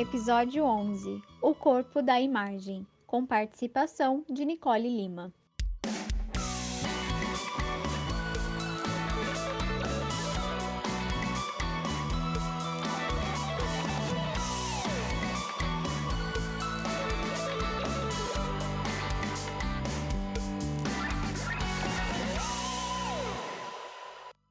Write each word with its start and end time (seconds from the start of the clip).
Episódio 0.00 0.64
11 0.64 1.20
O 1.42 1.56
Corpo 1.56 2.00
da 2.00 2.20
Imagem, 2.20 2.86
com 3.04 3.26
participação 3.26 4.24
de 4.30 4.44
Nicole 4.44 4.88
Lima. 4.88 5.34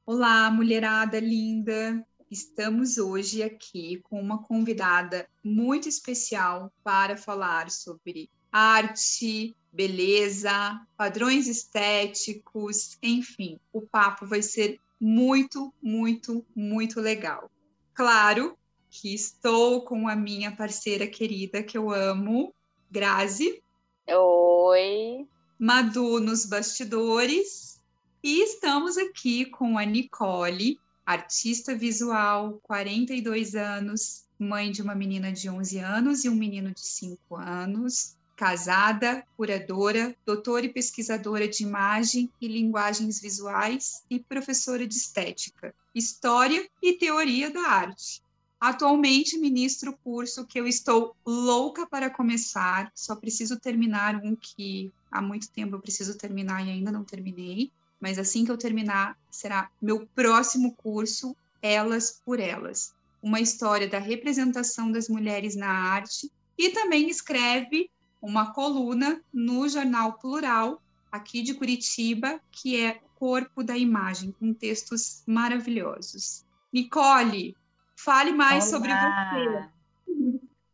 Olá, 0.04 0.50
mulherada 0.50 1.18
linda! 1.18 2.06
Estamos 2.30 2.98
hoje 2.98 3.42
aqui 3.42 4.02
com 4.04 4.20
uma 4.20 4.42
convidada 4.42 5.26
muito 5.42 5.88
especial 5.88 6.70
para 6.84 7.16
falar 7.16 7.70
sobre 7.70 8.28
arte, 8.52 9.56
beleza, 9.72 10.78
padrões 10.94 11.48
estéticos, 11.48 12.98
enfim, 13.02 13.58
o 13.72 13.80
papo 13.80 14.26
vai 14.26 14.42
ser 14.42 14.78
muito, 15.00 15.72
muito, 15.82 16.44
muito 16.54 17.00
legal. 17.00 17.50
Claro 17.94 18.58
que 18.90 19.14
estou 19.14 19.82
com 19.82 20.06
a 20.06 20.14
minha 20.14 20.54
parceira 20.54 21.06
querida 21.06 21.62
que 21.62 21.78
eu 21.78 21.90
amo, 21.90 22.52
Grazi. 22.90 23.62
Oi. 24.06 25.26
Madu 25.58 26.20
nos 26.20 26.44
bastidores. 26.44 27.80
E 28.22 28.42
estamos 28.42 28.98
aqui 28.98 29.46
com 29.46 29.78
a 29.78 29.84
Nicole, 29.84 30.78
artista 31.08 31.74
visual, 31.74 32.60
42 32.64 33.54
anos, 33.54 34.26
mãe 34.38 34.70
de 34.70 34.82
uma 34.82 34.94
menina 34.94 35.32
de 35.32 35.48
11 35.48 35.78
anos 35.78 36.22
e 36.22 36.28
um 36.28 36.34
menino 36.34 36.70
de 36.70 36.82
5 36.82 37.34
anos, 37.34 38.14
casada, 38.36 39.24
curadora, 39.34 40.14
doutora 40.26 40.66
e 40.66 40.68
pesquisadora 40.68 41.48
de 41.48 41.62
imagem 41.62 42.30
e 42.38 42.46
linguagens 42.46 43.22
visuais 43.22 44.04
e 44.10 44.20
professora 44.20 44.86
de 44.86 44.94
estética, 44.96 45.74
história 45.94 46.68
e 46.82 46.92
teoria 46.92 47.50
da 47.50 47.62
arte. 47.62 48.22
Atualmente 48.60 49.38
ministro 49.38 49.92
o 49.92 49.96
curso 49.96 50.44
que 50.44 50.60
eu 50.60 50.66
estou 50.66 51.16
louca 51.24 51.86
para 51.86 52.10
começar, 52.10 52.92
só 52.94 53.16
preciso 53.16 53.58
terminar 53.58 54.16
um 54.16 54.36
que 54.36 54.92
há 55.10 55.22
muito 55.22 55.48
tempo 55.48 55.74
eu 55.74 55.80
preciso 55.80 56.18
terminar 56.18 56.66
e 56.66 56.70
ainda 56.70 56.92
não 56.92 57.02
terminei, 57.02 57.72
mas 58.00 58.18
assim 58.18 58.44
que 58.44 58.50
eu 58.50 58.58
terminar, 58.58 59.16
será 59.30 59.70
meu 59.80 60.06
próximo 60.14 60.74
curso, 60.74 61.36
Elas 61.60 62.20
por 62.24 62.38
Elas, 62.38 62.94
uma 63.22 63.40
história 63.40 63.88
da 63.88 63.98
representação 63.98 64.92
das 64.92 65.08
mulheres 65.08 65.56
na 65.56 65.70
arte, 65.70 66.30
e 66.56 66.70
também 66.70 67.08
escreve 67.08 67.90
uma 68.20 68.52
coluna 68.52 69.20
no 69.32 69.68
Jornal 69.68 70.14
Plural, 70.14 70.82
aqui 71.10 71.42
de 71.42 71.54
Curitiba, 71.54 72.40
que 72.50 72.80
é 72.80 73.00
Corpo 73.16 73.62
da 73.62 73.76
Imagem, 73.76 74.32
com 74.38 74.52
textos 74.52 75.22
maravilhosos. 75.26 76.44
Nicole, 76.72 77.56
fale 77.96 78.32
mais 78.32 78.72
Olá. 78.72 78.72
sobre 78.72 78.90
você. 78.94 79.68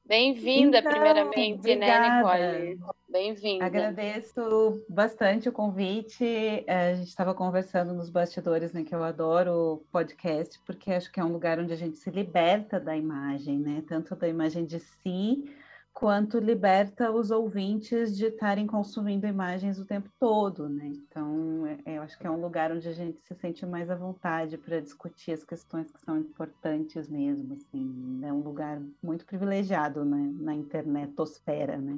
Bem-vinda, 0.04 0.78
Então, 0.78 0.92
primeiramente, 0.92 1.76
né, 1.76 2.16
obrigada. 2.16 2.58
Nicole? 2.58 2.93
Bem-vinda. 3.14 3.64
Agradeço 3.64 4.84
bastante 4.88 5.48
o 5.48 5.52
convite. 5.52 6.24
É, 6.66 6.90
A 6.90 6.94
gente 6.96 7.06
estava 7.06 7.32
conversando 7.32 7.94
nos 7.94 8.10
bastidores, 8.10 8.72
né, 8.72 8.82
que 8.82 8.92
eu 8.92 9.04
adoro 9.04 9.86
podcast, 9.92 10.60
porque 10.66 10.90
acho 10.90 11.12
que 11.12 11.20
é 11.20 11.24
um 11.24 11.30
lugar 11.30 11.60
onde 11.60 11.72
a 11.72 11.76
gente 11.76 11.96
se 11.96 12.10
liberta 12.10 12.80
da 12.80 12.96
imagem, 12.96 13.60
né? 13.60 13.84
Tanto 13.86 14.16
da 14.16 14.26
imagem 14.26 14.66
de 14.66 14.80
si, 14.80 15.44
quanto 15.92 16.40
liberta 16.40 17.12
os 17.12 17.30
ouvintes 17.30 18.16
de 18.16 18.26
estarem 18.26 18.66
consumindo 18.66 19.28
imagens 19.28 19.78
o 19.78 19.86
tempo 19.86 20.10
todo, 20.18 20.68
né? 20.68 20.88
Então, 20.88 21.64
é- 21.68 21.98
eu 21.98 22.02
acho 22.02 22.18
que 22.18 22.26
é 22.26 22.30
um 22.30 22.40
lugar 22.40 22.72
onde 22.72 22.88
a 22.88 22.92
gente 22.92 23.20
se 23.22 23.32
sente 23.36 23.64
mais 23.64 23.88
à 23.90 23.94
vontade 23.94 24.58
para 24.58 24.80
discutir 24.80 25.30
as 25.30 25.44
questões 25.44 25.88
que 25.88 26.00
são 26.00 26.18
importantes 26.18 27.08
mesmo, 27.08 27.54
assim. 27.54 28.20
É 28.24 28.32
um 28.32 28.40
lugar 28.40 28.82
muito 29.00 29.24
privilegiado, 29.24 30.04
né, 30.04 30.32
na 30.34 30.52
internetosfera, 30.52 31.78
né? 31.78 31.96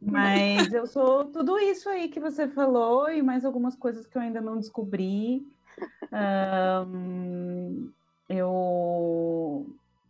Mas 0.00 0.72
eu 0.72 0.86
sou 0.86 1.26
tudo 1.26 1.58
isso 1.58 1.88
aí 1.88 2.08
que 2.08 2.20
você 2.20 2.48
falou 2.48 3.10
e 3.10 3.22
mais 3.22 3.44
algumas 3.44 3.74
coisas 3.74 4.06
que 4.06 4.16
eu 4.16 4.22
ainda 4.22 4.40
não 4.40 4.58
descobri. 4.58 5.42
Ahn, 6.12 7.90
eu 8.28 9.66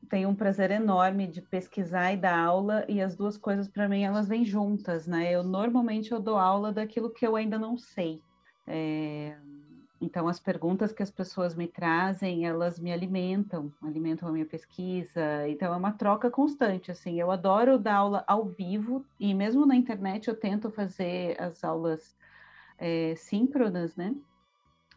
tenho 0.09 0.29
um 0.29 0.35
prazer 0.35 0.71
enorme 0.71 1.27
de 1.27 1.43
pesquisar 1.43 2.13
e 2.13 2.17
dar 2.17 2.39
aula 2.39 2.85
e 2.89 3.01
as 3.01 3.17
duas 3.17 3.37
coisas 3.37 3.69
para 3.69 3.89
mim 3.89 4.03
elas 4.03 4.29
vêm 4.29 4.45
juntas, 4.45 5.07
né? 5.07 5.33
Eu 5.33 5.43
normalmente 5.43 6.13
eu 6.13 6.21
dou 6.21 6.37
aula 6.37 6.73
daquilo 6.73 7.11
que 7.11 7.27
eu 7.27 7.37
ainda 7.37 7.59
não 7.59 7.77
sei. 7.77 8.21
É, 8.67 9.37
então 10.01 10.29
as 10.29 10.39
perguntas 10.39 10.93
que 10.93 11.03
as 11.03 11.11
pessoas 11.11 11.55
me 11.55 11.67
trazem, 11.67 12.47
elas 12.47 12.79
me 12.79 12.93
alimentam, 12.93 13.73
alimentam 13.83 14.29
a 14.29 14.33
minha 14.33 14.47
pesquisa. 14.47 15.49
Então 15.49 15.75
é 15.75 15.77
uma 15.77 15.93
troca 15.93 16.31
constante, 16.31 16.91
assim. 16.91 17.21
Eu 17.21 17.31
adoro 17.31 17.79
dar 17.79 17.97
aula 17.97 18.25
ao 18.27 18.45
vivo 18.47 19.05
e 19.19 19.35
mesmo 19.35 19.67
na 19.67 19.75
internet 19.75 20.29
eu 20.29 20.37
tento 20.37 20.71
fazer 20.71 21.41
as 21.41 21.65
aulas 21.65 22.17
é, 22.79 23.15
síncronas, 23.17 23.97
né? 23.97 24.15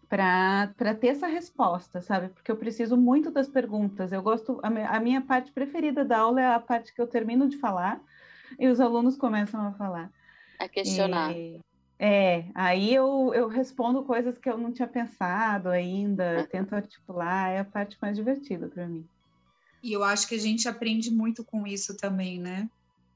Para 0.07 0.93
ter 0.99 1.07
essa 1.07 1.25
resposta, 1.25 2.01
sabe? 2.01 2.29
Porque 2.29 2.51
eu 2.51 2.57
preciso 2.57 2.97
muito 2.97 3.31
das 3.31 3.47
perguntas. 3.47 4.11
Eu 4.11 4.21
gosto, 4.21 4.59
a, 4.61 4.69
mi- 4.69 4.83
a 4.83 4.99
minha 4.99 5.21
parte 5.21 5.51
preferida 5.51 6.03
da 6.03 6.19
aula 6.19 6.41
é 6.41 6.53
a 6.53 6.59
parte 6.59 6.93
que 6.93 7.01
eu 7.01 7.07
termino 7.07 7.47
de 7.47 7.57
falar 7.57 8.01
e 8.59 8.67
os 8.67 8.81
alunos 8.81 9.15
começam 9.17 9.65
a 9.65 9.71
falar. 9.71 10.11
A 10.59 10.67
questionar. 10.67 11.31
E- 11.31 11.59
é, 12.03 12.45
aí 12.55 12.91
eu, 12.91 13.31
eu 13.35 13.47
respondo 13.47 14.03
coisas 14.03 14.35
que 14.35 14.49
eu 14.49 14.57
não 14.57 14.71
tinha 14.73 14.87
pensado 14.87 15.69
ainda, 15.69 16.47
tento 16.51 16.73
articular, 16.73 17.49
é 17.49 17.59
a 17.59 17.63
parte 17.63 17.95
mais 18.01 18.17
divertida 18.17 18.67
para 18.67 18.87
mim. 18.87 19.07
E 19.83 19.93
eu 19.93 20.03
acho 20.03 20.27
que 20.27 20.33
a 20.33 20.39
gente 20.39 20.67
aprende 20.67 21.11
muito 21.11 21.45
com 21.45 21.67
isso 21.67 21.95
também, 21.95 22.39
né? 22.39 22.67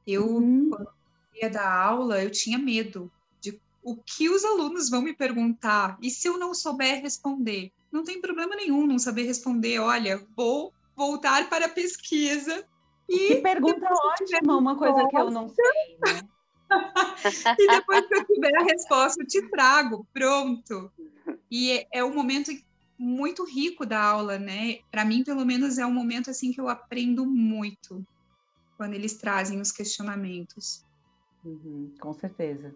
Eu, 0.05 0.27
Uhum. 0.27 0.69
quando 0.69 0.87
eu 1.33 1.41
ia 1.41 1.49
dar 1.49 1.67
aula, 1.67 2.23
eu 2.23 2.29
tinha 2.29 2.59
medo 2.59 3.11
de 3.41 3.59
o 3.83 3.95
que 3.95 4.29
os 4.29 4.45
alunos 4.45 4.87
vão 4.87 5.01
me 5.01 5.15
perguntar 5.15 5.97
e 5.99 6.11
se 6.11 6.27
eu 6.27 6.37
não 6.37 6.53
souber 6.53 7.01
responder. 7.01 7.71
Não 7.91 8.03
tem 8.03 8.21
problema 8.21 8.55
nenhum 8.55 8.85
não 8.85 8.99
saber 8.99 9.23
responder. 9.23 9.79
Olha, 9.79 10.23
vou 10.37 10.71
voltar 10.95 11.49
para 11.49 11.65
a 11.65 11.69
pesquisa 11.69 12.63
Que 13.09 13.33
e, 13.33 13.41
pergunta 13.41 13.87
ótima, 13.91 14.57
uma 14.57 14.77
coisa 14.77 15.07
que 15.07 15.17
eu 15.17 15.31
não 15.31 15.49
sei, 15.49 15.97
né? 16.05 16.21
e 17.59 17.67
depois 17.67 18.07
que 18.07 18.15
eu 18.15 18.25
tiver 18.25 18.55
a 18.57 18.63
resposta, 18.63 19.21
eu 19.21 19.27
te 19.27 19.49
trago. 19.49 20.07
Pronto. 20.13 20.91
E 21.49 21.71
é, 21.71 21.87
é 21.93 22.03
um 22.03 22.13
momento 22.13 22.51
muito 22.97 23.43
rico 23.45 23.85
da 23.85 24.01
aula, 24.01 24.37
né? 24.39 24.79
Para 24.91 25.05
mim, 25.05 25.23
pelo 25.23 25.45
menos, 25.45 25.77
é 25.77 25.85
um 25.85 25.93
momento 25.93 26.29
assim 26.29 26.51
que 26.51 26.61
eu 26.61 26.69
aprendo 26.69 27.25
muito 27.25 28.03
quando 28.77 28.93
eles 28.93 29.17
trazem 29.17 29.59
os 29.59 29.71
questionamentos. 29.71 30.85
Uhum, 31.43 31.93
com 31.99 32.13
certeza. 32.13 32.73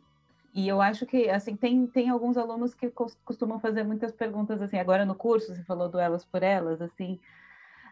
E 0.54 0.68
eu 0.68 0.82
acho 0.82 1.06
que, 1.06 1.30
assim, 1.30 1.56
tem, 1.56 1.86
tem 1.88 2.10
alguns 2.10 2.38
alunos 2.38 2.74
que 2.74 2.90
cos- 2.90 3.18
costumam 3.24 3.60
fazer 3.60 3.84
muitas 3.84 4.12
perguntas, 4.12 4.62
assim, 4.62 4.78
agora 4.78 5.06
no 5.06 5.16
curso, 5.16 5.54
você 5.54 5.64
falou 5.64 5.88
do 5.90 6.00
Elas 6.00 6.26
por 6.26 6.42
Elas, 6.42 6.82
assim, 6.82 7.20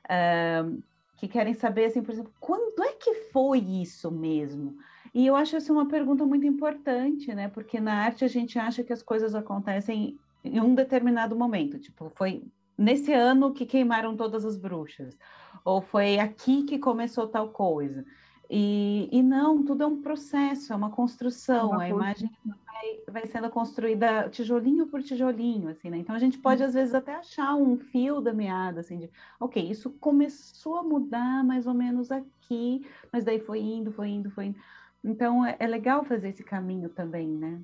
ahn, 0.10 0.80
que 1.18 1.28
querem 1.28 1.54
saber, 1.54 1.86
assim, 1.86 2.02
por 2.02 2.12
exemplo, 2.12 2.34
quando 2.40 2.84
é 2.84 2.94
que 2.94 3.14
foi 3.32 3.60
isso 3.60 4.12
mesmo? 4.12 4.78
E 5.18 5.26
eu 5.26 5.36
acho 5.36 5.56
essa 5.56 5.74
uma 5.74 5.88
pergunta 5.88 6.24
muito 6.28 6.46
importante, 6.46 7.34
né? 7.34 7.48
Porque 7.48 7.80
na 7.80 8.04
arte 8.04 8.24
a 8.24 8.28
gente 8.28 8.60
acha 8.60 8.84
que 8.84 8.94
as 8.94 9.02
coisas 9.02 9.34
acontecem 9.34 10.16
em 10.44 10.62
um 10.62 10.76
determinado 10.76 11.36
momento, 11.36 11.80
tipo, 11.80 12.12
foi 12.16 12.44
nesse 12.78 13.12
ano 13.14 13.52
que 13.52 13.66
queimaram 13.66 14.16
todas 14.16 14.46
as 14.46 14.56
bruxas, 14.56 15.18
ou 15.66 15.82
foi 15.82 16.20
aqui 16.20 16.62
que 16.66 16.78
começou 16.78 17.28
tal 17.28 17.50
coisa. 17.50 18.06
E, 18.48 19.10
e 19.12 19.24
não, 19.24 19.66
tudo 19.66 19.84
é 19.84 19.88
um 19.88 20.04
processo, 20.04 20.72
é 20.72 20.76
uma 20.76 20.92
construção, 20.92 21.72
Uma 21.72 21.82
a 21.82 21.90
imagem 21.90 22.30
vai, 22.46 23.00
vai 23.08 23.26
sendo 23.26 23.50
construída 23.50 24.30
tijolinho 24.30 24.86
por 24.86 25.02
tijolinho, 25.02 25.70
assim, 25.70 25.90
né? 25.90 25.98
Então 25.98 26.16
a 26.16 26.20
gente 26.20 26.38
pode, 26.38 26.62
às 26.62 26.76
vezes, 26.76 26.94
até 26.94 27.16
achar 27.16 27.56
um 27.56 27.76
fio 27.76 28.22
da 28.22 28.32
meada, 28.32 28.82
assim, 28.82 29.00
de, 29.00 29.10
ok, 29.40 29.68
isso 29.68 29.90
começou 30.00 30.78
a 30.78 30.84
mudar 30.84 31.44
mais 31.44 31.66
ou 31.66 31.74
menos 31.74 32.12
aqui, 32.12 32.86
mas 33.12 33.24
daí 33.26 33.40
foi 33.40 33.62
indo, 33.62 33.92
foi 33.92 34.10
indo, 34.10 34.30
foi 34.30 34.46
indo. 34.46 34.60
Então 35.04 35.46
é, 35.46 35.56
é 35.60 35.68
legal 35.68 36.04
fazer 36.04 36.30
esse 36.30 36.44
caminho 36.44 36.90
também, 36.90 37.28
né? 37.28 37.62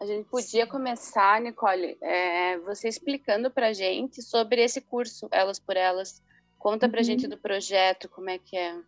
A 0.00 0.06
gente 0.06 0.28
podia 0.28 0.66
começar, 0.66 1.40
Nicole, 1.40 1.96
é, 2.00 2.58
você 2.58 2.88
explicando 2.88 3.50
para 3.50 3.72
gente 3.72 4.20
sobre 4.22 4.62
esse 4.62 4.80
curso, 4.80 5.28
Elas 5.30 5.58
por 5.58 5.76
Elas. 5.76 6.22
Conta 6.58 6.88
para 6.88 6.98
Uhum. 6.98 7.04
gente 7.04 7.28
do 7.28 7.38
projeto, 7.38 8.08
como 8.08 8.28
é 8.28 8.38
que 8.38 8.56
é. 8.56 8.80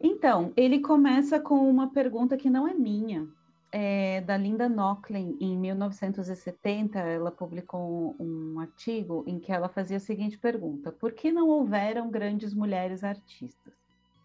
Então, 0.00 0.52
ele 0.56 0.80
começa 0.80 1.40
com 1.40 1.68
uma 1.68 1.90
pergunta 1.92 2.36
que 2.36 2.50
não 2.50 2.66
é 2.66 2.74
minha. 2.74 3.28
é 3.72 4.20
da 4.22 4.36
Linda 4.36 4.68
Nochlin, 4.68 5.36
em 5.40 5.56
1970, 5.58 6.98
ela 6.98 7.30
publicou 7.30 8.16
um, 8.18 8.54
um 8.54 8.60
artigo 8.60 9.24
em 9.26 9.38
que 9.38 9.52
ela 9.52 9.68
fazia 9.68 9.98
a 9.98 10.00
seguinte 10.00 10.38
pergunta: 10.38 10.90
por 10.92 11.12
que 11.12 11.30
não 11.32 11.48
houveram 11.48 12.10
grandes 12.10 12.54
mulheres 12.54 13.04
artistas? 13.04 13.74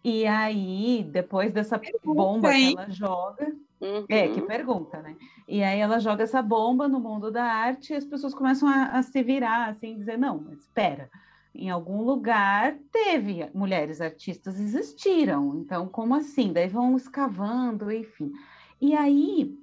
E 0.04 0.26
aí, 0.26 1.06
depois 1.10 1.52
dessa 1.52 1.78
pergunta, 1.78 2.14
bomba 2.14 2.52
hein? 2.52 2.74
que 2.74 2.82
ela 2.82 2.90
joga, 2.90 3.52
uhum. 3.80 4.04
é, 4.08 4.28
que 4.28 4.42
pergunta, 4.42 5.00
né? 5.00 5.16
E 5.46 5.62
aí 5.62 5.78
ela 5.78 6.00
joga 6.00 6.24
essa 6.24 6.42
bomba 6.42 6.88
no 6.88 6.98
mundo 6.98 7.30
da 7.30 7.44
arte 7.44 7.92
e 7.92 7.96
as 7.96 8.04
pessoas 8.04 8.34
começam 8.34 8.68
a, 8.68 8.98
a 8.98 9.02
se 9.02 9.22
virar, 9.22 9.68
assim, 9.68 9.96
dizer, 9.96 10.18
não, 10.18 10.40
mas 10.40 10.58
espera, 10.58 11.08
em 11.54 11.70
algum 11.70 12.02
lugar 12.02 12.76
teve 12.90 13.48
mulheres 13.54 14.00
artistas, 14.00 14.58
existiram, 14.58 15.56
então 15.56 15.86
como 15.88 16.14
assim? 16.14 16.52
Daí 16.52 16.68
vão 16.68 16.96
escavando, 16.96 17.92
enfim. 17.92 18.32
E 18.80 18.96
aí, 18.96 19.56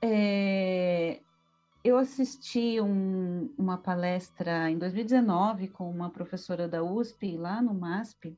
é, 0.00 1.20
eu 1.82 1.98
assisti 1.98 2.80
um, 2.80 3.52
uma 3.58 3.76
palestra 3.76 4.70
em 4.70 4.78
2019 4.78 5.68
com 5.68 5.90
uma 5.90 6.08
professora 6.08 6.66
da 6.66 6.82
USP, 6.82 7.36
lá 7.36 7.60
no 7.60 7.74
MASP, 7.74 8.34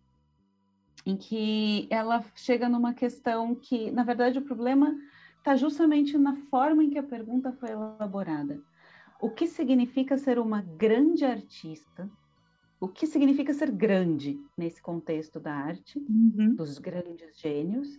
em 1.06 1.16
que 1.16 1.86
ela 1.88 2.22
chega 2.34 2.68
numa 2.68 2.92
questão 2.92 3.54
que, 3.54 3.92
na 3.92 4.02
verdade, 4.02 4.40
o 4.40 4.42
problema 4.42 4.92
está 5.38 5.54
justamente 5.54 6.18
na 6.18 6.34
forma 6.50 6.82
em 6.82 6.90
que 6.90 6.98
a 6.98 7.02
pergunta 7.04 7.52
foi 7.52 7.70
elaborada. 7.70 8.60
O 9.20 9.30
que 9.30 9.46
significa 9.46 10.18
ser 10.18 10.40
uma 10.40 10.60
grande 10.60 11.24
artista? 11.24 12.10
O 12.80 12.88
que 12.88 13.06
significa 13.06 13.54
ser 13.54 13.70
grande 13.70 14.38
nesse 14.58 14.82
contexto 14.82 15.38
da 15.38 15.54
arte, 15.54 15.98
uhum. 15.98 16.54
dos 16.56 16.78
grandes 16.78 17.38
gênios? 17.38 17.96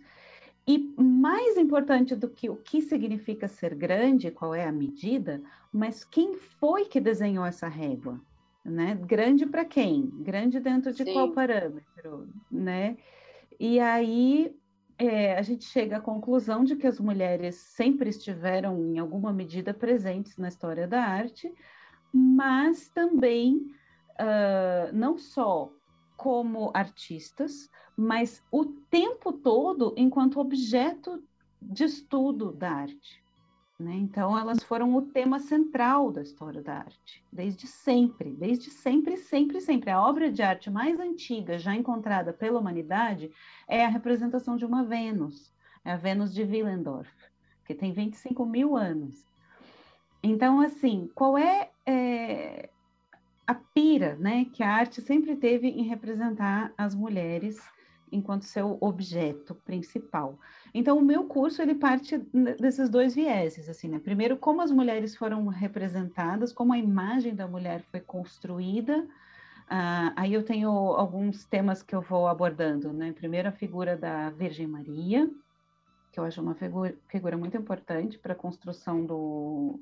E 0.66 0.94
mais 0.98 1.56
importante 1.56 2.14
do 2.14 2.28
que 2.28 2.50
o 2.50 2.56
que 2.56 2.82
significa 2.82 3.48
ser 3.48 3.74
grande, 3.74 4.30
qual 4.30 4.54
é 4.54 4.66
a 4.66 4.72
medida, 4.72 5.42
mas 5.72 6.04
quem 6.04 6.34
foi 6.34 6.84
que 6.84 7.00
desenhou 7.00 7.46
essa 7.46 7.66
régua? 7.66 8.20
Né? 8.68 8.94
Grande 8.94 9.46
para 9.46 9.64
quem? 9.64 10.06
Grande 10.22 10.60
dentro 10.60 10.92
de 10.92 11.04
Sim. 11.04 11.12
qual 11.12 11.32
parâmetro, 11.32 12.28
né? 12.50 12.96
E 13.58 13.80
aí 13.80 14.54
é, 14.98 15.36
a 15.36 15.42
gente 15.42 15.64
chega 15.64 15.98
à 15.98 16.00
conclusão 16.00 16.64
de 16.64 16.76
que 16.76 16.86
as 16.86 16.98
mulheres 16.98 17.56
sempre 17.56 18.10
estiveram 18.10 18.84
em 18.84 18.98
alguma 18.98 19.32
medida 19.32 19.72
presentes 19.72 20.36
na 20.36 20.48
história 20.48 20.88
da 20.88 21.02
arte, 21.02 21.52
mas 22.12 22.88
também 22.88 23.56
uh, 24.20 24.92
não 24.92 25.16
só 25.16 25.70
como 26.16 26.70
artistas, 26.74 27.70
mas 27.96 28.42
o 28.50 28.64
tempo 28.64 29.32
todo 29.32 29.94
enquanto 29.96 30.40
objeto 30.40 31.22
de 31.62 31.84
estudo 31.84 32.52
da 32.52 32.70
arte. 32.70 33.22
Né? 33.78 33.94
Então, 33.94 34.36
elas 34.36 34.60
foram 34.64 34.96
o 34.96 35.02
tema 35.02 35.38
central 35.38 36.10
da 36.10 36.20
história 36.20 36.60
da 36.60 36.78
arte, 36.78 37.24
desde 37.32 37.68
sempre, 37.68 38.30
desde 38.30 38.70
sempre, 38.70 39.16
sempre, 39.16 39.60
sempre. 39.60 39.90
A 39.90 40.02
obra 40.02 40.32
de 40.32 40.42
arte 40.42 40.68
mais 40.68 40.98
antiga 40.98 41.58
já 41.58 41.76
encontrada 41.76 42.32
pela 42.32 42.58
humanidade 42.58 43.30
é 43.68 43.84
a 43.84 43.88
representação 43.88 44.56
de 44.56 44.64
uma 44.64 44.82
Vênus, 44.82 45.54
é 45.84 45.92
a 45.92 45.96
Vênus 45.96 46.34
de 46.34 46.42
Willendorf, 46.42 47.08
que 47.64 47.72
tem 47.72 47.92
25 47.92 48.44
mil 48.44 48.76
anos. 48.76 49.24
Então, 50.24 50.60
assim, 50.60 51.08
qual 51.14 51.38
é, 51.38 51.70
é 51.86 52.68
a 53.46 53.54
pira 53.54 54.16
né, 54.16 54.46
que 54.52 54.64
a 54.64 54.70
arte 54.70 55.00
sempre 55.00 55.36
teve 55.36 55.68
em 55.68 55.84
representar 55.84 56.72
as 56.76 56.96
mulheres 56.96 57.60
enquanto 58.10 58.42
seu 58.42 58.78
objeto 58.80 59.54
principal. 59.54 60.38
Então, 60.72 60.98
o 60.98 61.02
meu 61.02 61.24
curso 61.24 61.62
ele 61.62 61.74
parte 61.74 62.18
desses 62.58 62.88
dois 62.88 63.14
vieses, 63.14 63.68
assim, 63.68 63.88
né? 63.88 63.98
Primeiro, 63.98 64.36
como 64.36 64.60
as 64.60 64.70
mulheres 64.70 65.16
foram 65.16 65.46
representadas, 65.46 66.52
como 66.52 66.72
a 66.72 66.78
imagem 66.78 67.34
da 67.34 67.46
mulher 67.46 67.82
foi 67.90 68.00
construída. 68.00 69.06
Uh, 69.68 70.12
aí 70.16 70.32
eu 70.32 70.42
tenho 70.42 70.70
alguns 70.70 71.44
temas 71.44 71.82
que 71.82 71.94
eu 71.94 72.00
vou 72.00 72.26
abordando, 72.26 72.92
né? 72.92 73.12
Primeiro, 73.12 73.48
a 73.48 73.52
figura 73.52 73.96
da 73.96 74.30
Virgem 74.30 74.66
Maria, 74.66 75.28
que 76.10 76.18
eu 76.18 76.24
acho 76.24 76.40
uma 76.40 76.54
figura, 76.54 76.94
figura 77.08 77.36
muito 77.36 77.56
importante 77.56 78.18
para 78.18 78.32
a 78.32 78.36
construção 78.36 79.04
do, 79.04 79.78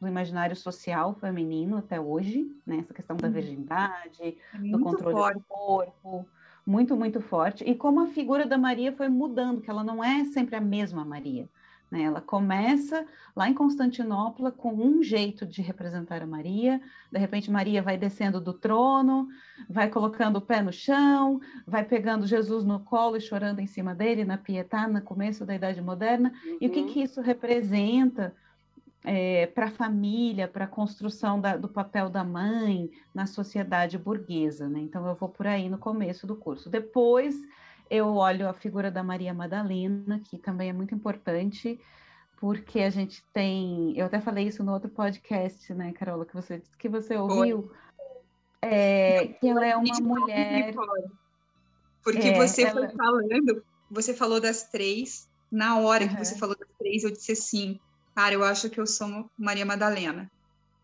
do 0.00 0.06
imaginário 0.06 0.56
social 0.56 1.14
feminino 1.14 1.76
até 1.76 2.00
hoje, 2.00 2.50
né? 2.66 2.78
Essa 2.78 2.94
questão 2.94 3.16
da 3.16 3.28
uhum. 3.28 3.34
virgindade, 3.34 4.38
é 4.54 4.58
do 4.58 4.80
controle 4.80 5.14
forte. 5.14 5.38
do 5.38 5.44
corpo, 5.44 6.28
muito, 6.66 6.96
muito 6.96 7.20
forte. 7.20 7.62
E 7.64 7.74
como 7.74 8.00
a 8.00 8.08
figura 8.08 8.44
da 8.44 8.58
Maria 8.58 8.92
foi 8.92 9.08
mudando, 9.08 9.60
que 9.60 9.70
ela 9.70 9.84
não 9.84 10.02
é 10.02 10.24
sempre 10.24 10.56
a 10.56 10.60
mesma 10.60 11.04
Maria. 11.04 11.48
Né? 11.90 12.02
Ela 12.02 12.20
começa 12.20 13.06
lá 13.34 13.48
em 13.48 13.54
Constantinopla 13.54 14.50
com 14.50 14.74
um 14.74 15.02
jeito 15.02 15.46
de 15.46 15.62
representar 15.62 16.20
a 16.20 16.26
Maria, 16.26 16.80
de 17.12 17.18
repente 17.18 17.50
Maria 17.50 17.80
vai 17.80 17.96
descendo 17.96 18.40
do 18.40 18.52
trono, 18.52 19.28
vai 19.70 19.88
colocando 19.88 20.36
o 20.36 20.40
pé 20.40 20.60
no 20.60 20.72
chão, 20.72 21.40
vai 21.64 21.84
pegando 21.84 22.26
Jesus 22.26 22.64
no 22.64 22.80
colo 22.80 23.16
e 23.16 23.20
chorando 23.20 23.60
em 23.60 23.66
cima 23.66 23.94
dele, 23.94 24.24
na 24.24 24.36
Pietà, 24.36 24.88
no 24.88 25.00
começo 25.00 25.46
da 25.46 25.54
Idade 25.54 25.80
Moderna. 25.80 26.32
Uhum. 26.44 26.58
E 26.60 26.66
o 26.66 26.70
que, 26.70 26.80
uhum. 26.80 26.86
que 26.86 27.02
isso 27.02 27.20
representa? 27.20 28.34
É, 29.06 29.46
para 29.46 29.66
a 29.66 29.70
família, 29.70 30.48
para 30.48 30.64
a 30.64 30.68
construção 30.68 31.40
da, 31.40 31.56
do 31.56 31.68
papel 31.68 32.10
da 32.10 32.24
mãe 32.24 32.90
na 33.14 33.24
sociedade 33.24 33.96
burguesa. 33.96 34.68
Né? 34.68 34.80
Então, 34.80 35.06
eu 35.06 35.14
vou 35.14 35.28
por 35.28 35.46
aí 35.46 35.68
no 35.68 35.78
começo 35.78 36.26
do 36.26 36.34
curso. 36.34 36.68
Depois, 36.68 37.36
eu 37.88 38.08
olho 38.16 38.48
a 38.48 38.52
figura 38.52 38.90
da 38.90 39.04
Maria 39.04 39.32
Madalena, 39.32 40.20
que 40.28 40.36
também 40.36 40.70
é 40.70 40.72
muito 40.72 40.92
importante, 40.92 41.80
porque 42.40 42.80
a 42.80 42.90
gente 42.90 43.22
tem. 43.32 43.96
Eu 43.96 44.06
até 44.06 44.20
falei 44.20 44.48
isso 44.48 44.64
no 44.64 44.72
outro 44.72 44.90
podcast, 44.90 45.72
né, 45.72 45.92
Carola, 45.92 46.26
que 46.26 46.34
você 46.34 46.60
que 46.76 46.88
você 46.88 47.16
ouviu. 47.16 47.70
É, 48.60 49.28
que 49.28 49.48
ela 49.48 49.64
é 49.64 49.76
uma 49.76 50.00
mulher. 50.00 50.74
Porque 52.02 52.28
é, 52.28 52.34
você 52.34 52.64
ela... 52.64 52.88
foi 52.88 52.96
falando, 52.96 53.62
você 53.88 54.12
falou 54.12 54.40
das 54.40 54.64
três, 54.64 55.30
na 55.50 55.78
hora 55.78 56.04
uhum. 56.04 56.10
que 56.10 56.24
você 56.24 56.36
falou 56.36 56.56
das 56.58 56.68
três, 56.76 57.04
eu 57.04 57.12
disse 57.12 57.32
assim 57.32 57.78
cara, 58.16 58.32
eu 58.32 58.42
acho 58.42 58.70
que 58.70 58.80
eu 58.80 58.86
sou 58.86 59.30
Maria 59.38 59.66
Madalena. 59.66 60.30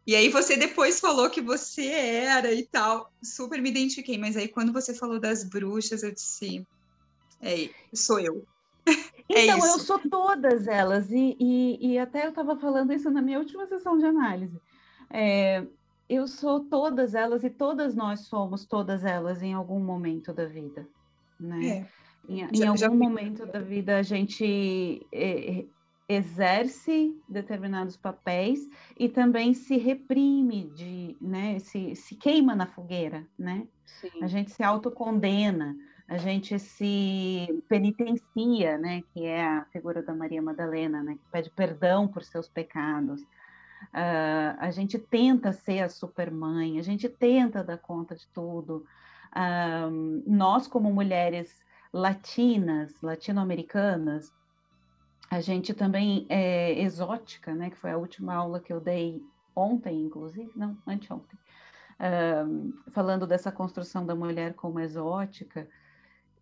E 0.07 0.15
aí 0.15 0.29
você 0.29 0.55
depois 0.55 1.01
falou 1.01 1.31
que 1.31 1.41
você 1.41 1.87
era 1.87 2.53
e 2.53 2.65
tal, 2.67 3.11
super 3.23 3.63
me 3.63 3.71
identifiquei, 3.71 4.19
mas 4.19 4.37
aí 4.37 4.49
quando 4.49 4.71
você 4.71 4.93
falou 4.93 5.19
das 5.19 5.43
bruxas, 5.43 6.03
eu 6.03 6.13
disse, 6.13 6.67
é, 7.41 7.71
sou 7.95 8.21
eu. 8.21 8.45
É 9.35 9.45
então, 9.45 9.65
é 9.65 9.71
eu 9.71 9.79
sou 9.79 9.99
todas 9.99 10.67
elas, 10.67 11.11
e, 11.11 11.37
e, 11.41 11.93
e 11.93 11.99
até 11.99 12.27
eu 12.27 12.31
estava 12.31 12.55
falando 12.59 12.93
isso 12.93 13.09
na 13.09 13.23
minha 13.23 13.39
última 13.39 13.67
sessão 13.67 13.97
de 13.97 14.05
análise. 14.05 14.61
É, 15.09 15.65
eu 16.07 16.29
sou 16.29 16.61
todas 16.61 17.15
elas 17.15 17.43
e 17.43 17.49
todas 17.49 17.95
nós 17.95 18.27
somos 18.27 18.67
todas 18.67 19.05
elas 19.05 19.41
em 19.43 19.55
algum 19.55 19.81
momento 19.81 20.35
da 20.35 20.45
vida, 20.45 20.87
né? 21.41 21.67
É. 21.67 21.89
Em, 22.29 22.41
já, 22.55 22.65
em, 22.67 22.69
algum 22.69 22.77
já... 22.77 22.91
momento 22.91 23.47
da 23.47 23.61
vida 23.61 23.97
a 23.97 24.03
gente 24.03 25.07
é, 25.11 25.65
exerce 26.09 27.17
determinados 27.29 27.97
papéis 27.97 28.69
e 28.99 29.09
também 29.09 29.55
se 29.55 29.77
reprime 29.77 30.71
de, 30.71 31.17
né, 31.21 31.59
se, 31.59 31.95
se 31.97 32.17
queima 32.17 32.55
na 32.55 32.67
fogueira, 32.67 33.27
né? 33.39 33.67
Sim. 33.85 34.23
A 34.23 34.27
gente 34.27 34.51
se 34.51 34.63
autocondena, 34.63 35.77
a 36.09 36.19
gente 36.19 36.59
se 36.59 37.63
penitencia, 37.69 38.77
né, 38.79 39.03
que 39.13 39.25
é 39.25 39.45
a 39.45 39.65
figura 39.73 40.03
da 40.03 40.15
Maria 40.15 40.43
Madalena, 40.43 41.03
né, 41.03 41.15
que 41.15 41.31
pede 41.31 41.51
perdão 41.51 42.07
por 42.09 42.23
seus 42.23 42.49
pecados. 42.49 43.23
Uh, 43.93 44.55
a 44.59 44.71
gente 44.71 44.99
tenta 44.99 45.53
ser 45.53 45.81
a 45.81 45.89
supermãe, 45.89 46.79
a 46.79 46.83
gente 46.83 47.09
tenta 47.09 47.65
dar 47.65 47.79
conta 47.79 48.15
de 48.15 48.27
tudo. 48.29 48.85
Uh, 49.35 50.23
nós, 50.27 50.69
como 50.69 50.93
mulheres 50.93 51.63
latinas, 51.93 52.95
latino-americanas, 53.03 54.33
a 55.33 55.41
gente 55.41 55.73
também 55.73 56.27
é 56.29 56.79
exótica, 56.79 57.55
né? 57.55 57.71
Que 57.71 57.79
foi 57.79 57.91
a 57.91 57.97
última 57.97 58.35
aula 58.35 58.61
que 58.61 58.71
eu 58.71 58.79
dei 58.79 59.25
ontem, 59.57 60.03
inclusive, 60.03 60.53
não, 60.55 60.77
anteontem, 60.87 61.39
falando 62.91 63.27
dessa 63.27 63.51
construção 63.51 64.05
da 64.05 64.15
mulher 64.15 64.53
como 64.53 64.79
exótica. 64.79 65.67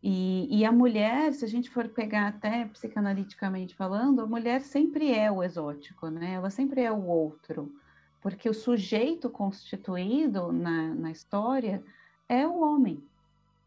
E, 0.02 0.48
e, 0.50 0.64
a 0.64 0.72
mulher, 0.72 1.32
se 1.32 1.44
a 1.44 1.48
gente 1.48 1.70
for 1.70 1.88
pegar 1.88 2.26
até 2.26 2.64
psicanaliticamente 2.64 3.76
falando, 3.76 4.22
a 4.22 4.26
mulher 4.26 4.60
sempre 4.60 5.14
é 5.14 5.30
o 5.30 5.40
exótico, 5.40 6.08
né? 6.08 6.32
Ela 6.32 6.50
sempre 6.50 6.80
é 6.80 6.90
o 6.90 7.06
outro, 7.06 7.72
porque 8.20 8.48
o 8.50 8.54
sujeito 8.54 9.30
constituído 9.30 10.50
na, 10.50 10.92
na 10.96 11.12
história 11.12 11.80
é 12.28 12.44
o 12.44 12.60
homem. 12.60 13.00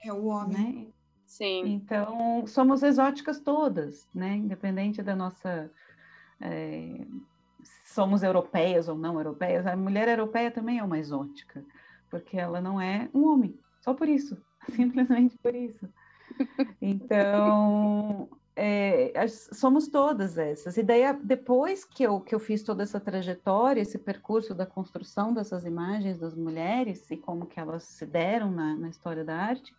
É 0.03 0.11
o 0.11 0.25
homem. 0.25 0.75
Né? 0.75 0.92
Sim. 1.33 1.63
Então, 1.65 2.45
somos 2.45 2.83
exóticas 2.83 3.39
todas, 3.39 4.07
né? 4.13 4.35
Independente 4.35 5.01
da 5.01 5.15
nossa. 5.15 5.71
É, 6.39 7.07
somos 7.85 8.21
europeias 8.21 8.87
ou 8.87 8.95
não 8.95 9.15
europeias, 9.15 9.65
a 9.65 9.75
mulher 9.75 10.07
europeia 10.07 10.51
também 10.51 10.77
é 10.77 10.83
uma 10.83 10.99
exótica, 10.99 11.63
porque 12.09 12.37
ela 12.37 12.61
não 12.61 12.79
é 12.79 13.09
um 13.13 13.25
homem, 13.25 13.57
só 13.81 13.95
por 13.95 14.07
isso, 14.07 14.37
simplesmente 14.75 15.35
por 15.39 15.55
isso. 15.55 15.89
Então, 16.79 18.29
é, 18.55 19.11
somos 19.27 19.87
todas 19.87 20.37
essas. 20.37 20.77
E 20.77 20.83
daí, 20.83 21.01
depois 21.23 21.83
que 21.83 22.03
eu, 22.03 22.19
que 22.21 22.35
eu 22.35 22.39
fiz 22.39 22.61
toda 22.61 22.83
essa 22.83 22.99
trajetória, 22.99 23.81
esse 23.81 23.97
percurso 23.97 24.53
da 24.53 24.67
construção 24.67 25.33
dessas 25.33 25.65
imagens 25.65 26.19
das 26.19 26.35
mulheres 26.35 27.09
e 27.09 27.17
como 27.17 27.47
que 27.47 27.59
elas 27.59 27.83
se 27.83 28.05
deram 28.05 28.51
na, 28.51 28.75
na 28.75 28.89
história 28.89 29.23
da 29.23 29.35
arte, 29.35 29.73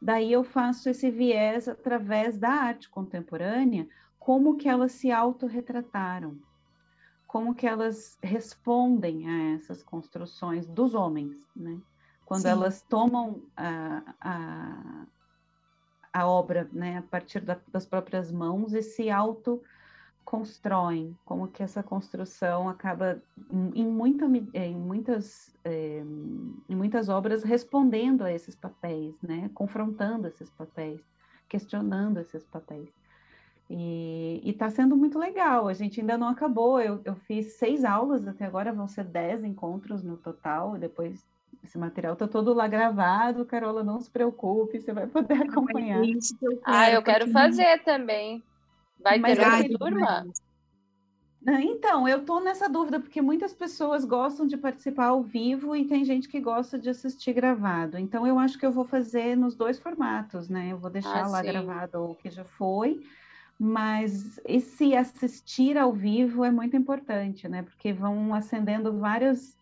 daí 0.00 0.32
eu 0.32 0.42
faço 0.42 0.88
esse 0.88 1.10
viés 1.10 1.68
através 1.68 2.38
da 2.38 2.50
arte 2.50 2.88
contemporânea, 2.88 3.88
como 4.18 4.56
que 4.56 4.68
elas 4.68 4.92
se 4.92 5.10
autorretrataram, 5.10 6.38
como 7.26 7.54
que 7.54 7.66
elas 7.66 8.18
respondem 8.22 9.28
a 9.28 9.54
essas 9.54 9.82
construções 9.82 10.66
dos 10.66 10.94
homens, 10.94 11.48
né? 11.54 11.80
Quando 12.24 12.42
Sim. 12.42 12.48
elas 12.48 12.82
tomam 12.82 13.42
a, 13.56 14.14
a 14.20 15.06
a 16.12 16.26
obra, 16.26 16.68
né, 16.72 16.98
a 16.98 17.02
partir 17.02 17.40
da, 17.40 17.60
das 17.68 17.86
próprias 17.86 18.32
mãos 18.32 18.74
e 18.74 18.82
se 18.82 19.10
auto 19.10 19.62
constroem, 20.30 21.18
como 21.24 21.48
que 21.48 21.60
essa 21.60 21.82
construção 21.82 22.68
acaba 22.68 23.20
em, 23.74 23.84
muita, 23.84 24.26
em 24.54 24.76
muitas 24.76 25.52
é, 25.64 26.04
em 26.68 26.76
muitas 26.76 27.08
obras 27.08 27.42
respondendo 27.42 28.22
a 28.22 28.32
esses 28.32 28.54
papéis, 28.54 29.20
né, 29.20 29.50
confrontando 29.52 30.28
esses 30.28 30.48
papéis, 30.48 31.00
questionando 31.48 32.20
esses 32.20 32.44
papéis. 32.44 32.88
E 33.68 34.40
está 34.44 34.70
sendo 34.70 34.96
muito 34.96 35.18
legal. 35.18 35.66
A 35.66 35.74
gente 35.74 36.00
ainda 36.00 36.16
não 36.16 36.28
acabou. 36.28 36.80
Eu, 36.80 37.00
eu 37.04 37.16
fiz 37.16 37.54
seis 37.54 37.84
aulas 37.84 38.26
até 38.26 38.44
agora, 38.44 38.72
vão 38.72 38.86
ser 38.86 39.04
dez 39.04 39.42
encontros 39.42 40.02
no 40.04 40.16
total. 40.16 40.78
Depois 40.78 41.24
esse 41.64 41.76
material 41.76 42.12
está 42.12 42.28
todo 42.28 42.54
lá 42.54 42.68
gravado, 42.68 43.44
Carola, 43.44 43.82
não 43.82 44.00
se 44.00 44.08
preocupe, 44.08 44.80
você 44.80 44.92
vai 44.92 45.08
poder 45.08 45.42
acompanhar. 45.42 46.02
Ah, 46.64 46.88
eu 46.88 47.02
quero 47.02 47.28
fazer 47.32 47.82
também. 47.82 48.40
Vai 49.02 49.18
Mas 49.18 49.38
ter 49.38 49.44
outra 49.44 49.78
turma? 49.78 50.26
Então, 51.46 52.06
eu 52.06 52.18
estou 52.18 52.38
nessa 52.38 52.68
dúvida, 52.68 53.00
porque 53.00 53.22
muitas 53.22 53.54
pessoas 53.54 54.04
gostam 54.04 54.46
de 54.46 54.58
participar 54.58 55.06
ao 55.06 55.22
vivo 55.22 55.74
e 55.74 55.86
tem 55.86 56.04
gente 56.04 56.28
que 56.28 56.38
gosta 56.38 56.78
de 56.78 56.90
assistir 56.90 57.32
gravado. 57.32 57.96
Então, 57.96 58.26
eu 58.26 58.38
acho 58.38 58.58
que 58.58 58.66
eu 58.66 58.72
vou 58.72 58.84
fazer 58.84 59.36
nos 59.36 59.54
dois 59.54 59.78
formatos, 59.78 60.50
né? 60.50 60.68
Eu 60.70 60.78
vou 60.78 60.90
deixar 60.90 61.24
ah, 61.24 61.28
lá 61.28 61.40
sim. 61.40 61.46
gravado 61.46 62.10
o 62.10 62.14
que 62.14 62.28
já 62.28 62.44
foi, 62.44 63.02
mas 63.58 64.38
esse 64.44 64.94
assistir 64.94 65.78
ao 65.78 65.92
vivo 65.94 66.44
é 66.44 66.50
muito 66.50 66.76
importante, 66.76 67.48
né? 67.48 67.62
Porque 67.62 67.90
vão 67.90 68.34
acendendo 68.34 68.98
várias 68.98 69.56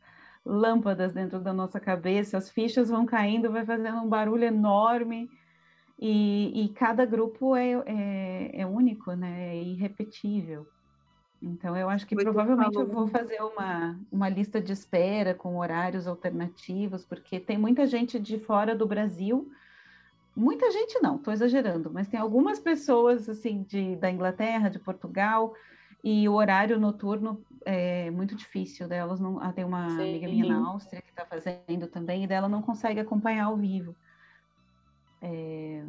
lâmpadas 0.44 1.12
dentro 1.12 1.38
da 1.38 1.52
nossa 1.52 1.78
cabeça, 1.78 2.38
as 2.38 2.50
fichas 2.50 2.88
vão 2.88 3.06
caindo, 3.06 3.52
vai 3.52 3.64
fazendo 3.64 3.98
um 3.98 4.08
barulho 4.08 4.44
enorme, 4.44 5.30
e, 5.98 6.64
e 6.64 6.68
cada 6.70 7.04
grupo 7.04 7.56
é, 7.56 7.72
é, 7.72 8.60
é, 8.60 8.66
único, 8.66 9.12
né? 9.12 9.56
É 9.56 9.62
irrepetível. 9.62 10.66
Então, 11.42 11.76
eu 11.76 11.88
acho 11.88 12.06
que 12.06 12.14
Muito 12.14 12.26
provavelmente 12.26 12.76
eu 12.76 12.86
vou 12.86 13.06
fazer 13.08 13.40
uma, 13.40 13.98
uma 14.10 14.28
lista 14.28 14.60
de 14.60 14.72
espera 14.72 15.34
com 15.34 15.56
horários 15.58 16.06
alternativos, 16.06 17.04
porque 17.04 17.40
tem 17.40 17.58
muita 17.58 17.86
gente 17.86 18.18
de 18.18 18.38
fora 18.38 18.74
do 18.74 18.86
Brasil, 18.86 19.48
muita 20.36 20.70
gente 20.70 21.00
não, 21.00 21.16
estou 21.16 21.32
exagerando, 21.32 21.90
mas 21.92 22.08
tem 22.08 22.18
algumas 22.18 22.58
pessoas 22.58 23.28
assim 23.28 23.62
de, 23.62 23.96
da 23.96 24.10
Inglaterra, 24.10 24.68
de 24.68 24.80
Portugal, 24.80 25.54
e 26.02 26.28
o 26.28 26.34
horário 26.34 26.78
noturno 26.78 27.44
é 27.64 28.10
muito 28.10 28.34
difícil 28.34 28.86
delas. 28.88 29.18
Não, 29.20 29.40
ah, 29.40 29.52
tem 29.52 29.64
uma 29.64 29.90
Sim. 29.90 30.02
amiga 30.02 30.28
minha 30.28 30.46
na 30.46 30.68
Áustria 30.68 31.02
que 31.02 31.10
está 31.10 31.24
fazendo 31.24 31.88
também, 31.88 32.24
e 32.24 32.26
dela 32.26 32.48
não 32.48 32.62
consegue 32.62 33.00
acompanhar 33.00 33.46
ao 33.46 33.56
vivo. 33.56 33.96
É, 35.20 35.84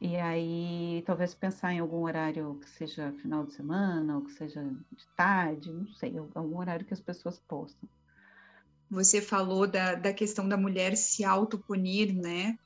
e 0.00 0.16
aí, 0.16 1.02
talvez 1.06 1.34
pensar 1.34 1.72
em 1.72 1.78
algum 1.78 2.02
horário 2.04 2.58
que 2.60 2.68
seja 2.68 3.12
final 3.22 3.46
de 3.46 3.54
semana, 3.54 4.16
ou 4.16 4.22
que 4.22 4.32
seja 4.32 4.62
de 4.62 5.06
tarde, 5.16 5.72
não 5.72 5.86
sei, 5.94 6.16
algum 6.34 6.58
horário 6.58 6.84
que 6.84 6.94
as 6.94 7.00
pessoas 7.00 7.38
possam. 7.38 7.88
Você 8.90 9.20
falou 9.20 9.66
da, 9.66 9.94
da 9.94 10.12
questão 10.12 10.48
da 10.48 10.56
mulher 10.56 10.96
se 10.96 11.24
autopunir, 11.24 12.14
né? 12.14 12.58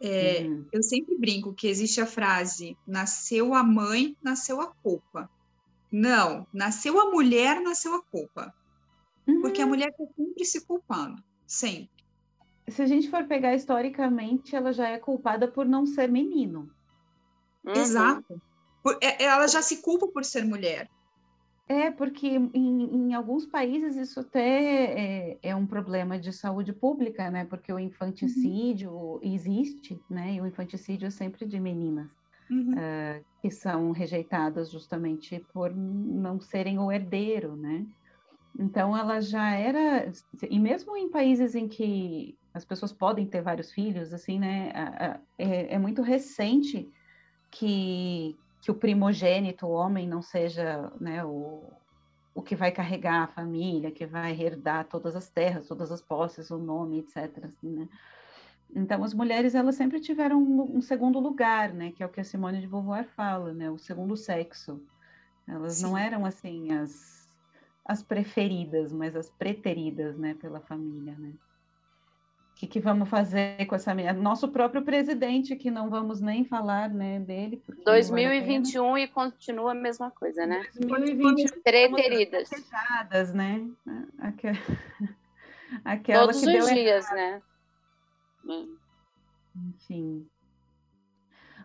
É, 0.00 0.40
uhum. 0.40 0.64
Eu 0.72 0.82
sempre 0.82 1.18
brinco 1.18 1.52
que 1.52 1.68
existe 1.68 2.00
a 2.00 2.06
frase: 2.06 2.76
nasceu 2.86 3.52
a 3.54 3.62
mãe, 3.62 4.16
nasceu 4.22 4.60
a 4.60 4.68
culpa. 4.82 5.30
Não, 5.92 6.46
nasceu 6.52 6.98
a 6.98 7.10
mulher, 7.10 7.60
nasceu 7.60 7.94
a 7.94 8.02
culpa. 8.02 8.54
Uhum. 9.26 9.42
Porque 9.42 9.60
a 9.60 9.64
uhum. 9.64 9.70
mulher 9.70 9.90
está 9.90 10.04
sempre 10.16 10.44
se 10.46 10.64
culpando, 10.64 11.22
sempre. 11.46 11.99
Se 12.70 12.82
a 12.82 12.86
gente 12.86 13.10
for 13.10 13.24
pegar 13.24 13.54
historicamente, 13.54 14.54
ela 14.54 14.72
já 14.72 14.88
é 14.88 14.98
culpada 14.98 15.48
por 15.48 15.66
não 15.66 15.86
ser 15.86 16.08
menino. 16.08 16.70
Uhum. 17.64 17.72
Exato. 17.72 18.40
É, 19.00 19.24
ela 19.24 19.46
já 19.46 19.60
se 19.60 19.82
culpa 19.82 20.06
por 20.08 20.24
ser 20.24 20.44
mulher. 20.44 20.88
É, 21.68 21.90
porque 21.90 22.26
em, 22.26 22.50
em 22.52 23.14
alguns 23.14 23.46
países 23.46 23.96
isso 23.96 24.20
até 24.20 25.30
é, 25.30 25.38
é, 25.40 25.54
um 25.54 25.66
problema 25.66 26.18
de 26.18 26.32
saúde 26.32 26.72
pública, 26.72 27.30
né? 27.30 27.44
Porque 27.44 27.72
o 27.72 27.78
infanticídio 27.78 28.90
uhum. 28.90 29.20
existe, 29.22 30.00
né? 30.10 30.34
E 30.34 30.40
o 30.40 30.46
infanticídio 30.46 31.06
é 31.06 31.10
sempre 31.10 31.46
de 31.46 31.60
meninas 31.60 32.08
uhum. 32.50 32.72
uh, 32.72 33.24
que 33.40 33.50
são 33.50 33.92
rejeitadas 33.92 34.70
justamente 34.70 35.44
por 35.52 35.74
não 35.74 36.40
serem 36.40 36.78
o 36.78 36.90
herdeiro, 36.90 37.54
né? 37.54 37.86
Então 38.58 38.96
ela 38.96 39.20
já 39.20 39.54
era, 39.54 40.10
e 40.50 40.58
mesmo 40.58 40.96
em 40.96 41.08
países 41.08 41.54
em 41.54 41.68
que 41.68 42.36
as 42.52 42.64
pessoas 42.64 42.92
podem 42.92 43.26
ter 43.26 43.42
vários 43.42 43.72
filhos, 43.72 44.12
assim, 44.12 44.38
né? 44.38 44.72
É, 45.38 45.74
é 45.74 45.78
muito 45.78 46.02
recente 46.02 46.90
que, 47.50 48.36
que 48.60 48.70
o 48.70 48.74
primogênito, 48.74 49.66
o 49.66 49.70
homem, 49.70 50.08
não 50.08 50.20
seja 50.20 50.92
né, 51.00 51.24
o, 51.24 51.62
o 52.34 52.42
que 52.42 52.56
vai 52.56 52.72
carregar 52.72 53.22
a 53.22 53.28
família, 53.28 53.90
que 53.90 54.06
vai 54.06 54.32
herdar 54.32 54.86
todas 54.86 55.14
as 55.14 55.28
terras, 55.28 55.68
todas 55.68 55.92
as 55.92 56.00
posses, 56.00 56.50
o 56.50 56.58
nome, 56.58 56.98
etc. 57.00 57.44
Assim, 57.44 57.70
né? 57.70 57.88
Então, 58.74 59.02
as 59.02 59.12
mulheres, 59.12 59.54
elas 59.54 59.74
sempre 59.74 60.00
tiveram 60.00 60.40
um, 60.40 60.76
um, 60.76 60.80
segundo 60.80 61.18
lugar, 61.18 61.72
né? 61.72 61.92
Que 61.92 62.02
é 62.02 62.06
o 62.06 62.08
que 62.08 62.20
a 62.20 62.24
Simone 62.24 62.60
de 62.60 62.68
Beauvoir 62.68 63.04
fala, 63.16 63.52
né? 63.52 63.70
O 63.70 63.78
segundo 63.78 64.16
sexo. 64.16 64.80
Elas 65.46 65.74
Sim. 65.74 65.84
não 65.84 65.98
eram, 65.98 66.24
assim, 66.24 66.72
as, 66.72 67.28
as 67.84 68.02
preferidas, 68.02 68.92
mas 68.92 69.16
as 69.16 69.28
preteridas, 69.28 70.16
né? 70.16 70.34
Pela 70.34 70.60
família, 70.60 71.16
né? 71.18 71.32
O 72.60 72.62
que, 72.62 72.66
que 72.66 72.80
vamos 72.80 73.08
fazer 73.08 73.64
com 73.64 73.74
essa 73.74 73.94
minha... 73.94 74.12
Nosso 74.12 74.46
próprio 74.46 74.82
presidente, 74.82 75.56
que 75.56 75.70
não 75.70 75.88
vamos 75.88 76.20
nem 76.20 76.44
falar, 76.44 76.90
né, 76.90 77.18
dele. 77.18 77.62
2021 77.86 78.90
vale 78.90 79.04
e 79.04 79.08
continua 79.08 79.72
a 79.72 79.74
mesma 79.74 80.10
coisa, 80.10 80.44
né? 80.44 80.66
2021. 80.78 81.62
Preteridas. 81.62 82.50
né? 83.32 83.66
Aquela, 84.18 84.58
aquela 85.82 86.20
Todos 86.20 86.42
os 86.42 86.68
dias, 86.68 87.10
errado. 87.10 87.14
né? 87.16 87.42
Enfim. 89.56 90.26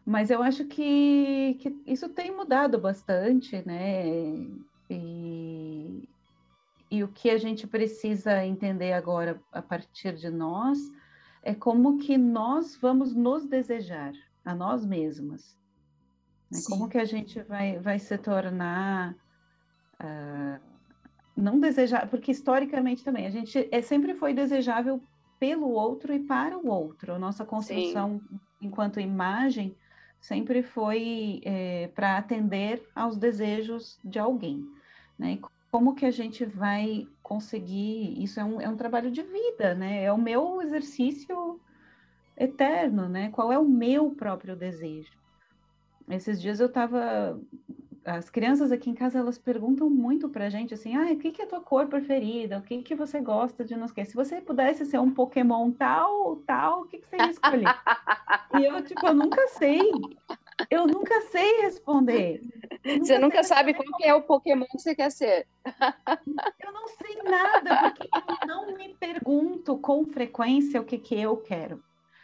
Mas 0.05 0.29
eu 0.29 0.41
acho 0.41 0.63
que, 0.63 1.57
que 1.59 1.75
isso 1.85 2.07
tem 2.07 2.31
mudado 2.31 2.79
bastante, 2.79 3.61
né? 3.67 4.07
E, 4.89 6.07
e 6.95 7.03
o 7.03 7.09
que 7.09 7.29
a 7.29 7.37
gente 7.37 7.67
precisa 7.67 8.45
entender 8.45 8.93
agora 8.93 9.41
a 9.51 9.61
partir 9.61 10.15
de 10.15 10.29
nós 10.29 10.79
é 11.43 11.53
como 11.53 11.97
que 11.97 12.17
nós 12.17 12.77
vamos 12.77 13.13
nos 13.13 13.45
desejar 13.45 14.13
a 14.45 14.55
nós 14.55 14.85
mesmas. 14.85 15.57
Né? 16.49 16.59
Como 16.69 16.87
que 16.87 16.97
a 16.97 17.03
gente 17.03 17.41
vai, 17.43 17.79
vai 17.79 17.99
se 17.99 18.17
tornar 18.17 19.13
uh, 20.01 20.59
não 21.35 21.59
desejar, 21.59 22.07
porque 22.09 22.31
historicamente 22.31 23.03
também 23.03 23.27
a 23.27 23.29
gente 23.29 23.67
é, 23.69 23.81
sempre 23.81 24.13
foi 24.13 24.33
desejável 24.33 25.03
pelo 25.37 25.69
outro 25.69 26.13
e 26.13 26.19
para 26.19 26.57
o 26.57 26.67
outro. 26.67 27.13
A 27.13 27.19
nossa 27.19 27.43
construção 27.43 28.21
Sim. 28.29 28.39
enquanto 28.61 29.01
imagem 29.01 29.75
sempre 30.21 30.63
foi 30.63 31.41
é, 31.43 31.89
para 31.93 32.17
atender 32.17 32.87
aos 32.95 33.17
desejos 33.17 33.99
de 34.03 34.17
alguém, 34.17 34.65
né? 35.19 35.33
E 35.33 35.54
como 35.75 35.93
que 35.93 36.05
a 36.05 36.11
gente 36.11 36.45
vai 36.45 37.05
conseguir? 37.21 38.23
Isso 38.23 38.39
é 38.39 38.45
um, 38.45 38.61
é 38.61 38.69
um 38.69 38.77
trabalho 38.77 39.11
de 39.11 39.21
vida, 39.21 39.75
né? 39.75 40.05
É 40.05 40.09
o 40.09 40.17
meu 40.17 40.61
exercício 40.61 41.59
eterno, 42.37 43.09
né? 43.09 43.29
Qual 43.29 43.51
é 43.51 43.59
o 43.59 43.65
meu 43.65 44.11
próprio 44.11 44.55
desejo? 44.55 45.11
Esses 46.09 46.41
dias 46.41 46.61
eu 46.61 46.67
estava 46.67 47.37
as 48.05 48.29
crianças 48.29 48.71
aqui 48.71 48.89
em 48.89 48.93
casa 48.93 49.19
elas 49.19 49.37
perguntam 49.37 49.89
muito 49.89 50.29
pra 50.29 50.49
gente 50.49 50.73
assim, 50.73 50.95
ah, 50.95 51.11
o 51.11 51.17
que, 51.17 51.33
que 51.33 51.41
é 51.41 51.45
a 51.45 51.49
tua 51.49 51.59
cor 51.59 51.87
preferida? 51.87 52.59
O 52.59 52.61
que, 52.61 52.81
que 52.81 52.95
você 52.95 53.19
gosta 53.19 53.65
de 53.65 53.75
não 53.75 53.89
sei. 53.89 54.05
Se 54.05 54.15
você 54.15 54.39
pudesse 54.39 54.85
ser 54.85 54.99
um 54.99 55.13
Pokémon 55.13 55.71
tal, 55.71 56.37
tal, 56.47 56.83
o 56.83 56.85
que, 56.85 56.99
que 56.99 57.07
você 57.09 57.17
ia 57.17 57.31
escolher? 57.31 57.75
e 58.57 58.63
eu, 58.63 58.81
tipo, 58.81 59.05
eu 59.05 59.13
nunca 59.13 59.45
sei. 59.49 59.91
Eu 60.69 60.87
nunca 60.87 61.21
sei 61.21 61.61
responder. 61.61 62.41
Nunca 62.85 63.05
você 63.05 63.19
nunca 63.19 63.43
sabe 63.43 63.73
qual 63.73 63.97
que 63.97 64.05
é 64.05 64.13
o 64.13 64.21
Pokémon 64.21 64.65
que 64.65 64.79
você 64.79 64.95
quer 64.95 65.11
ser. 65.11 65.47
eu 66.63 66.71
não 66.71 66.87
sei 66.87 67.23
nada, 67.23 67.91
porque 67.91 68.09
eu 68.13 68.47
não 68.47 68.77
me 68.77 68.95
pergunto 68.95 69.77
com 69.77 70.05
frequência 70.05 70.79
o 70.79 70.85
que, 70.85 70.97
que 70.97 71.19
eu 71.19 71.37
quero. 71.37 71.83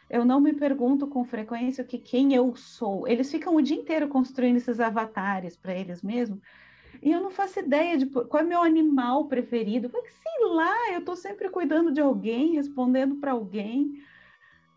Eu 0.09 0.25
não 0.25 0.39
me 0.39 0.53
pergunto 0.53 1.07
com 1.07 1.23
frequência 1.23 1.83
que 1.83 1.97
quem 1.97 2.33
eu 2.33 2.55
sou. 2.55 3.07
Eles 3.07 3.31
ficam 3.31 3.55
o 3.55 3.61
dia 3.61 3.77
inteiro 3.77 4.07
construindo 4.07 4.57
esses 4.57 4.79
avatares 4.79 5.55
para 5.55 5.73
eles 5.73 6.01
mesmos. 6.01 6.39
E 7.01 7.11
eu 7.11 7.21
não 7.21 7.31
faço 7.31 7.59
ideia 7.59 7.97
de 7.97 8.05
qual 8.05 8.43
é 8.43 8.45
meu 8.45 8.61
animal 8.61 9.25
preferido. 9.27 9.89
Sei 9.89 10.47
lá, 10.47 10.91
eu 10.91 10.99
estou 10.99 11.15
sempre 11.15 11.49
cuidando 11.49 11.91
de 11.91 12.01
alguém, 12.01 12.55
respondendo 12.55 13.15
para 13.15 13.31
alguém. 13.31 14.03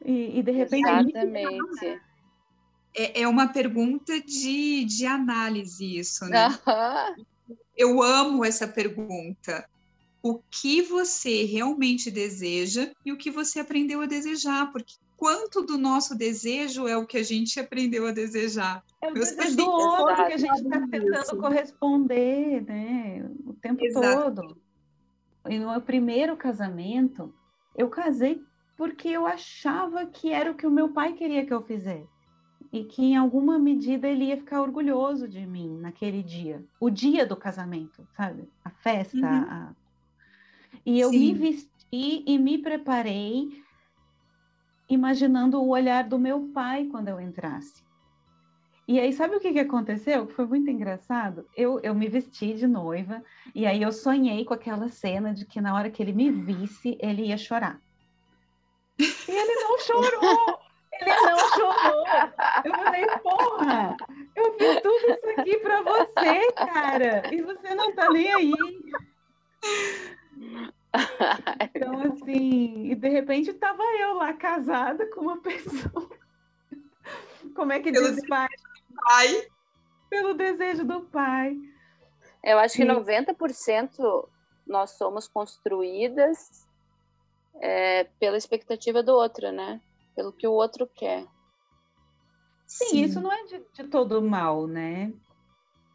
E, 0.05 0.39
e, 0.39 0.43
de 0.43 0.53
repente. 0.53 0.89
Exatamente. 0.89 2.01
É, 2.97 3.23
é 3.23 3.29
uma 3.29 3.49
pergunta 3.49 4.21
de, 4.21 4.85
de 4.85 5.07
análise, 5.07 5.99
isso, 5.99 6.25
né? 6.27 6.49
Eu 7.77 8.01
amo 8.03 8.45
essa 8.45 8.69
pergunta. 8.69 9.69
O 10.23 10.41
que 10.51 10.81
você 10.81 11.45
realmente 11.45 12.11
deseja 12.11 12.91
e 13.05 13.13
o 13.13 13.17
que 13.19 13.31
você 13.31 13.61
aprendeu 13.61 14.01
a 14.01 14.07
desejar, 14.07 14.71
porque 14.73 14.95
quanto 15.17 15.63
do 15.63 15.77
nosso 15.77 16.15
desejo 16.15 16.87
é 16.87 16.97
o 16.97 17.07
que 17.07 17.19
a 17.19 17.23
gente 17.23 17.59
aprendeu 17.59 18.07
a 18.07 18.13
desejar. 18.13 18.83
É 19.03 19.11
o 19.11 19.15
desejo 19.15 19.57
do 19.57 19.71
outro 19.71 20.27
que 20.27 20.33
a 20.33 20.37
gente 20.37 20.63
está 20.63 20.87
tentando 20.89 21.37
corresponder, 21.39 22.63
né? 22.63 23.29
O 23.45 23.55
tempo 23.55 23.85
Exato. 23.85 24.35
todo. 24.35 24.57
E 25.49 25.59
no 25.59 25.71
meu 25.71 25.81
primeiro 25.81 26.37
casamento, 26.37 27.35
eu 27.77 27.89
casei 27.89 28.41
porque 28.77 29.09
eu 29.09 29.27
achava 29.27 30.07
que 30.07 30.33
era 30.33 30.51
o 30.51 30.55
que 30.55 30.67
o 30.67 30.71
meu 30.71 30.93
pai 30.93 31.13
queria 31.13 31.47
que 31.47 31.53
eu 31.53 31.63
fizesse. 31.63 32.14
E 32.75 32.83
que 32.83 33.05
em 33.05 33.17
alguma 33.17 33.57
medida 33.57 34.09
ele 34.09 34.25
ia 34.25 34.37
ficar 34.37 34.61
orgulhoso 34.61 35.29
de 35.29 35.47
mim 35.47 35.79
naquele 35.79 36.25
dia. 36.25 36.61
O 36.81 36.91
dia 36.91 37.25
do 37.25 37.37
casamento, 37.37 38.05
sabe? 38.17 38.49
A 38.65 38.71
festa. 38.71 39.17
Uhum. 39.17 39.49
A... 39.49 39.73
E 40.85 40.99
eu 40.99 41.11
Sim. 41.11 41.19
me 41.21 41.35
vesti 41.35 42.25
e 42.27 42.37
me 42.37 42.59
preparei 42.59 43.63
imaginando 44.89 45.63
o 45.63 45.69
olhar 45.69 46.03
do 46.03 46.19
meu 46.19 46.49
pai 46.53 46.87
quando 46.87 47.07
eu 47.07 47.21
entrasse. 47.21 47.85
E 48.89 48.99
aí, 48.99 49.13
sabe 49.13 49.37
o 49.37 49.41
que, 49.41 49.53
que 49.53 49.61
aconteceu? 49.61 50.27
Foi 50.27 50.45
muito 50.45 50.69
engraçado. 50.69 51.47
Eu, 51.57 51.79
eu 51.79 51.95
me 51.95 52.09
vesti 52.09 52.55
de 52.55 52.67
noiva, 52.67 53.23
e 53.55 53.67
aí 53.67 53.83
eu 53.83 53.93
sonhei 53.93 54.45
com 54.45 54.53
aquela 54.53 54.89
cena 54.89 55.33
de 55.33 55.47
que 55.47 55.61
na 55.61 55.77
hora 55.77 55.91
que 55.91 56.03
ele 56.03 56.13
me 56.13 56.29
visse, 56.29 56.99
ele 57.01 57.27
ia 57.27 57.39
chorar. 57.39 57.81
E 58.99 59.31
ele 59.31 59.55
não 59.61 59.79
chorou! 59.79 60.59
Ele 61.05 61.21
não 61.21 61.39
chorou! 61.51 62.05
Eu 62.65 62.75
falei, 62.75 63.07
porra! 63.23 63.97
Eu 64.35 64.55
fiz 64.59 64.81
tudo 64.83 65.11
isso 65.11 65.41
aqui 65.41 65.59
pra 65.59 65.83
você, 65.83 66.53
cara! 66.53 67.35
E 67.35 67.43
você 67.43 67.75
não 67.75 67.95
tá 67.95 68.11
nem 68.11 68.33
aí! 68.33 68.53
Então, 71.75 72.01
assim, 72.03 72.91
e 72.91 72.95
de 72.95 73.09
repente 73.09 73.53
tava 73.55 73.83
eu 73.99 74.15
lá 74.15 74.33
casada 74.33 75.07
com 75.11 75.23
uma 75.23 75.41
pessoa. 75.41 76.09
Como 77.55 77.73
é 77.73 77.81
que 77.81 77.93
Pelo 77.93 78.13
diz 78.13 78.27
pai? 78.29 78.49
pai? 79.05 79.49
Pelo 80.09 80.35
desejo 80.35 80.85
do 80.85 81.03
pai. 81.03 81.57
Eu 82.43 82.59
acho 82.59 82.77
que 82.77 82.85
90% 82.85 84.29
nós 84.67 84.91
somos 84.93 85.27
construídas 85.27 86.67
é, 87.61 88.05
pela 88.19 88.37
expectativa 88.37 89.03
do 89.03 89.13
outro, 89.13 89.51
né? 89.51 89.81
Pelo 90.15 90.33
que 90.33 90.47
o 90.47 90.53
outro 90.53 90.87
quer. 90.87 91.27
Sim, 92.67 92.87
Sim. 92.87 93.03
isso 93.03 93.21
não 93.21 93.33
é 93.33 93.45
de, 93.45 93.65
de 93.73 93.85
todo 93.89 94.23
mal, 94.23 94.67
né? 94.67 95.13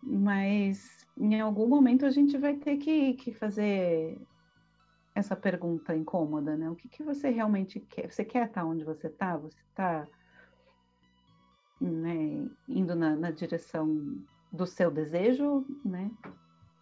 Mas 0.01 1.05
em 1.17 1.39
algum 1.39 1.67
momento 1.67 2.05
a 2.05 2.09
gente 2.09 2.37
vai 2.37 2.55
ter 2.55 2.77
que, 2.77 3.13
que 3.15 3.33
fazer 3.33 4.17
essa 5.13 5.35
pergunta 5.35 5.95
incômoda, 5.95 6.55
né? 6.55 6.69
O 6.69 6.75
que, 6.75 6.87
que 6.87 7.03
você 7.03 7.29
realmente 7.29 7.79
quer? 7.79 8.11
Você 8.11 8.23
quer 8.23 8.47
estar 8.47 8.65
onde 8.65 8.83
você 8.83 9.07
está? 9.07 9.37
Você 9.37 9.59
está 9.69 10.07
né, 11.81 12.47
indo 12.67 12.95
na, 12.95 13.15
na, 13.15 13.31
direção 13.31 14.17
do 14.51 14.65
seu 14.65 14.89
desejo, 14.89 15.65
né? 15.83 16.09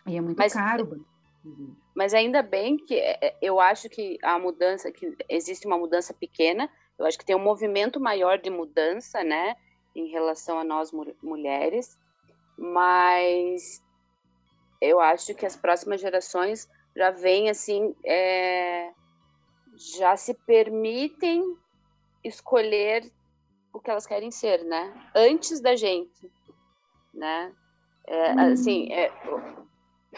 E 0.05 0.15
é 0.15 0.21
muito 0.21 0.37
mas, 0.37 0.53
caro. 0.53 1.05
Mas 1.95 2.13
ainda 2.13 2.41
bem 2.41 2.77
que 2.77 2.95
é, 2.95 3.17
é, 3.21 3.37
eu 3.41 3.59
acho 3.59 3.89
que 3.89 4.17
a 4.23 4.37
mudança, 4.37 4.91
que 4.91 5.15
existe 5.29 5.65
uma 5.65 5.77
mudança 5.77 6.13
pequena, 6.13 6.69
eu 6.97 7.05
acho 7.05 7.17
que 7.17 7.25
tem 7.25 7.35
um 7.35 7.43
movimento 7.43 7.99
maior 7.99 8.37
de 8.37 8.49
mudança, 8.49 9.23
né? 9.23 9.55
Em 9.95 10.07
relação 10.07 10.59
a 10.59 10.63
nós 10.63 10.91
mulheres, 11.21 11.97
mas 12.57 13.83
eu 14.81 14.99
acho 14.99 15.33
que 15.33 15.45
as 15.45 15.55
próximas 15.55 16.01
gerações 16.01 16.69
já 16.95 17.11
vem 17.11 17.49
assim, 17.49 17.95
é, 18.05 18.91
já 19.75 20.15
se 20.15 20.33
permitem 20.33 21.43
escolher 22.23 23.11
o 23.73 23.79
que 23.79 23.89
elas 23.89 24.07
querem 24.07 24.31
ser, 24.31 24.63
né? 24.63 24.93
Antes 25.15 25.59
da 25.59 25.75
gente, 25.75 26.31
né? 27.13 27.53
É, 28.05 28.33
hum. 28.33 28.53
Assim, 28.53 28.91
é, 28.91 29.11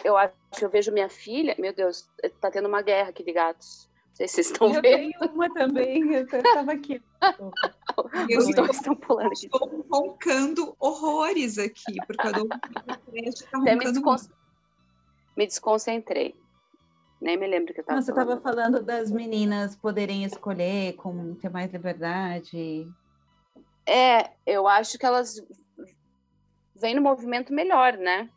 eu 0.04 0.16
acho 0.16 0.34
eu 0.62 0.70
vejo 0.70 0.92
minha 0.92 1.10
filha, 1.10 1.56
meu 1.58 1.74
Deus, 1.74 2.10
tá 2.40 2.50
tendo 2.50 2.68
uma 2.68 2.82
guerra 2.82 3.10
aqui 3.10 3.24
de 3.24 3.32
gatos. 3.32 3.89
Não 4.20 4.28
sei 4.28 4.28
se 4.28 4.36
vocês 4.36 4.48
estão 4.48 4.68
eu 4.68 4.82
vendo. 4.82 4.86
Eu 4.86 5.20
tenho 5.20 5.34
uma 5.34 5.54
também, 5.54 6.14
eu 6.14 6.24
estava 6.24 6.74
aqui. 6.74 7.02
Os 8.38 8.54
dois 8.54 8.76
estão 8.76 8.96
pulando 8.96 9.28
aqui. 9.28 9.46
Estou 9.46 9.86
roncando 9.90 10.76
horrores 10.78 11.58
aqui, 11.58 11.96
porque 12.06 12.28
eu 12.28 12.34
dou... 12.34 12.48
Até 12.52 13.76
me, 13.76 13.86
descon... 13.86 14.16
me 15.38 15.48
desconcentrei. 15.48 16.36
Nem 17.22 17.38
me 17.38 17.48
lembro 17.48 17.74
que 17.74 17.80
eu 17.80 17.84
estava 17.84 18.02
Você 18.02 18.12
estava 18.12 18.42
falando 18.42 18.84
das 18.84 19.10
meninas 19.10 19.78
poderem 19.78 20.26
escolher, 20.26 20.94
com 20.98 21.36
ter 21.36 21.50
mais 21.50 21.72
liberdade. 21.72 22.88
É, 23.86 24.32
eu 24.46 24.68
acho 24.68 24.98
que 24.98 25.06
elas 25.06 25.42
vêm 26.76 26.94
no 26.94 27.02
movimento 27.02 27.54
melhor, 27.54 27.98
né? 27.98 28.30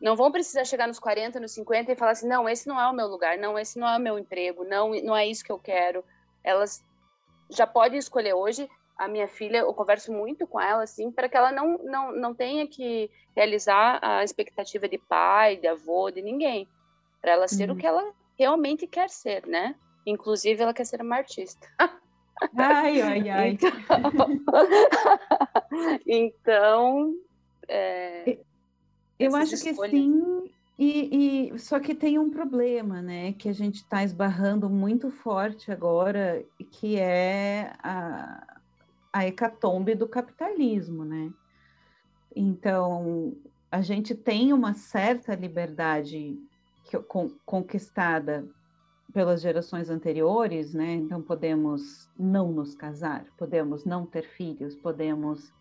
Não 0.00 0.14
vão 0.14 0.30
precisar 0.30 0.64
chegar 0.64 0.86
nos 0.86 0.98
40, 0.98 1.40
nos 1.40 1.52
50 1.52 1.92
e 1.92 1.96
falar 1.96 2.12
assim, 2.12 2.28
não, 2.28 2.48
esse 2.48 2.68
não 2.68 2.80
é 2.80 2.88
o 2.88 2.94
meu 2.94 3.08
lugar, 3.08 3.36
não, 3.36 3.58
esse 3.58 3.78
não 3.78 3.88
é 3.88 3.96
o 3.96 4.00
meu 4.00 4.18
emprego, 4.18 4.64
não, 4.64 4.90
não 5.02 5.16
é 5.16 5.26
isso 5.26 5.44
que 5.44 5.50
eu 5.50 5.58
quero. 5.58 6.04
Elas 6.44 6.84
já 7.50 7.66
podem 7.66 7.98
escolher 7.98 8.34
hoje. 8.34 8.68
A 8.96 9.06
minha 9.06 9.28
filha, 9.28 9.58
eu 9.58 9.74
converso 9.74 10.12
muito 10.12 10.46
com 10.46 10.60
ela, 10.60 10.82
assim, 10.82 11.10
para 11.10 11.28
que 11.28 11.36
ela 11.36 11.52
não, 11.52 11.78
não, 11.78 12.12
não 12.12 12.34
tenha 12.34 12.66
que 12.66 13.10
realizar 13.34 14.00
a 14.02 14.24
expectativa 14.24 14.88
de 14.88 14.98
pai, 14.98 15.56
de 15.56 15.68
avô, 15.68 16.10
de 16.10 16.20
ninguém 16.20 16.68
para 17.20 17.32
ela 17.32 17.48
ser 17.48 17.68
uhum. 17.68 17.76
o 17.76 17.78
que 17.78 17.86
ela 17.86 18.12
realmente 18.38 18.86
quer 18.86 19.10
ser, 19.10 19.46
né? 19.46 19.74
Inclusive, 20.06 20.62
ela 20.62 20.72
quer 20.72 20.84
ser 20.84 21.02
uma 21.02 21.16
artista. 21.16 21.68
Ai, 22.56 23.00
ai, 23.00 23.28
ai. 23.30 23.50
Então, 23.50 23.74
então 26.06 27.14
é, 27.68 28.38
eu 29.18 29.34
acho 29.34 29.54
escolhas... 29.54 29.90
que 29.90 29.96
sim, 29.96 30.50
e, 30.78 31.50
e, 31.52 31.58
só 31.58 31.80
que 31.80 31.94
tem 31.94 32.18
um 32.18 32.30
problema, 32.30 33.02
né? 33.02 33.32
Que 33.32 33.48
a 33.48 33.52
gente 33.52 33.76
está 33.76 34.04
esbarrando 34.04 34.70
muito 34.70 35.10
forte 35.10 35.72
agora, 35.72 36.44
que 36.70 36.96
é 36.96 37.72
a, 37.82 38.58
a 39.12 39.26
hecatombe 39.26 39.94
do 39.96 40.06
capitalismo, 40.06 41.04
né? 41.04 41.32
Então, 42.34 43.36
a 43.70 43.80
gente 43.80 44.14
tem 44.14 44.52
uma 44.52 44.74
certa 44.74 45.34
liberdade 45.34 46.38
conquistada 47.44 48.48
pelas 49.12 49.40
gerações 49.40 49.90
anteriores, 49.90 50.72
né? 50.74 50.94
Então 50.94 51.20
podemos 51.20 52.08
não 52.18 52.52
nos 52.52 52.74
casar, 52.74 53.26
podemos 53.36 53.84
não 53.84 54.06
ter 54.06 54.22
filhos, 54.22 54.74
podemos, 54.76 55.52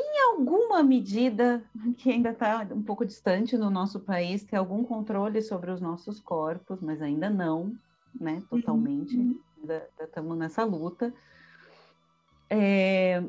em 0.00 0.32
alguma 0.32 0.82
medida, 0.82 1.62
que 1.98 2.10
ainda 2.10 2.30
está 2.30 2.66
um 2.72 2.82
pouco 2.82 3.04
distante 3.04 3.56
no 3.56 3.70
nosso 3.70 4.00
país, 4.00 4.42
ter 4.42 4.56
algum 4.56 4.84
controle 4.84 5.40
sobre 5.42 5.70
os 5.70 5.80
nossos 5.80 6.20
corpos, 6.20 6.80
mas 6.80 7.02
ainda 7.02 7.28
não, 7.28 7.74
né? 8.18 8.42
Totalmente, 8.48 9.16
uhum. 9.16 9.38
ainda 9.58 9.88
estamos 10.00 10.36
nessa 10.36 10.64
luta. 10.64 11.12
É, 12.48 13.22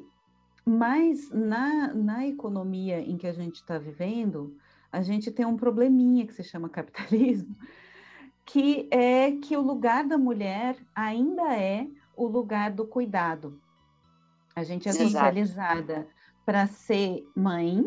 mas 0.65 1.29
na, 1.29 1.93
na 1.93 2.27
economia 2.27 2.99
em 2.99 3.17
que 3.17 3.27
a 3.27 3.34
gente 3.34 3.55
está 3.55 3.77
vivendo, 3.77 4.55
a 4.91 5.01
gente 5.01 5.31
tem 5.31 5.45
um 5.45 5.57
probleminha 5.57 6.25
que 6.25 6.34
se 6.34 6.43
chama 6.43 6.69
capitalismo, 6.69 7.55
que 8.45 8.88
é 8.91 9.31
que 9.31 9.55
o 9.55 9.62
lugar 9.62 10.07
da 10.07 10.17
mulher 10.17 10.75
ainda 10.95 11.55
é 11.55 11.88
o 12.15 12.27
lugar 12.27 12.71
do 12.71 12.86
cuidado. 12.86 13.60
A 14.55 14.63
gente 14.63 14.89
é 14.89 14.91
socializada 14.91 16.07
para 16.45 16.67
ser 16.67 17.23
mãe. 17.36 17.84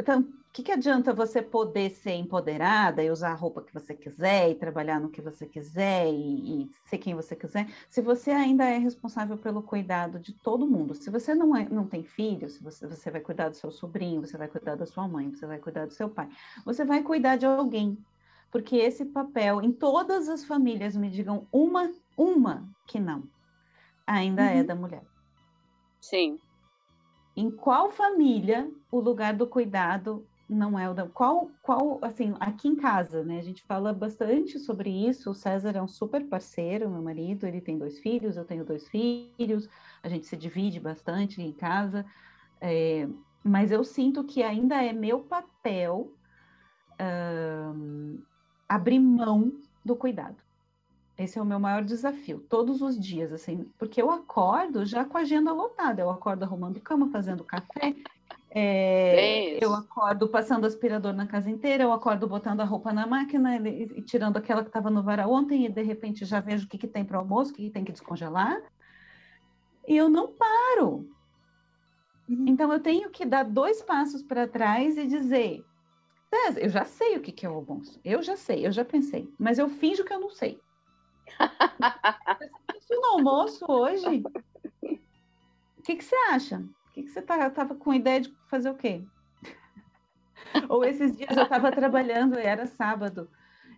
Então, 0.00 0.20
o 0.20 0.52
que, 0.52 0.62
que 0.62 0.72
adianta 0.72 1.12
você 1.12 1.40
poder 1.40 1.90
ser 1.90 2.14
empoderada 2.14 3.02
e 3.02 3.10
usar 3.10 3.30
a 3.30 3.34
roupa 3.34 3.62
que 3.62 3.72
você 3.72 3.94
quiser 3.94 4.50
e 4.50 4.54
trabalhar 4.54 4.98
no 4.98 5.10
que 5.10 5.20
você 5.20 5.46
quiser 5.46 6.08
e, 6.08 6.62
e, 6.62 6.70
ser 6.84 6.98
quem 6.98 7.14
você 7.14 7.36
quiser, 7.36 7.68
se 7.88 8.00
você 8.00 8.30
ainda 8.30 8.64
é 8.64 8.78
responsável 8.78 9.36
pelo 9.36 9.62
cuidado 9.62 10.18
de 10.18 10.32
todo 10.32 10.66
mundo? 10.66 10.94
Se 10.94 11.10
você 11.10 11.34
não, 11.34 11.54
é, 11.54 11.68
não 11.68 11.86
tem 11.86 12.02
filho, 12.02 12.48
se 12.48 12.62
você, 12.62 12.86
você 12.86 13.10
vai 13.10 13.20
cuidar 13.20 13.50
do 13.50 13.56
seu 13.56 13.70
sobrinho, 13.70 14.20
você 14.20 14.36
vai 14.36 14.48
cuidar 14.48 14.74
da 14.74 14.86
sua 14.86 15.06
mãe, 15.06 15.30
você 15.30 15.46
vai 15.46 15.58
cuidar 15.58 15.86
do 15.86 15.92
seu 15.92 16.08
pai, 16.08 16.28
você 16.64 16.84
vai 16.84 17.02
cuidar 17.02 17.36
de 17.36 17.46
alguém. 17.46 17.96
Porque 18.50 18.76
esse 18.76 19.04
papel, 19.04 19.62
em 19.62 19.70
todas 19.70 20.28
as 20.28 20.44
famílias, 20.44 20.96
me 20.96 21.10
digam 21.10 21.46
uma, 21.52 21.92
uma 22.16 22.66
que 22.86 22.98
não. 22.98 23.22
ainda 24.06 24.42
é 24.42 24.54
uhum. 24.54 24.60
é 24.60 24.64
da 24.64 24.74
mulher. 24.74 25.04
Sim. 26.00 26.38
Em 27.38 27.52
qual 27.52 27.92
família 27.92 28.68
o 28.90 28.98
lugar 28.98 29.32
do 29.32 29.46
cuidado 29.46 30.26
não 30.48 30.76
é 30.76 30.90
o 30.90 30.92
da. 30.92 31.06
Qual, 31.06 31.48
qual, 31.62 32.00
assim, 32.02 32.34
aqui 32.40 32.66
em 32.66 32.74
casa, 32.74 33.22
né? 33.22 33.38
A 33.38 33.42
gente 33.42 33.62
fala 33.62 33.92
bastante 33.92 34.58
sobre 34.58 34.90
isso. 34.90 35.30
O 35.30 35.34
César 35.34 35.76
é 35.76 35.80
um 35.80 35.86
super 35.86 36.24
parceiro, 36.26 36.90
meu 36.90 37.00
marido, 37.00 37.46
ele 37.46 37.60
tem 37.60 37.78
dois 37.78 38.00
filhos, 38.00 38.36
eu 38.36 38.44
tenho 38.44 38.64
dois 38.64 38.88
filhos, 38.88 39.68
a 40.02 40.08
gente 40.08 40.26
se 40.26 40.36
divide 40.36 40.80
bastante 40.80 41.40
em 41.40 41.52
casa. 41.52 42.04
É, 42.60 43.08
mas 43.44 43.70
eu 43.70 43.84
sinto 43.84 44.24
que 44.24 44.42
ainda 44.42 44.82
é 44.82 44.92
meu 44.92 45.20
papel 45.20 46.12
uh, 47.00 48.20
abrir 48.68 48.98
mão 48.98 49.52
do 49.84 49.94
cuidado. 49.94 50.47
Esse 51.18 51.38
é 51.38 51.42
o 51.42 51.44
meu 51.44 51.58
maior 51.58 51.82
desafio, 51.82 52.38
todos 52.48 52.80
os 52.80 52.98
dias, 52.98 53.32
assim, 53.32 53.68
porque 53.76 54.00
eu 54.00 54.08
acordo 54.08 54.86
já 54.86 55.04
com 55.04 55.18
a 55.18 55.22
agenda 55.22 55.52
lotada, 55.52 56.00
eu 56.00 56.10
acordo 56.10 56.44
arrumando 56.44 56.80
cama, 56.80 57.10
fazendo 57.10 57.42
café, 57.42 57.96
é, 58.50 59.62
eu 59.62 59.74
acordo 59.74 60.28
passando 60.28 60.64
aspirador 60.64 61.12
na 61.12 61.26
casa 61.26 61.50
inteira, 61.50 61.82
eu 61.82 61.92
acordo 61.92 62.26
botando 62.26 62.60
a 62.60 62.64
roupa 62.64 62.92
na 62.92 63.06
máquina 63.06 63.56
e, 63.56 63.82
e 63.82 64.02
tirando 64.02 64.36
aquela 64.36 64.62
que 64.62 64.68
estava 64.68 64.90
no 64.90 65.02
varal 65.02 65.30
ontem 65.30 65.66
e 65.66 65.68
de 65.68 65.82
repente 65.82 66.24
já 66.24 66.40
vejo 66.40 66.66
o 66.66 66.68
que, 66.68 66.78
que 66.78 66.86
tem 66.86 67.04
para 67.04 67.18
o 67.18 67.20
almoço, 67.20 67.50
o 67.50 67.54
que, 67.54 67.64
que 67.64 67.70
tem 67.70 67.84
que 67.84 67.92
descongelar. 67.92 68.56
E 69.86 69.96
eu 69.96 70.08
não 70.08 70.32
paro. 70.32 71.08
Uhum. 72.28 72.44
Então 72.46 72.72
eu 72.72 72.80
tenho 72.80 73.10
que 73.10 73.26
dar 73.26 73.42
dois 73.42 73.82
passos 73.82 74.22
para 74.22 74.48
trás 74.48 74.96
e 74.96 75.06
dizer: 75.06 75.64
eu 76.56 76.68
já 76.68 76.84
sei 76.84 77.16
o 77.16 77.20
que, 77.20 77.32
que 77.32 77.44
é 77.44 77.50
o 77.50 77.54
almoço, 77.54 78.00
eu 78.04 78.22
já 78.22 78.36
sei, 78.36 78.66
eu 78.66 78.72
já 78.72 78.84
pensei, 78.84 79.28
mas 79.38 79.58
eu 79.58 79.68
finjo 79.68 80.04
que 80.04 80.12
eu 80.12 80.20
não 80.20 80.30
sei. 80.30 80.60
Isso 82.80 83.00
no 83.00 83.06
almoço 83.06 83.64
hoje? 83.68 84.22
O 84.82 85.82
que, 85.82 85.96
que 85.96 86.04
você 86.04 86.16
acha? 86.30 86.58
O 86.58 86.92
que, 86.92 87.02
que 87.02 87.08
você 87.08 87.22
tá, 87.22 87.48
tava 87.50 87.74
com 87.74 87.94
ideia 87.94 88.20
de 88.20 88.34
fazer 88.48 88.70
o 88.70 88.74
quê? 88.74 89.04
Ou 90.68 90.84
esses 90.84 91.16
dias 91.16 91.36
eu 91.36 91.44
estava 91.44 91.70
trabalhando 91.70 92.38
e 92.38 92.42
era 92.42 92.66
sábado. 92.66 93.30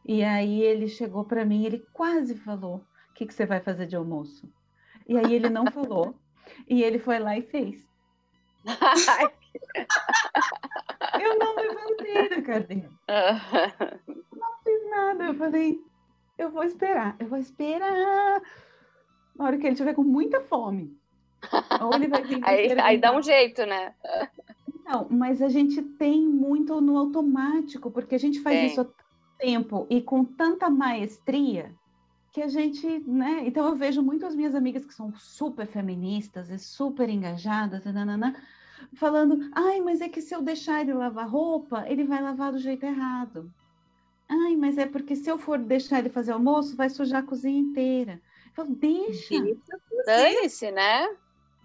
E 0.05 0.23
aí 0.23 0.63
ele 0.63 0.89
chegou 0.89 1.25
para 1.25 1.45
mim, 1.45 1.65
ele 1.65 1.87
quase 1.93 2.35
falou: 2.35 2.77
O 3.11 3.15
que, 3.15 3.27
que 3.27 3.35
você 3.35 3.47
vai 3.47 3.61
fazer 3.61 3.87
de 3.87 3.97
almoço? 3.97 4.49
E 5.07 5.17
aí 5.17 5.35
ele 5.35 5.49
não 5.49 5.67
falou. 5.67 6.15
E 6.69 6.83
ele 6.83 6.99
foi 6.99 7.19
lá 7.19 7.37
e 7.37 7.43
fez. 7.43 7.85
eu 11.21 11.39
não 11.39 11.55
levantei 11.57 12.29
da 12.29 12.43
cadeira. 12.43 12.91
Não 14.33 14.59
fiz 14.65 14.91
nada. 14.91 15.25
Eu 15.25 15.35
falei, 15.35 15.81
eu 16.41 16.51
vou 16.51 16.65
esperar, 16.65 17.17
eu 17.19 17.27
vou 17.27 17.39
esperar. 17.39 18.43
Na 19.37 19.45
hora 19.45 19.59
que 19.59 19.67
ele 19.67 19.77
tiver 19.77 19.95
com 19.95 20.03
muita 20.03 20.41
fome. 20.41 20.97
Ou 21.81 21.95
ele 21.95 22.09
vai 22.09 22.23
vir 22.25 22.41
aí, 22.45 22.73
aí 22.81 22.99
dá 22.99 23.17
um 23.17 23.23
jeito, 23.23 23.65
né? 23.67 23.95
Não, 24.85 25.07
mas 25.11 25.41
a 25.41 25.49
gente 25.49 25.83
tem 25.83 26.27
muito 26.27 26.81
no 26.81 26.99
automático, 26.99 27.91
porque 27.91 28.15
a 28.15 28.19
gente 28.19 28.41
faz 28.41 28.57
tem. 28.57 28.67
isso 28.67 28.81
há 28.81 28.85
tanto 28.85 29.05
tempo 29.39 29.87
e 29.89 30.03
com 30.03 30.25
tanta 30.25 30.69
maestria 30.69 31.75
que 32.33 32.43
a 32.43 32.49
gente, 32.49 32.87
né? 33.07 33.43
Então 33.47 33.67
eu 33.67 33.77
vejo 33.77 34.03
muito 34.03 34.25
as 34.25 34.35
minhas 34.35 34.55
amigas 34.55 34.85
que 34.85 34.95
são 34.95 35.13
super 35.15 35.67
feministas 35.67 36.49
e 36.51 36.59
super 36.59 37.09
engajadas, 37.09 37.85
nanana, 37.85 38.35
falando: 38.95 39.51
ai, 39.53 39.81
mas 39.81 40.01
é 40.01 40.09
que 40.09 40.21
se 40.21 40.35
eu 40.35 40.43
deixar 40.43 40.81
ele 40.81 40.93
lavar 40.93 41.29
roupa, 41.29 41.85
ele 41.89 42.05
vai 42.05 42.23
lavar 42.23 42.53
do 42.53 42.59
jeito 42.59 42.85
errado. 42.85 43.53
Ai, 44.31 44.55
mas 44.55 44.79
é 44.79 44.87
porque 44.87 45.17
se 45.17 45.29
eu 45.29 45.37
for 45.37 45.59
deixar 45.59 45.99
ele 45.99 46.09
fazer 46.09 46.31
almoço, 46.31 46.77
vai 46.77 46.89
sujar 46.89 47.21
a 47.21 47.27
cozinha 47.27 47.59
inteira. 47.59 48.23
Eu 48.47 48.53
falo, 48.55 48.77
deixa. 48.77 49.35
Dane-se, 50.07 50.71
né? 50.71 51.17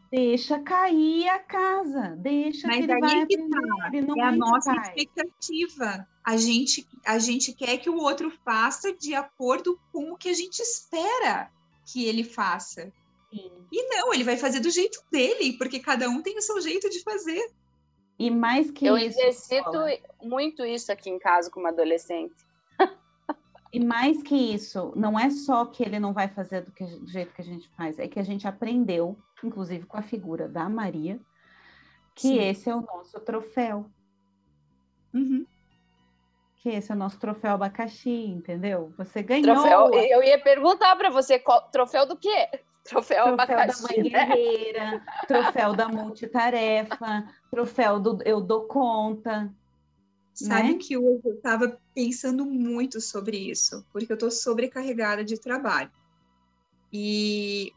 Deixa 0.09 0.59
cair 0.59 1.29
a 1.29 1.37
casa, 1.37 2.15
deixa 2.17 2.67
mas 2.67 2.77
que 2.77 2.91
ele 2.91 2.99
vai 2.99 3.25
que 3.27 3.37
tá. 3.37 3.89
Ele 3.93 4.01
não 4.01 4.15
é 4.15 4.23
a 4.23 4.31
nossa 4.31 4.73
expectativa. 4.73 6.07
A 6.23 6.37
gente, 6.37 6.87
a 7.05 7.19
gente 7.19 7.53
quer 7.53 7.77
que 7.77 7.89
o 7.89 7.97
outro 7.97 8.31
faça 8.43 8.91
de 8.93 9.13
acordo 9.13 9.79
com 9.91 10.11
o 10.11 10.17
que 10.17 10.29
a 10.29 10.33
gente 10.33 10.59
espera 10.59 11.51
que 11.85 12.05
ele 12.05 12.23
faça. 12.23 12.91
Sim. 13.29 13.51
E 13.71 13.89
não, 13.89 14.11
ele 14.11 14.23
vai 14.23 14.37
fazer 14.37 14.59
do 14.59 14.71
jeito 14.71 15.03
dele, 15.11 15.53
porque 15.53 15.79
cada 15.79 16.09
um 16.09 16.21
tem 16.21 16.35
o 16.35 16.41
seu 16.41 16.59
jeito 16.61 16.89
de 16.89 17.03
fazer. 17.03 17.51
E 18.17 18.31
mais 18.31 18.71
que 18.71 18.85
eu 18.85 18.97
isso. 18.97 19.19
Eu 19.19 19.27
exercito 19.27 19.71
muito 20.23 20.65
isso 20.65 20.91
aqui 20.91 21.11
em 21.11 21.19
casa 21.19 21.51
com 21.51 21.59
uma 21.59 21.69
adolescente. 21.69 22.33
E 23.75 23.79
mais 23.83 24.23
que 24.23 24.33
isso, 24.33 24.93
não 24.95 25.19
é 25.19 25.29
só 25.29 25.65
que 25.65 25.83
ele 25.83 25.99
não 25.99 26.13
vai 26.13 26.29
fazer 26.29 26.61
do, 26.61 26.71
que, 26.71 26.85
do, 26.85 27.09
jeito 27.09 27.33
que 27.33 27.41
a 27.41 27.43
gente 27.43 27.67
faz, 27.75 27.99
é 27.99 28.07
que 28.07 28.17
a 28.17 28.23
gente 28.23 28.47
aprendeu, 28.47 29.19
inclusive 29.43 29.85
com 29.85 29.97
a 29.97 30.01
figura 30.01 30.47
da 30.47 30.69
Maria, 30.69 31.19
que 32.15 32.29
Sim. 32.29 32.39
esse 32.39 32.69
é 32.69 32.73
o 32.73 32.79
nosso 32.79 33.19
troféu. 33.19 33.91
Uhum. 35.13 35.45
Que 36.55 36.69
esse 36.69 36.89
é 36.89 36.95
o 36.95 36.97
nosso 36.97 37.19
troféu 37.19 37.51
abacaxi, 37.51 38.27
entendeu? 38.27 38.93
Você 38.97 39.21
ganhou. 39.21 39.53
Troféu, 39.53 39.93
eu 39.93 40.23
ia 40.23 40.41
perguntar 40.41 40.95
para 40.95 41.09
você, 41.09 41.37
qual, 41.37 41.69
troféu 41.69 42.07
do 42.07 42.15
quê? 42.15 42.47
Troféu, 42.81 43.25
troféu 43.25 43.27
abacaxi, 43.33 43.83
da 43.83 43.89
mãe 43.89 44.09
né? 44.09 44.25
guerreira, 44.25 45.05
troféu 45.27 45.73
da 45.73 45.89
multitarefa, 45.89 47.27
troféu 47.51 47.99
do 47.99 48.19
eu 48.23 48.39
dou 48.39 48.69
conta. 48.69 49.53
Sabe 50.35 50.73
né? 50.73 50.77
que 50.77 50.97
hoje 50.97 51.21
eu 51.23 51.35
estava 51.35 51.79
pensando 51.93 52.45
muito 52.45 52.99
sobre 52.99 53.37
isso, 53.37 53.85
porque 53.93 54.11
eu 54.11 54.15
estou 54.15 54.29
sobrecarregada 54.29 55.23
de 55.23 55.39
trabalho. 55.39 55.89
E 56.91 57.71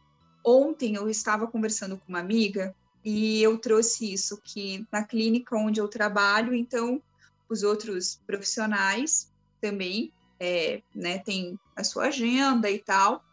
ontem 0.45 0.97
eu 0.97 1.09
estava 1.09 1.47
conversando 1.47 1.97
com 1.97 2.09
uma 2.09 2.19
amiga 2.19 2.75
e 3.05 3.41
eu 3.41 3.59
trouxe 3.59 4.13
isso, 4.13 4.41
que 4.43 4.85
na 4.91 5.05
clínica 5.05 5.57
onde 5.57 5.81
eu 5.81 5.87
trabalho, 5.87 6.53
então, 6.53 7.01
os 7.49 7.63
outros 7.63 8.21
profissionais 8.27 9.31
também 9.61 10.13
é, 10.41 10.83
né, 10.93 11.19
têm 11.19 11.59
a 11.77 11.85
sua 11.85 12.07
agenda 12.07 12.69
e 12.69 12.81
tal. 12.81 13.25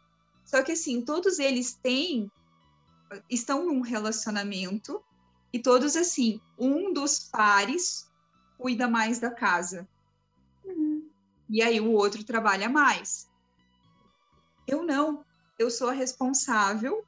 Só 0.45 0.61
que, 0.61 0.73
assim, 0.73 1.01
todos 1.01 1.39
eles 1.39 1.73
têm, 1.73 2.31
estão 3.27 3.65
num 3.65 3.81
relacionamento 3.81 5.03
e 5.51 5.57
todos, 5.57 5.95
assim, 5.95 6.39
um 6.59 6.93
dos 6.93 7.19
pares 7.19 8.07
cuida 8.57 8.87
mais 8.87 9.19
da 9.19 9.31
casa. 9.31 9.87
Uhum. 10.63 11.07
E 11.49 11.61
aí 11.61 11.79
o 11.79 11.91
outro 11.91 12.23
trabalha 12.23 12.69
mais. 12.69 13.29
Eu 14.67 14.83
não. 14.83 15.23
Eu 15.57 15.69
sou 15.69 15.89
a 15.89 15.93
responsável 15.93 17.05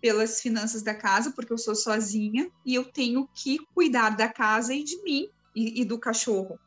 pelas 0.00 0.40
finanças 0.40 0.82
da 0.82 0.94
casa, 0.94 1.30
porque 1.30 1.52
eu 1.52 1.58
sou 1.58 1.74
sozinha 1.74 2.50
e 2.64 2.74
eu 2.74 2.84
tenho 2.84 3.28
que 3.34 3.58
cuidar 3.74 4.10
da 4.10 4.28
casa 4.28 4.74
e 4.74 4.84
de 4.84 5.02
mim 5.02 5.30
e, 5.54 5.80
e 5.80 5.84
do 5.84 5.98
cachorro. 5.98 6.58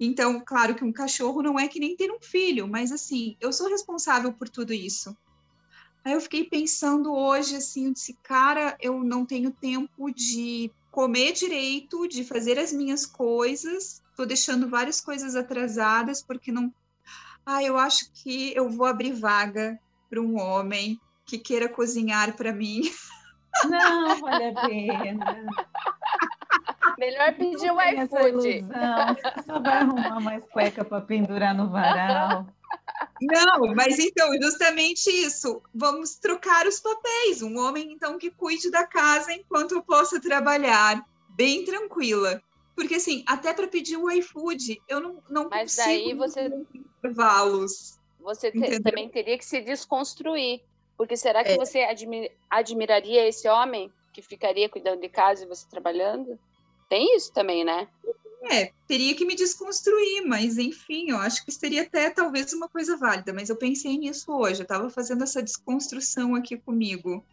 Então, 0.00 0.40
claro 0.40 0.74
que 0.74 0.84
um 0.84 0.92
cachorro 0.92 1.42
não 1.42 1.58
é 1.58 1.68
que 1.68 1.78
nem 1.78 1.96
ter 1.96 2.10
um 2.10 2.20
filho, 2.20 2.66
mas 2.66 2.90
assim, 2.90 3.36
eu 3.40 3.52
sou 3.52 3.68
responsável 3.68 4.32
por 4.32 4.48
tudo 4.48 4.72
isso. 4.72 5.16
Aí 6.04 6.12
eu 6.12 6.20
fiquei 6.20 6.44
pensando 6.44 7.14
hoje, 7.14 7.56
assim, 7.56 7.86
eu 7.86 7.92
disse, 7.92 8.14
cara, 8.22 8.76
eu 8.80 9.02
não 9.02 9.24
tenho 9.24 9.50
tempo 9.50 10.10
de 10.10 10.70
comer 10.94 11.32
direito, 11.32 12.06
de 12.06 12.22
fazer 12.22 12.56
as 12.56 12.72
minhas 12.72 13.04
coisas. 13.04 14.00
Estou 14.10 14.24
deixando 14.24 14.70
várias 14.70 15.00
coisas 15.00 15.34
atrasadas 15.34 16.22
porque 16.22 16.52
não. 16.52 16.72
Ah, 17.44 17.64
eu 17.64 17.76
acho 17.76 18.12
que 18.12 18.54
eu 18.54 18.70
vou 18.70 18.86
abrir 18.86 19.12
vaga 19.12 19.76
para 20.08 20.20
um 20.20 20.38
homem 20.38 21.00
que 21.26 21.36
queira 21.36 21.68
cozinhar 21.68 22.36
para 22.36 22.52
mim. 22.52 22.82
Não, 23.70 24.20
vale 24.20 24.46
a 24.46 24.66
pena. 24.66 25.46
Melhor 26.98 27.34
pedir 27.34 27.70
o 27.70 27.80
iFood. 27.80 28.66
Só 29.46 29.60
vai 29.60 29.78
arrumar 29.78 30.20
mais 30.20 30.44
cueca 30.46 30.84
para 30.84 31.00
pendurar 31.00 31.54
no 31.54 31.70
varal. 31.70 32.46
Não, 33.26 33.74
mas 33.74 33.98
então, 33.98 34.30
justamente 34.40 35.08
isso. 35.10 35.62
Vamos 35.74 36.16
trocar 36.16 36.66
os 36.66 36.80
papéis. 36.80 37.42
Um 37.42 37.58
homem, 37.58 37.92
então, 37.92 38.18
que 38.18 38.30
cuide 38.30 38.70
da 38.70 38.86
casa 38.86 39.32
enquanto 39.32 39.72
eu 39.72 39.82
possa 39.82 40.20
trabalhar, 40.20 41.04
bem 41.30 41.64
tranquila. 41.64 42.42
Porque, 42.74 42.96
assim, 42.96 43.22
até 43.26 43.52
para 43.52 43.68
pedir 43.68 43.96
o 43.96 44.10
iFood, 44.10 44.82
eu 44.88 45.00
não, 45.00 45.22
não 45.30 45.48
mas 45.48 45.76
consigo 45.76 45.86
daí 45.86 46.14
você 46.14 46.50
intervalos. 46.74 47.98
Você 48.20 48.50
te, 48.50 48.80
também 48.80 49.08
teria 49.08 49.38
que 49.38 49.44
se 49.44 49.60
desconstruir. 49.60 50.60
Porque 50.96 51.16
será 51.16 51.42
que 51.44 51.52
é. 51.52 51.56
você 51.56 51.80
admir, 51.80 52.32
admiraria 52.48 53.28
esse 53.28 53.48
homem 53.48 53.92
que 54.12 54.22
ficaria 54.22 54.68
cuidando 54.68 55.00
de 55.00 55.08
casa 55.08 55.44
e 55.44 55.48
você 55.48 55.68
trabalhando? 55.68 56.38
Tem 56.88 57.16
isso 57.16 57.32
também, 57.32 57.64
né? 57.64 57.88
É, 58.50 58.72
teria 58.86 59.14
que 59.14 59.24
me 59.24 59.34
desconstruir, 59.34 60.26
mas 60.26 60.58
enfim, 60.58 61.10
eu 61.10 61.16
acho 61.16 61.44
que 61.44 61.50
seria 61.50 61.82
até 61.82 62.10
talvez 62.10 62.52
uma 62.52 62.68
coisa 62.68 62.96
válida, 62.96 63.32
mas 63.32 63.48
eu 63.48 63.56
pensei 63.56 63.96
nisso 63.96 64.30
hoje, 64.32 64.60
eu 64.60 64.64
estava 64.64 64.90
fazendo 64.90 65.24
essa 65.24 65.42
desconstrução 65.42 66.34
aqui 66.34 66.56
comigo, 66.56 67.24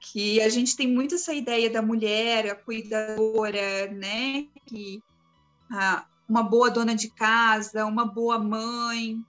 que 0.00 0.40
a 0.40 0.48
gente 0.48 0.76
tem 0.76 0.86
muito 0.86 1.16
essa 1.16 1.34
ideia 1.34 1.68
da 1.68 1.82
mulher, 1.82 2.50
a 2.50 2.54
cuidadora, 2.54 3.88
né, 3.92 4.46
que 4.64 5.02
a, 5.70 6.06
uma 6.28 6.42
boa 6.42 6.70
dona 6.70 6.94
de 6.94 7.10
casa, 7.10 7.84
uma 7.84 8.06
boa 8.06 8.38
mãe, 8.38 9.22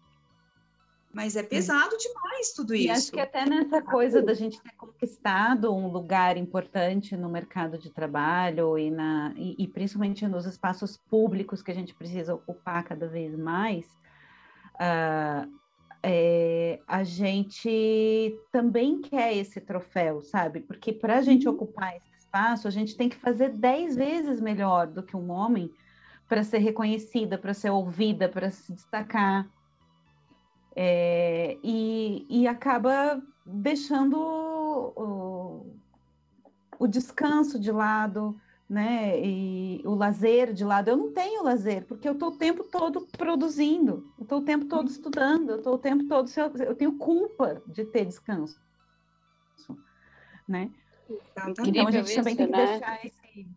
Mas 1.12 1.36
é 1.36 1.42
pesado 1.42 1.98
demais 1.98 2.54
tudo 2.56 2.76
isso. 2.76 2.88
E 2.88 2.92
acho 2.92 3.12
que 3.12 3.20
até 3.20 3.44
nessa 3.46 3.82
coisa 3.82 4.22
da 4.22 4.34
gente 4.34 4.62
ter 4.62 4.74
conquistado 4.76 5.74
um 5.74 5.88
lugar 5.88 6.38
importante 6.38 7.18
no 7.18 7.28
mercado 7.30 7.80
de 7.80 7.90
trabalho 7.90 8.78
e, 8.78 8.92
na, 8.92 9.34
e, 9.36 9.56
e 9.58 9.68
principalmente 9.68 10.28
nos 10.28 10.46
espaços 10.46 10.98
públicos 10.98 11.64
que 11.64 11.72
a 11.72 11.74
gente 11.74 11.96
precisa 11.96 12.36
ocupar 12.36 12.84
cada 12.84 13.08
vez 13.08 13.36
mais, 13.36 13.86
uh, 14.76 15.52
é, 16.04 16.80
a 16.88 17.04
gente 17.04 18.40
também 18.52 19.02
quer 19.02 19.36
esse 19.36 19.60
troféu, 19.60 20.22
sabe? 20.22 20.60
Porque 20.62 20.94
para 20.94 21.18
a 21.18 21.22
gente 21.22 21.48
uhum. 21.48 21.56
ocupar 21.56 21.96
esse 21.98 22.10
espaço, 22.18 22.68
a 22.68 22.72
gente 22.72 22.96
tem 22.96 23.10
que 23.10 23.18
fazer 23.18 23.50
dez 23.50 23.96
vezes 23.96 24.40
melhor 24.40 24.86
do 24.86 25.04
que 25.04 25.18
um 25.18 25.32
homem 25.32 25.72
para 26.28 26.44
ser 26.44 26.60
reconhecida, 26.60 27.38
para 27.38 27.54
ser 27.56 27.72
ouvida, 27.72 28.30
para 28.30 28.52
se 28.52 28.72
destacar. 28.72 29.48
É, 30.76 31.58
e, 31.64 32.26
e, 32.30 32.48
acaba 32.48 33.22
deixando 33.46 34.18
o, 34.18 35.66
o, 36.80 36.88
descanso 36.88 37.60
de 37.60 37.72
lado, 37.72 38.40
né? 38.70 39.20
E 39.20 39.82
o 39.84 39.96
lazer 39.96 40.54
de 40.54 40.64
lado. 40.64 40.90
Eu 40.90 40.98
não 40.98 41.12
tenho 41.12 41.44
lazer, 41.44 41.86
porque 41.86 42.08
eu 42.08 42.14
estou 42.14 42.30
o 42.30 42.38
tempo 42.38 42.64
todo 42.64 43.08
produzindo, 43.18 44.08
eu 44.18 44.24
estou 44.24 44.40
o 44.40 44.46
tempo 44.46 44.66
todo 44.66 44.90
estudando, 44.90 45.50
eu 45.50 45.58
estou 45.58 45.74
o 45.74 45.80
tempo 45.80 46.06
todo. 46.06 46.30
Eu 46.60 46.76
tenho 46.76 46.98
culpa 46.98 47.62
de 47.68 47.84
ter 47.86 48.06
descanso, 48.06 48.62
né? 50.48 50.72
Então 51.58 51.88
a 51.88 51.92
gente 51.92 52.16
também 52.16 52.36
tem 52.36 52.46
que 52.46 52.52
né? 52.52 52.66
deixar 52.66 53.06
esse, 53.06 53.48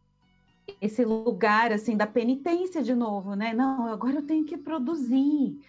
esse 0.80 1.04
lugar 1.04 1.72
assim 1.72 1.96
da 1.96 2.06
penitência 2.06 2.82
de 2.82 2.94
novo, 2.94 3.34
né? 3.34 3.52
Não, 3.52 3.86
agora 3.86 4.16
eu 4.16 4.26
tenho 4.26 4.44
que 4.44 4.56
produzir, 4.56 5.60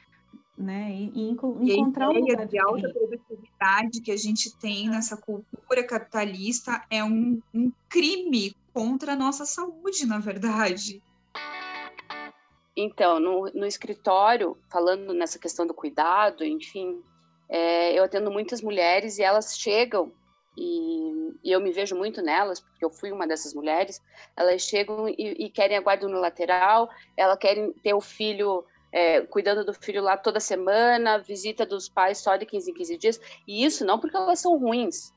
né? 0.57 0.91
E, 0.91 1.11
e 1.15 1.29
encontrar 1.29 2.09
um 2.09 2.13
lugar 2.13 2.45
de 2.45 2.59
alta 2.59 2.89
produtividade 2.89 4.01
que 4.01 4.11
a 4.11 4.17
gente 4.17 4.55
tem 4.57 4.89
nessa 4.89 5.17
cultura 5.17 5.83
capitalista 5.85 6.83
é 6.89 7.03
um, 7.03 7.41
um 7.53 7.71
crime 7.89 8.55
contra 8.73 9.13
a 9.13 9.15
nossa 9.15 9.45
saúde, 9.45 10.05
na 10.05 10.19
verdade. 10.19 11.01
Então, 12.75 13.19
no, 13.19 13.51
no 13.53 13.65
escritório, 13.65 14.57
falando 14.71 15.13
nessa 15.13 15.37
questão 15.37 15.65
do 15.65 15.73
cuidado, 15.73 16.43
enfim, 16.43 17.01
é, 17.47 17.97
eu 17.97 18.03
atendo 18.03 18.31
muitas 18.31 18.61
mulheres 18.61 19.19
e 19.19 19.23
elas 19.23 19.57
chegam 19.57 20.11
e, 20.57 21.33
e, 21.43 21.51
eu 21.51 21.59
me 21.59 21.71
vejo 21.71 21.95
muito 21.95 22.21
nelas, 22.21 22.59
porque 22.59 22.85
eu 22.85 22.89
fui 22.89 23.11
uma 23.11 23.27
dessas 23.27 23.53
mulheres, 23.53 24.01
elas 24.35 24.61
chegam 24.61 25.07
e, 25.09 25.45
e 25.45 25.49
querem 25.49 25.77
a 25.77 25.81
guarda 25.81 26.05
unilateral, 26.05 26.89
elas 27.17 27.37
querem 27.39 27.73
ter 27.73 27.93
o 27.93 28.01
filho 28.01 28.63
é, 28.93 29.21
cuidando 29.21 29.65
do 29.65 29.73
filho 29.73 30.03
lá 30.03 30.15
toda 30.15 30.39
semana, 30.39 31.17
visita 31.17 31.65
dos 31.65 31.89
pais 31.89 32.19
só 32.19 32.38
de 32.38 32.45
15 32.45 32.69
em 32.69 32.73
15 32.75 32.97
dias. 32.97 33.21
E 33.47 33.65
isso 33.65 33.84
não 33.84 33.99
porque 33.99 34.15
elas 34.15 34.39
são 34.39 34.56
ruins, 34.56 35.12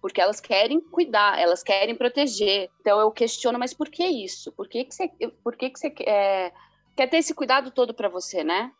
porque 0.00 0.20
elas 0.20 0.40
querem 0.40 0.80
cuidar, 0.80 1.36
elas 1.36 1.60
querem 1.60 1.96
proteger. 1.96 2.70
Então 2.80 3.00
eu 3.00 3.10
questiono, 3.10 3.58
mas 3.58 3.74
por 3.74 3.88
que 3.88 4.06
isso? 4.06 4.52
Por 4.52 4.68
que, 4.68 4.84
que 4.84 4.94
você, 4.94 5.08
por 5.42 5.56
que 5.56 5.70
que 5.70 5.78
você 5.78 5.92
é, 6.06 6.52
quer 6.94 7.08
ter 7.08 7.16
esse 7.16 7.34
cuidado 7.34 7.72
todo 7.72 7.92
para 7.92 8.08
você, 8.08 8.44
né? 8.44 8.70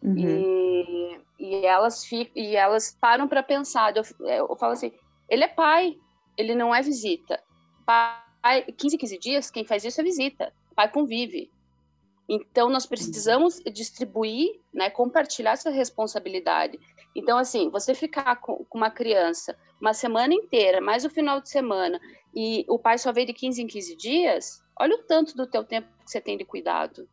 Uhum. 0.00 0.16
E, 0.16 1.20
e, 1.40 1.66
elas 1.66 2.04
ficam, 2.04 2.40
e 2.40 2.54
elas 2.54 2.96
param 2.98 3.26
para 3.26 3.42
pensar. 3.42 3.92
Eu, 3.96 4.04
eu 4.20 4.56
falo 4.56 4.74
assim: 4.74 4.92
ele 5.28 5.42
é 5.42 5.48
pai, 5.48 5.98
ele 6.36 6.54
não 6.54 6.72
é 6.72 6.80
visita. 6.80 7.42
Pai, 7.84 8.62
15, 8.78 8.96
15 8.96 9.18
dias, 9.18 9.50
quem 9.50 9.64
faz 9.64 9.84
isso 9.84 10.00
é 10.00 10.04
visita. 10.04 10.52
Pai 10.76 10.88
convive. 10.88 11.50
Então, 12.32 12.70
nós 12.70 12.86
precisamos 12.86 13.60
distribuir, 13.74 14.60
né, 14.72 14.88
compartilhar 14.88 15.50
essa 15.50 15.68
responsabilidade. 15.68 16.78
Então, 17.12 17.36
assim, 17.36 17.68
você 17.70 17.92
ficar 17.92 18.36
com, 18.36 18.64
com, 18.66 18.78
uma 18.78 18.88
criança 18.88 19.58
uma 19.80 19.92
semana 19.92 20.32
inteira, 20.32 20.80
mais 20.80 21.04
o 21.04 21.10
final 21.10 21.40
de 21.40 21.48
semana, 21.48 22.00
e 22.32 22.64
o 22.68 22.78
pai 22.78 22.98
só 22.98 23.12
veio 23.12 23.26
de 23.26 23.32
15 23.32 23.62
em 23.62 23.66
15 23.66 23.96
dias, 23.96 24.62
olha 24.78 24.94
o 24.94 25.02
tanto 25.02 25.36
do 25.36 25.44
teu 25.44 25.64
tempo 25.64 25.88
que 26.04 26.08
você 26.08 26.20
tem 26.20 26.38
de 26.38 26.44
cuidado. 26.44 27.08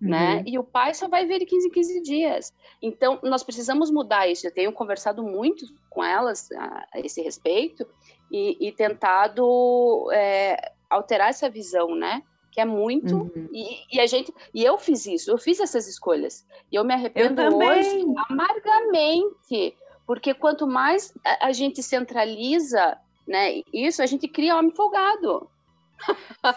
Né? 0.00 0.28
Uhum. 0.28 0.36
Né? 0.36 0.44
E 0.46 0.58
o 0.60 0.62
pai 0.62 0.94
só 0.94 1.08
vai 1.08 1.26
ver 1.26 1.40
de 1.40 1.46
15 1.46 1.66
em 1.66 1.70
15 1.70 2.02
dias. 2.02 2.54
Então, 2.80 3.18
nós 3.24 3.42
precisamos 3.42 3.90
mudar 3.90 4.28
isso. 4.28 4.46
Eu 4.46 4.54
tenho 4.54 4.72
conversado 4.72 5.24
muito 5.24 5.66
com 5.90 6.04
elas 6.04 6.52
a, 6.52 6.86
a 6.94 7.00
esse 7.00 7.20
respeito 7.20 7.84
e, 8.30 8.68
e 8.68 8.70
tentado 8.70 10.08
é, 10.12 10.72
alterar 10.88 11.30
essa 11.30 11.50
visão, 11.50 11.96
né? 11.96 12.22
Que 12.56 12.60
é 12.62 12.64
muito 12.64 13.14
uhum. 13.14 13.48
e, 13.52 13.96
e, 13.96 14.00
a 14.00 14.06
gente 14.06 14.32
e 14.54 14.64
eu 14.64 14.78
fiz 14.78 15.04
isso, 15.04 15.30
eu 15.30 15.36
fiz 15.36 15.60
essas 15.60 15.86
escolhas 15.86 16.42
e 16.72 16.76
eu 16.76 16.84
me 16.84 16.94
arrependo 16.94 17.42
eu 17.42 17.58
hoje 17.58 18.02
amargamente, 18.30 19.76
porque 20.06 20.32
quanto 20.32 20.66
mais 20.66 21.12
a, 21.22 21.48
a, 21.48 21.52
gente 21.52 21.82
centraliza, 21.82 22.96
né, 23.28 23.60
isso 23.74 24.02
a 24.02 24.06
gente 24.06 24.26
cria 24.26 24.56
homem 24.56 24.70
folgado. 24.70 25.50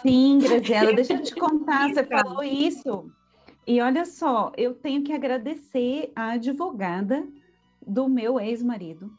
Sim, 0.00 0.38
Graziela, 0.38 0.90
deixa 0.96 1.12
eu 1.12 1.22
te 1.22 1.34
contar, 1.34 1.90
você 1.90 2.02
falou 2.02 2.42
isso. 2.42 3.12
E 3.66 3.78
olha 3.82 4.06
só, 4.06 4.52
eu 4.56 4.72
tenho 4.74 5.04
que 5.04 5.12
agradecer 5.12 6.10
a 6.16 6.30
advogada 6.30 7.28
do 7.86 8.08
meu 8.08 8.40
ex-marido, 8.40 9.12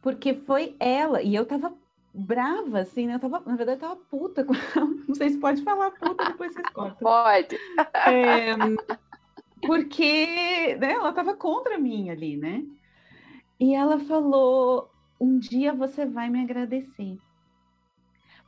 porque 0.00 0.32
foi 0.32 0.74
ela, 0.80 1.20
e 1.20 1.34
eu 1.34 1.42
estava 1.42 1.70
brava, 2.12 2.80
assim, 2.80 3.06
né? 3.06 3.14
Eu 3.14 3.20
tava, 3.20 3.42
na 3.46 3.56
verdade, 3.56 3.82
eu 3.82 3.88
tava 3.88 3.96
puta 3.96 4.44
com 4.44 4.54
ela. 4.54 4.86
Não 5.08 5.14
sei 5.14 5.30
se 5.30 5.38
pode 5.38 5.62
falar 5.62 5.90
puta, 5.92 6.24
depois 6.26 6.52
vocês 6.52 6.68
cortam. 6.70 6.98
Pode. 6.98 7.56
É, 8.06 8.54
porque 9.66 10.76
né, 10.76 10.92
ela 10.92 11.12
tava 11.12 11.34
contra 11.34 11.78
mim 11.78 12.10
ali, 12.10 12.36
né? 12.36 12.64
E 13.58 13.74
ela 13.74 13.98
falou: 14.00 14.90
um 15.20 15.38
dia 15.38 15.72
você 15.72 16.06
vai 16.06 16.28
me 16.28 16.42
agradecer. 16.42 17.18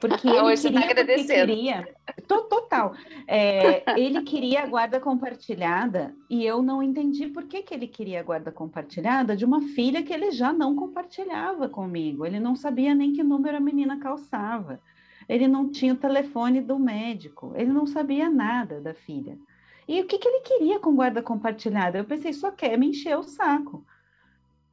Porque 0.09 0.29
ele 0.29 0.41
Hoje 0.41 0.63
tá 0.65 0.69
queria, 0.69 0.81
tá 0.81 0.91
agradecendo. 0.91 1.47
queria 1.47 1.89
total. 2.27 2.95
É, 3.27 3.83
ele 3.99 4.23
queria 4.23 4.63
a 4.63 4.67
guarda 4.67 4.99
compartilhada 4.99 6.15
e 6.29 6.45
eu 6.45 6.63
não 6.63 6.83
entendi 6.83 7.29
por 7.29 7.45
que, 7.45 7.63
que 7.63 7.75
ele 7.75 7.87
queria 7.87 8.21
a 8.21 8.23
guarda 8.23 8.51
compartilhada 8.51 9.37
de 9.37 9.45
uma 9.45 9.61
filha 9.61 10.03
que 10.03 10.13
ele 10.13 10.31
já 10.31 10.53
não 10.53 10.75
compartilhava 10.75 11.69
comigo. 11.69 12.27
Ele 12.27 12.41
não 12.41 12.57
sabia 12.57 12.95
nem 12.95 13.13
que 13.13 13.23
número 13.23 13.57
a 13.57 13.61
menina 13.61 13.99
calçava. 13.99 14.81
Ele 15.29 15.47
não 15.47 15.71
tinha 15.71 15.93
o 15.93 15.97
telefone 15.97 16.61
do 16.61 16.79
médico. 16.79 17.53
Ele 17.55 17.73
não 17.73 17.87
sabia 17.87 18.29
nada 18.29 18.81
da 18.81 18.95
filha. 18.95 19.39
E 19.87 20.01
o 20.01 20.07
que, 20.07 20.19
que 20.19 20.29
ele 20.29 20.41
queria 20.41 20.79
com 20.79 20.95
guarda 20.95 21.23
compartilhada? 21.23 21.99
Eu 21.99 22.05
pensei, 22.05 22.33
só 22.33 22.51
quer 22.51 22.79
me 22.79 22.89
encher 22.89 23.17
o 23.17 23.23
saco 23.23 23.85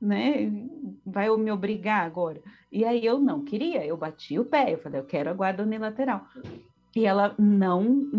né? 0.02 0.50
Vai 1.06 1.30
me 1.38 1.52
obrigar 1.52 2.06
agora. 2.06 2.42
E 2.72 2.86
aí 2.86 3.04
eu 3.04 3.20
não 3.20 3.44
queria, 3.44 3.86
eu 3.86 3.98
bati 3.98 4.38
o 4.38 4.46
pé, 4.46 4.74
eu 4.74 4.78
falei, 4.78 5.00
eu 5.00 5.06
quero 5.06 5.30
a 5.30 5.34
guarda 5.34 5.64
unilateral. 5.64 6.28
E 6.96 7.06
ela 7.06 7.34
não, 7.38 8.10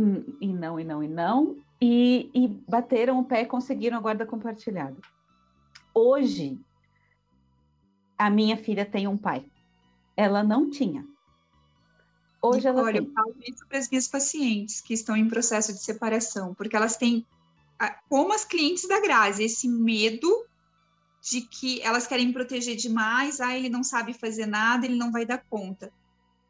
e 0.40 0.52
não, 0.52 0.80
e 0.80 0.84
não, 0.84 1.02
e 1.02 1.08
não, 1.08 1.56
e, 1.80 2.30
e 2.34 2.48
bateram 2.68 3.20
o 3.20 3.24
pé 3.24 3.42
e 3.42 3.46
conseguiram 3.46 3.96
a 3.96 4.00
guarda 4.00 4.26
compartilhada. 4.26 4.96
Hoje, 5.94 6.58
a 8.18 8.28
minha 8.28 8.56
filha 8.56 8.84
tem 8.84 9.06
um 9.06 9.16
pai. 9.16 9.44
Ela 10.16 10.42
não 10.42 10.68
tinha. 10.68 11.06
Hoje 12.42 12.66
ela 12.66 12.82
Olha, 12.82 13.00
tem. 13.00 13.06
eu 13.06 13.12
falo 13.12 13.34
isso 13.46 13.66
para 13.68 13.78
as 13.78 13.88
minhas 13.88 14.08
pacientes 14.08 14.80
que 14.80 14.94
estão 14.94 15.16
em 15.16 15.28
processo 15.28 15.72
de 15.72 15.82
separação, 15.82 16.54
porque 16.54 16.74
elas 16.74 16.96
têm, 16.96 17.26
como 18.08 18.32
as 18.32 18.44
clientes 18.44 18.88
da 18.88 19.00
Grazi, 19.00 19.44
esse 19.44 19.68
medo 19.68 20.46
de 21.20 21.42
que 21.42 21.82
elas 21.82 22.06
querem 22.06 22.32
proteger 22.32 22.76
demais, 22.76 23.40
ah, 23.40 23.56
ele 23.56 23.68
não 23.68 23.82
sabe 23.82 24.14
fazer 24.14 24.46
nada, 24.46 24.86
ele 24.86 24.96
não 24.96 25.12
vai 25.12 25.26
dar 25.26 25.44
conta. 25.50 25.92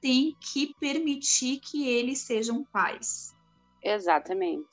Tem 0.00 0.36
que 0.40 0.74
permitir 0.78 1.58
que 1.58 1.88
eles 1.88 2.20
sejam 2.20 2.64
pais. 2.64 3.34
Exatamente. 3.82 4.68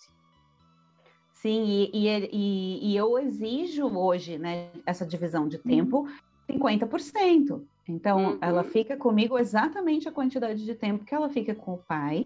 Sim, 1.33 1.89
e, 1.93 2.07
e, 2.31 2.91
e 2.91 2.97
eu 2.97 3.17
exijo 3.17 3.87
hoje, 3.87 4.37
né, 4.37 4.69
essa 4.85 5.05
divisão 5.05 5.47
de 5.47 5.57
tempo, 5.57 6.07
uhum. 6.49 6.59
50%. 6.59 7.61
Então, 7.87 8.31
uhum. 8.31 8.37
ela 8.41 8.63
fica 8.63 8.97
comigo 8.97 9.37
exatamente 9.37 10.07
a 10.07 10.11
quantidade 10.11 10.63
de 10.65 10.75
tempo 10.75 11.05
que 11.05 11.15
ela 11.15 11.29
fica 11.29 11.55
com 11.55 11.75
o 11.75 11.77
pai. 11.77 12.25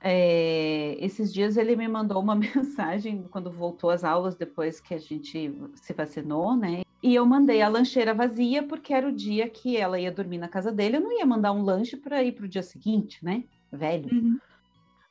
É, 0.00 0.96
esses 1.00 1.32
dias 1.32 1.56
ele 1.56 1.74
me 1.74 1.88
mandou 1.88 2.20
uma 2.20 2.34
mensagem 2.36 3.24
quando 3.30 3.50
voltou 3.50 3.90
às 3.90 4.04
aulas 4.04 4.36
depois 4.36 4.80
que 4.80 4.94
a 4.94 4.98
gente 4.98 5.52
se 5.74 5.92
vacinou, 5.92 6.56
né? 6.56 6.82
E 7.02 7.14
eu 7.14 7.24
mandei 7.24 7.62
a 7.62 7.68
lancheira 7.68 8.14
vazia 8.14 8.62
porque 8.62 8.92
era 8.92 9.06
o 9.06 9.12
dia 9.12 9.48
que 9.48 9.76
ela 9.76 9.98
ia 9.98 10.10
dormir 10.10 10.38
na 10.38 10.48
casa 10.48 10.72
dele. 10.72 10.96
Eu 10.96 11.02
não 11.02 11.12
ia 11.12 11.26
mandar 11.26 11.52
um 11.52 11.62
lanche 11.62 11.96
para 11.96 12.22
ir 12.22 12.32
para 12.32 12.46
o 12.46 12.48
dia 12.48 12.62
seguinte, 12.62 13.24
né? 13.24 13.44
Velho. 13.70 14.08
Uhum. 14.12 14.38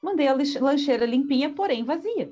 Mandei 0.01 0.27
a 0.27 0.35
lancheira 0.59 1.05
limpinha, 1.05 1.51
porém 1.53 1.83
vazia. 1.83 2.31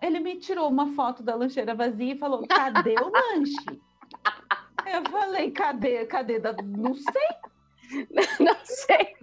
Ele 0.00 0.20
me 0.20 0.36
tirou 0.36 0.68
uma 0.68 0.92
foto 0.94 1.22
da 1.22 1.34
lancheira 1.34 1.74
vazia 1.74 2.14
e 2.14 2.18
falou: 2.18 2.46
cadê 2.46 2.94
o 2.94 3.10
lanche? 3.10 3.80
Eu 4.86 5.10
falei, 5.10 5.50
cadê? 5.50 6.06
Cadê? 6.06 6.38
Da... 6.38 6.54
Não 6.62 6.94
sei. 6.94 7.28
Não 8.40 8.56
sei. 8.64 9.14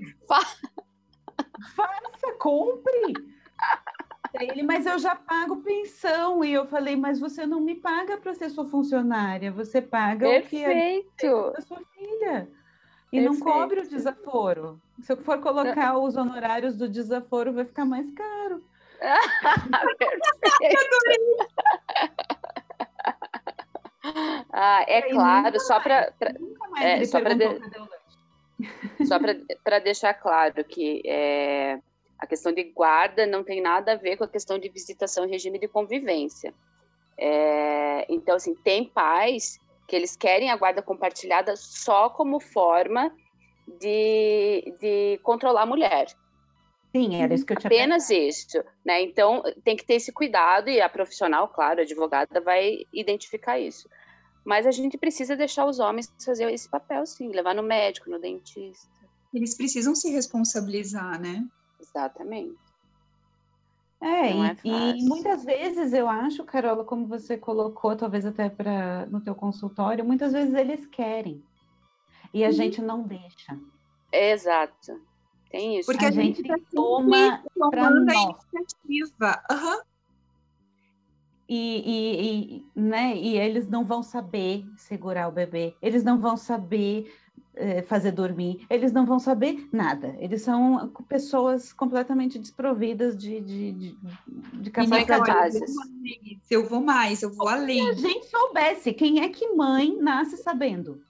Faça, 1.76 2.34
compre. 2.40 3.14
ele, 4.40 4.64
mas 4.64 4.86
eu 4.86 4.98
já 5.00 5.16
pago 5.16 5.58
pensão. 5.58 6.44
E 6.44 6.54
eu 6.54 6.66
falei, 6.68 6.96
mas 6.96 7.20
você 7.20 7.46
não 7.46 7.60
me 7.60 7.76
paga 7.76 8.18
para 8.18 8.34
ser 8.34 8.50
sua 8.50 8.66
funcionária, 8.66 9.52
você 9.52 9.82
paga 9.82 10.28
Perfeito. 10.28 11.08
o 11.08 11.12
que 11.18 11.26
é 11.26 11.52
da 11.52 11.62
sua 11.62 11.82
filha. 11.94 12.50
E 13.12 13.22
Perfeito. 13.22 13.34
não 13.34 13.40
cobre 13.40 13.82
o 13.82 13.88
desaforo. 13.88 14.82
Se 15.02 15.14
eu 15.14 15.18
for 15.18 15.40
colocar 15.40 15.98
os 15.98 16.18
honorários 16.18 16.76
do 16.76 16.90
desaforo, 16.90 17.54
vai 17.54 17.66
ficar 17.66 17.86
mais 17.86 18.10
caro. 18.12 18.64
ah, 24.52 24.84
é 24.88 25.04
claro, 25.04 25.60
só 25.60 25.80
para 25.80 26.12
é, 26.82 27.06
só 27.06 27.22
para 27.22 27.36
de... 27.36 27.46
só 29.06 29.20
para 29.64 29.80
deixar 29.80 30.14
claro 30.14 30.64
que 30.64 31.02
é, 31.06 31.80
a 32.18 32.26
questão 32.26 32.52
de 32.52 32.64
guarda 32.64 33.26
não 33.26 33.44
tem 33.44 33.62
nada 33.62 33.94
a 33.94 33.96
ver 33.96 34.18
com 34.18 34.24
a 34.24 34.28
questão 34.28 34.58
de 34.58 34.70
visitação 34.70 35.26
e 35.26 35.30
regime 35.30 35.60
de 35.60 35.68
convivência. 35.68 36.54
É, 37.18 38.06
então, 38.10 38.36
assim, 38.36 38.56
tem 38.56 38.86
pais 38.86 39.60
que 39.88 39.96
eles 39.96 40.16
querem 40.16 40.50
a 40.50 40.58
guarda 40.58 40.82
compartilhada 40.82 41.56
só 41.56 42.10
como 42.10 42.40
forma 42.40 43.12
de, 43.80 44.74
de 44.80 45.20
controlar 45.24 45.64
a 45.64 45.68
mulher. 45.68 46.08
Sim, 46.96 47.22
era 47.22 47.34
isso 47.34 47.46
que 47.46 47.54
eu 47.54 47.58
tinha 47.58 47.68
Apenas 47.68 48.08
pensado. 48.08 48.28
isso, 48.28 48.64
né? 48.86 49.02
Então, 49.02 49.44
tem 49.64 49.76
que 49.76 49.86
ter 49.86 49.96
esse 49.96 50.12
cuidado 50.12 50.70
e 50.70 50.82
a 50.82 50.90
profissional, 50.90 51.48
claro, 51.48 51.80
a 51.80 51.84
advogada 51.84 52.42
vai 52.42 52.86
identificar 52.94 53.60
isso. 53.60 53.90
Mas 54.48 54.66
a 54.66 54.72
gente 54.72 54.98
precisa 54.98 55.36
deixar 55.36 55.66
os 55.66 55.78
homens 55.78 56.10
fazer 56.24 56.50
esse 56.54 56.70
papel, 56.70 57.06
sim, 57.06 57.28
levar 57.34 57.54
no 57.54 57.62
médico, 57.62 58.10
no 58.10 58.18
dentista. 58.18 58.88
Eles 59.34 59.58
precisam 59.58 59.94
se 59.94 60.10
responsabilizar, 60.10 61.20
né? 61.20 61.46
Exatamente. 61.82 62.56
É, 64.00 64.32
e, 64.32 64.72
é 64.72 64.96
e, 64.96 65.04
muitas 65.04 65.44
vezes 65.44 65.92
eu 65.92 66.08
acho, 66.08 66.46
Carola, 66.46 66.86
como 66.86 67.06
você 67.06 67.36
colocou, 67.36 67.94
talvez 67.98 68.26
até 68.26 68.48
para 68.48 69.06
no 69.08 69.20
teu 69.20 69.36
consultório, 69.36 70.06
muitas 70.06 70.32
vezes 70.32 70.54
eles 70.54 70.86
querem 70.86 71.44
e 72.34 72.46
a 72.46 72.48
uhum. 72.48 72.54
gente 72.54 72.82
não 72.82 73.04
deixa. 73.04 73.60
Exato. 74.14 75.02
Tem 75.50 75.78
isso. 75.78 75.92
Porque 75.92 76.06
a, 76.06 76.08
a 76.08 76.12
gente, 76.12 76.38
gente 76.38 76.48
tá 76.48 76.58
toma 76.74 77.44
para 77.70 77.90
nós. 77.90 78.38
iniciativa. 78.54 79.44
Uhum. 79.52 79.82
E, 81.50 81.84
e, 81.86 82.58
e, 82.58 82.66
né, 82.76 83.16
e 83.16 83.38
eles 83.38 83.68
não 83.68 83.86
vão 83.86 84.04
saber 84.04 84.66
segurar 84.76 85.30
o 85.30 85.32
bebê, 85.32 85.74
eles 85.82 86.04
não 86.04 86.20
vão 86.20 86.36
saber 86.36 87.10
eh, 87.56 87.82
fazer 87.82 88.12
dormir, 88.12 88.66
eles 88.70 88.92
não 88.92 89.06
vão 89.06 89.18
saber 89.18 89.68
nada. 89.72 90.16
Eles 90.20 90.42
são 90.44 90.92
pessoas 91.08 91.74
completamente 91.74 92.38
desprovidas 92.38 93.18
de, 93.18 93.42
de, 93.42 93.72
de, 93.72 93.98
de 94.54 94.70
capacidade. 94.70 95.60
Eu 96.52 96.68
vou 96.68 96.82
mais, 96.82 97.24
eu 97.24 97.32
vou 97.32 97.48
além. 97.48 97.82
Se 97.82 97.90
a 97.90 97.94
gente 97.94 98.28
soubesse 98.28 98.94
quem 98.94 99.22
é 99.22 99.30
que 99.30 99.54
mãe 99.54 99.98
nasce 100.00 100.38
sabendo. 100.38 101.02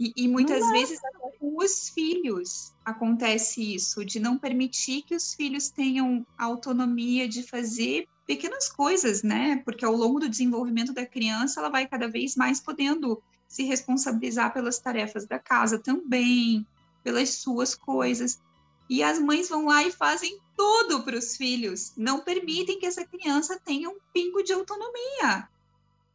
E, 0.00 0.12
e 0.16 0.28
muitas 0.28 0.68
vezes 0.70 1.00
com 1.38 1.56
os 1.58 1.88
filhos 1.88 2.72
acontece 2.84 3.74
isso, 3.74 4.04
de 4.04 4.18
não 4.18 4.38
permitir 4.38 5.02
que 5.02 5.14
os 5.14 5.34
filhos 5.34 5.70
tenham 5.70 6.26
autonomia 6.36 7.28
de 7.28 7.42
fazer 7.42 8.08
pequenas 8.28 8.68
coisas, 8.68 9.22
né? 9.22 9.62
Porque 9.64 9.86
ao 9.86 9.96
longo 9.96 10.20
do 10.20 10.28
desenvolvimento 10.28 10.92
da 10.92 11.06
criança, 11.06 11.60
ela 11.60 11.70
vai 11.70 11.88
cada 11.88 12.06
vez 12.06 12.36
mais 12.36 12.60
podendo 12.60 13.22
se 13.48 13.62
responsabilizar 13.62 14.52
pelas 14.52 14.78
tarefas 14.78 15.26
da 15.26 15.38
casa 15.38 15.78
também, 15.78 16.66
pelas 17.02 17.30
suas 17.30 17.74
coisas. 17.74 18.38
E 18.86 19.02
as 19.02 19.18
mães 19.18 19.48
vão 19.48 19.64
lá 19.64 19.82
e 19.82 19.90
fazem 19.90 20.38
tudo 20.54 21.02
para 21.02 21.16
os 21.16 21.38
filhos, 21.38 21.94
não 21.96 22.20
permitem 22.20 22.78
que 22.78 22.84
essa 22.84 23.06
criança 23.06 23.58
tenha 23.64 23.88
um 23.88 23.96
pingo 24.12 24.42
de 24.42 24.52
autonomia. 24.52 25.48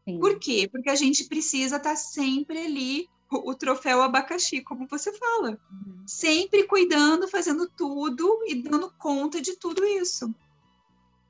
Sim. 0.06 0.20
Por 0.20 0.38
quê? 0.38 0.70
Porque 0.72 0.92
a 0.92 0.96
gente 0.96 1.24
precisa 1.24 1.78
estar 1.78 1.90
tá 1.92 1.96
sempre 1.96 2.60
ali, 2.60 3.10
o, 3.32 3.50
o 3.50 3.56
troféu 3.56 4.04
abacaxi, 4.04 4.62
como 4.62 4.86
você 4.86 5.12
fala. 5.14 5.60
Uhum. 5.72 6.04
Sempre 6.06 6.66
cuidando, 6.66 7.28
fazendo 7.28 7.68
tudo 7.76 8.44
e 8.46 8.62
dando 8.62 8.94
conta 9.00 9.42
de 9.42 9.56
tudo 9.56 9.84
isso. 9.84 10.32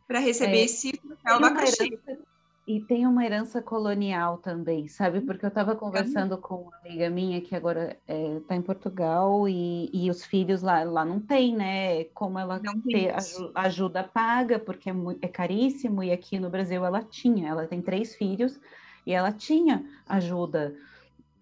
Para 0.07 0.19
receber 0.19 0.57
é, 0.57 0.63
esse 0.65 0.91
troféu 0.93 1.35
abacaxi. 1.35 1.83
Herança, 1.85 2.23
e 2.65 2.79
tem 2.79 3.05
uma 3.05 3.25
herança 3.25 3.61
colonial 3.61 4.37
também, 4.37 4.87
sabe? 4.87 5.19
Porque 5.19 5.43
eu 5.43 5.49
estava 5.49 5.75
conversando 5.75 6.37
com 6.37 6.55
uma 6.55 6.77
amiga 6.77 7.09
minha 7.09 7.41
que 7.41 7.53
agora 7.53 7.99
está 8.07 8.55
é, 8.55 8.57
em 8.57 8.61
Portugal 8.61 9.49
e, 9.49 9.89
e 9.93 10.09
os 10.09 10.23
filhos 10.23 10.61
lá, 10.61 10.81
lá 10.83 11.03
não 11.03 11.19
tem, 11.19 11.53
né? 11.53 12.05
Como 12.05 12.39
ela 12.39 12.61
ter 12.89 13.13
ajuda 13.53 14.01
paga, 14.03 14.57
porque 14.57 14.89
é, 14.89 14.93
muito, 14.93 15.21
é 15.21 15.27
caríssimo, 15.27 16.01
e 16.01 16.11
aqui 16.11 16.39
no 16.39 16.49
Brasil 16.49 16.85
ela 16.85 17.03
tinha, 17.03 17.49
ela 17.49 17.67
tem 17.67 17.81
três 17.81 18.15
filhos 18.15 18.57
e 19.05 19.11
ela 19.11 19.33
tinha 19.33 19.85
ajuda, 20.07 20.73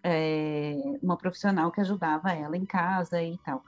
é, 0.04 0.74
uma 1.04 1.18
profissional 1.18 1.72
que 1.72 1.82
ajudava 1.82 2.32
ela 2.32 2.58
em 2.58 2.66
casa 2.66 3.22
e 3.22 3.38
tal. 3.46 3.64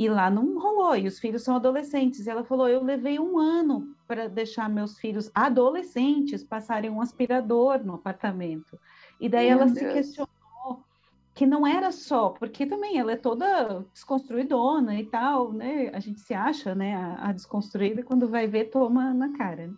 E 0.00 0.08
lá 0.08 0.30
não 0.30 0.58
rolou, 0.58 0.96
e 0.96 1.06
os 1.06 1.18
filhos 1.18 1.42
são 1.42 1.56
adolescentes. 1.56 2.26
E 2.26 2.30
ela 2.30 2.42
falou: 2.42 2.66
eu 2.66 2.82
levei 2.82 3.18
um 3.20 3.38
ano 3.38 3.94
para 4.08 4.30
deixar 4.30 4.66
meus 4.66 4.98
filhos 4.98 5.30
adolescentes 5.34 6.42
passarem 6.42 6.88
um 6.88 7.02
aspirador 7.02 7.84
no 7.84 7.96
apartamento. 7.96 8.80
E 9.20 9.28
daí 9.28 9.48
Meu 9.48 9.58
ela 9.58 9.66
Deus. 9.66 9.78
se 9.78 9.92
questionou 9.92 10.30
que 11.34 11.44
não 11.44 11.66
era 11.66 11.92
só, 11.92 12.30
porque 12.30 12.64
também 12.64 12.96
ela 12.96 13.12
é 13.12 13.16
toda 13.16 13.84
desconstruidona 13.92 14.98
e 14.98 15.04
tal, 15.04 15.52
né? 15.52 15.90
A 15.92 16.00
gente 16.00 16.20
se 16.20 16.32
acha, 16.32 16.74
né, 16.74 16.94
a, 16.94 17.28
a 17.28 17.32
desconstruída, 17.32 18.00
e 18.00 18.04
quando 18.04 18.26
vai 18.26 18.46
ver, 18.46 18.70
toma 18.70 19.12
na 19.12 19.36
cara. 19.36 19.66
Né? 19.66 19.74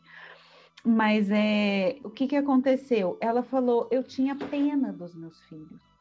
Mas 0.85 1.33
é, 1.33 1.99
o 2.05 2.11
que, 2.11 2.29
que 2.29 2.37
aconteceu? 2.37 3.19
Ela 3.21 3.43
falou: 3.43 3.89
eu 3.91 4.05
tinha 4.05 4.37
pena 4.37 4.93
dos 4.93 5.17
meus 5.17 5.41
filhos 5.49 5.92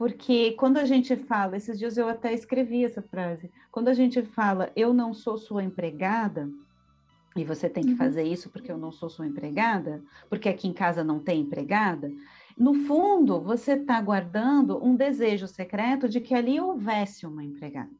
porque 0.00 0.52
quando 0.52 0.78
a 0.78 0.86
gente 0.86 1.14
fala, 1.14 1.58
esses 1.58 1.78
dias 1.78 1.98
eu 1.98 2.08
até 2.08 2.32
escrevi 2.32 2.86
essa 2.86 3.02
frase, 3.02 3.50
quando 3.70 3.88
a 3.88 3.92
gente 3.92 4.22
fala 4.22 4.72
eu 4.74 4.94
não 4.94 5.12
sou 5.12 5.36
sua 5.36 5.62
empregada, 5.62 6.48
e 7.36 7.44
você 7.44 7.68
tem 7.68 7.84
que 7.84 7.90
uhum. 7.90 7.98
fazer 7.98 8.22
isso 8.22 8.48
porque 8.48 8.72
eu 8.72 8.78
não 8.78 8.90
sou 8.90 9.10
sua 9.10 9.26
empregada, 9.26 10.02
porque 10.30 10.48
aqui 10.48 10.66
em 10.66 10.72
casa 10.72 11.04
não 11.04 11.18
tem 11.20 11.42
empregada, 11.42 12.10
no 12.56 12.72
fundo 12.86 13.42
você 13.42 13.72
está 13.72 14.00
guardando 14.00 14.82
um 14.82 14.96
desejo 14.96 15.46
secreto 15.46 16.08
de 16.08 16.18
que 16.18 16.34
ali 16.34 16.58
houvesse 16.58 17.26
uma 17.26 17.44
empregada. 17.44 17.90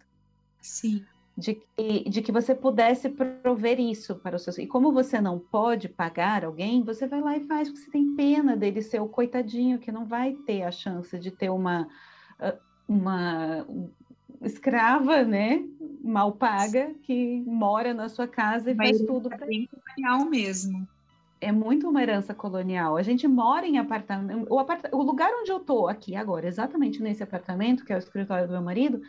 Sim. 0.59 1.05
De 1.40 1.55
que, 1.55 2.11
de 2.11 2.20
que 2.20 2.31
você 2.31 2.55
pudesse 2.55 3.09
prover 3.09 3.81
isso 3.81 4.14
para 4.16 4.37
os 4.37 4.42
seus. 4.42 4.59
E 4.59 4.66
como 4.66 4.92
você 4.92 5.20
não 5.20 5.38
pode 5.38 5.88
pagar 5.88 6.44
alguém, 6.44 6.83
você 6.83 7.07
vai 7.07 7.20
lá 7.22 7.37
e 7.37 7.46
faz, 7.46 7.68
porque 7.68 7.85
você 7.85 7.90
tem 7.90 8.14
pena 8.14 8.55
dele 8.55 8.83
ser 8.83 9.00
o 9.00 9.09
coitadinho 9.09 9.79
que 9.79 9.90
não 9.90 10.05
vai 10.05 10.35
ter 10.35 10.64
a 10.64 10.70
chance 10.70 11.18
de 11.18 11.31
ter 11.31 11.48
uma, 11.48 11.88
ah, 12.38 12.57
uma 12.87 13.66
escrava, 14.42 15.22
né? 15.22 15.64
Mal 16.03 16.33
paga, 16.33 16.94
que 17.03 17.42
mora 17.46 17.92
na 17.94 18.09
sua 18.09 18.26
casa 18.26 18.70
e 18.70 18.74
Mas 18.74 18.98
faz 18.98 19.07
tudo. 19.07 19.33
É 19.33 19.38
bem 19.38 19.68
colonial 19.68 20.29
mesmo. 20.29 20.87
É 21.40 21.50
muito 21.50 21.88
uma 21.88 22.03
herança 22.03 22.35
colonial. 22.35 22.96
A 22.96 23.03
gente 23.03 23.26
mora 23.26 23.66
em 23.66 23.79
apartamento. 23.79 24.46
O, 24.50 24.59
apart... 24.59 24.87
o 24.92 25.03
lugar 25.03 25.31
onde 25.40 25.50
eu 25.50 25.61
tô 25.61 25.88
aqui 25.88 26.14
agora, 26.14 26.46
exatamente 26.46 27.03
nesse 27.03 27.22
apartamento, 27.22 27.85
que 27.85 27.92
é 27.92 27.96
o 27.96 27.98
escritório 27.98 28.46
do 28.46 28.53
meu 28.53 28.62
marido, 28.62 29.00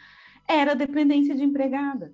era 0.47 0.75
dependência 0.75 1.35
de 1.35 1.43
empregada. 1.43 2.13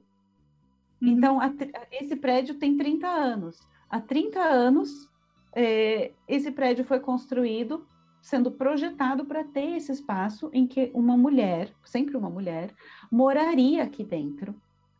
Uhum. 1.02 1.10
Então, 1.10 1.40
a, 1.40 1.52
esse 1.92 2.16
prédio 2.16 2.56
tem 2.56 2.78
30 2.78 3.08
anos. 3.08 3.60
Há 3.90 4.00
30 4.00 4.40
anos, 4.40 5.10
é, 5.56 6.12
esse 6.28 6.52
prédio 6.52 6.86
foi 6.86 7.00
construído 7.00 7.86
sendo 8.22 8.52
projetado 8.52 9.26
para 9.26 9.44
ter 9.44 9.78
esse 9.78 9.92
espaço 9.92 10.50
em 10.52 10.68
que 10.68 10.92
uma 10.94 11.16
mulher, 11.16 11.72
sempre 11.86 12.18
uma 12.18 12.30
mulher, 12.30 12.74
moraria 13.10 13.84
aqui 13.84 14.04
dentro, 14.04 14.54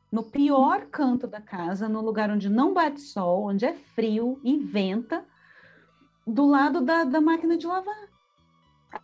no 0.10 0.24
pior 0.24 0.86
canto 0.86 1.28
da 1.28 1.42
casa, 1.42 1.90
no 1.90 2.02
lugar 2.02 2.32
onde 2.32 2.50
não 2.50 2.74
bate 2.74 3.02
sol, 3.02 3.44
onde 3.44 3.66
é 3.66 3.74
frio 3.74 4.40
e 4.44 4.58
venta, 4.58 5.26
do 6.26 6.46
lado 6.46 6.82
da, 6.82 7.04
da 7.04 7.20
máquina 7.20 7.58
de 7.58 7.68
lavar. 7.68 8.08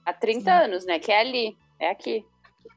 Há 0.06 0.14
30 0.14 0.42
Sim. 0.42 0.50
anos, 0.50 0.86
né? 0.86 1.00
Que 1.00 1.12
é 1.12 1.20
ali, 1.20 1.58
é 1.78 1.90
aqui 1.90 2.26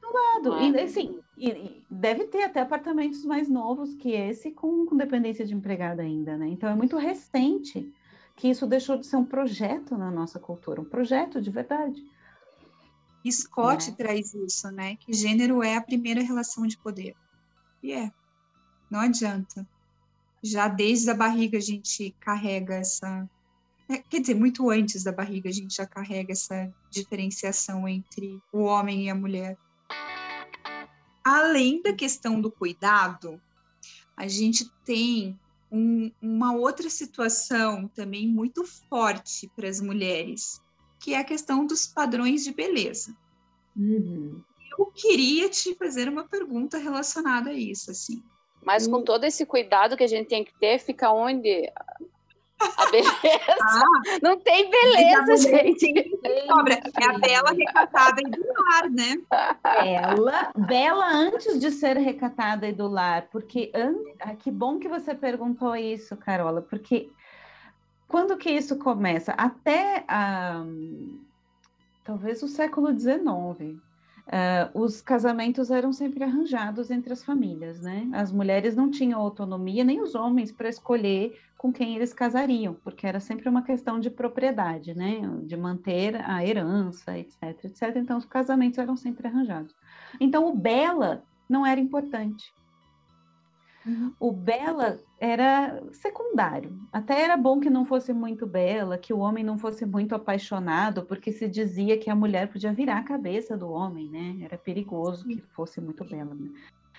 do 0.01 0.13
lado. 0.13 0.63
E 0.63 0.81
assim, 0.81 1.21
e, 1.37 1.83
deve 1.91 2.25
ter 2.25 2.45
até 2.45 2.61
apartamentos 2.61 3.25
mais 3.25 3.49
novos 3.49 3.95
que 3.95 4.11
esse 4.13 4.51
com, 4.51 4.87
com, 4.87 4.97
dependência 4.97 5.45
de 5.45 5.55
empregada 5.55 6.03
ainda, 6.03 6.37
né? 6.37 6.49
Então 6.49 6.69
é 6.69 6.75
muito 6.75 6.97
recente 6.97 7.93
que 8.35 8.49
isso 8.49 8.67
deixou 8.67 8.97
de 8.97 9.07
ser 9.07 9.17
um 9.17 9.25
projeto 9.25 9.97
na 9.97 10.11
nossa 10.11 10.39
cultura, 10.39 10.81
um 10.81 10.85
projeto 10.85 11.41
de 11.41 11.51
verdade. 11.51 12.03
Scott 13.31 13.91
é. 13.91 13.93
traz 13.93 14.33
isso, 14.35 14.71
né? 14.71 14.97
Que 14.97 15.13
gênero 15.13 15.63
é 15.63 15.77
a 15.77 15.81
primeira 15.81 16.23
relação 16.23 16.67
de 16.67 16.79
poder. 16.79 17.15
E 17.83 17.93
é. 17.93 18.11
Não 18.91 19.01
adianta. 19.01 19.67
Já 20.43 20.69
desde 20.69 21.11
a 21.11 21.15
barriga 21.15 21.59
a 21.59 21.61
gente 21.61 22.15
carrega 22.21 22.77
essa. 22.77 23.29
É, 23.89 23.99
quer 23.99 24.21
dizer, 24.21 24.35
muito 24.35 24.71
antes 24.71 25.03
da 25.03 25.13
barriga 25.13 25.49
a 25.49 25.53
gente 25.53 25.75
já 25.75 25.87
carrega 25.87 26.33
essa 26.33 26.73
diferenciação 26.91 27.89
entre 27.89 28.41
o 28.53 28.63
homem 28.63 29.05
e 29.05 29.11
a 29.11 29.15
mulher 29.15 29.57
além 31.27 31.83
da 31.83 31.93
questão 31.93 32.41
do 32.41 32.53
cuidado, 32.53 33.41
a 34.17 34.29
gente 34.29 34.71
tem 34.85 35.37
um, 35.73 36.09
uma 36.23 36.55
outra 36.55 36.89
situação 36.89 37.89
também 37.89 38.29
muito 38.29 38.65
forte 38.65 39.51
para 39.57 39.69
as 39.69 39.81
mulheres, 39.81 40.63
que 41.01 41.15
é 41.15 41.19
a 41.19 41.25
questão 41.25 41.67
dos 41.67 41.85
padrões 41.85 42.45
de 42.45 42.55
beleza. 42.55 43.17
Uhum. 43.77 44.41
Eu 44.79 44.87
queria 44.87 45.49
te 45.49 45.75
fazer 45.75 46.09
uma 46.09 46.29
pergunta 46.29 46.79
relacionada 46.79 47.51
a 47.51 47.55
isso, 47.55 47.91
assim. 47.91 48.23
Mas 48.63 48.87
com 48.87 49.03
todo 49.03 49.25
esse 49.25 49.45
cuidado 49.45 49.97
que 49.97 50.05
a 50.05 50.09
gente 50.09 50.29
tem 50.29 50.45
que 50.45 50.57
ter, 50.61 50.79
fica 50.79 51.13
onde 51.13 51.73
a 52.61 52.91
beleza. 52.91 53.57
Ah, 53.61 54.19
não 54.23 54.39
tem 54.39 54.71
beleza, 54.71 55.37
gente. 55.37 56.19
Sobra. 56.47 56.75
É 56.75 57.05
a 57.05 57.19
bela 57.19 57.51
recatada 57.53 58.21
e 58.21 58.31
do 58.31 58.45
lar, 58.63 58.91
né? 58.91 59.19
Bela, 59.63 60.53
bela 60.57 61.07
antes 61.07 61.59
de 61.59 61.71
ser 61.71 61.97
recatada 61.97 62.67
e 62.67 62.73
do 62.73 62.89
lar. 62.89 63.29
Porque 63.31 63.71
ah, 64.21 64.35
que 64.35 64.51
bom 64.51 64.79
que 64.79 64.89
você 64.89 65.15
perguntou 65.15 65.77
isso, 65.77 66.17
Carola, 66.17 66.63
porque 66.63 67.11
quando 68.09 68.37
que 68.37 68.51
isso 68.51 68.79
começa? 68.79 69.33
Até 69.33 70.05
ah, 70.09 70.65
talvez 72.05 72.43
o 72.43 72.49
século 72.49 72.99
XIX. 72.99 73.86
Uh, 74.27 74.83
os 74.83 75.01
casamentos 75.01 75.71
eram 75.71 75.93
sempre 75.93 76.25
arranjados 76.25 76.91
entre 76.91 77.13
as 77.13 77.23
famílias, 77.23 77.81
né? 77.81 78.09
As 78.13 78.33
mulheres 78.33 78.75
não 78.75 78.91
tinham 78.91 79.21
autonomia, 79.21 79.85
nem 79.85 80.01
os 80.01 80.17
homens, 80.17 80.51
para 80.51 80.69
escolher 80.69 81.39
com 81.57 81.73
quem 81.73 81.95
eles 81.95 82.13
casariam, 82.13 82.75
porque 82.83 83.07
era 83.07 83.21
sempre 83.21 83.49
uma 83.49 83.63
questão 83.63 84.01
de 84.01 84.11
propriedade, 84.11 84.95
né? 84.95 85.21
De 85.45 85.57
manter 85.57 86.17
a 86.29 86.45
herança, 86.45 87.17
etc, 87.17 87.65
etc. 87.65 87.97
Então, 87.97 88.19
os 88.19 88.25
casamentos 88.25 88.79
eram 88.79 88.97
sempre 88.97 89.29
arranjados. 89.29 89.73
Então, 90.21 90.49
o 90.49 90.57
bela 90.57 91.23
não 91.49 91.65
era 91.65 91.81
importante. 91.81 92.53
Uhum. 93.87 94.13
O 94.19 94.33
bela 94.33 94.99
era 95.21 95.81
secundário. 95.93 96.77
Até 96.93 97.23
era 97.23 97.37
bom 97.37 97.61
que 97.61 97.71
não 97.71 97.85
fosse 97.85 98.13
muito 98.13 98.45
bela, 98.45 98.99
que 98.99 99.13
o 99.13 99.19
homem 99.19 99.45
não 99.45 99.57
fosse 99.57 99.87
muito 99.87 100.15
apaixonado, 100.15 101.05
porque 101.05 101.31
se 101.31 101.49
dizia 101.49 101.97
que 101.97 102.11
a 102.11 102.15
mulher 102.15 102.51
podia 102.51 102.73
virar 102.73 102.99
a 102.99 103.05
cabeça 103.05 103.57
do 103.57 103.71
homem, 103.71 104.11
né? 104.11 104.45
Era 104.45 104.59
perigoso 104.59 105.25
que 105.25 105.41
fosse 105.55 105.81
muito 105.81 106.05
bela. 106.05 106.35
Né? 106.35 106.51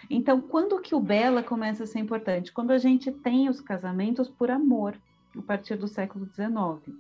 Então, 0.09 0.39
quando 0.39 0.79
que 0.79 0.95
o 0.95 0.99
bela 1.01 1.43
começa 1.43 1.83
a 1.83 1.88
ser 1.88 1.99
importante? 1.99 2.53
Quando 2.53 2.71
a 2.71 2.77
gente 2.77 3.11
tem 3.11 3.49
os 3.49 3.59
casamentos 3.59 4.29
por 4.29 4.49
amor, 4.49 4.97
a 5.38 5.41
partir 5.41 5.75
do 5.75 5.88
século 5.88 6.25
XIX. 6.25 6.97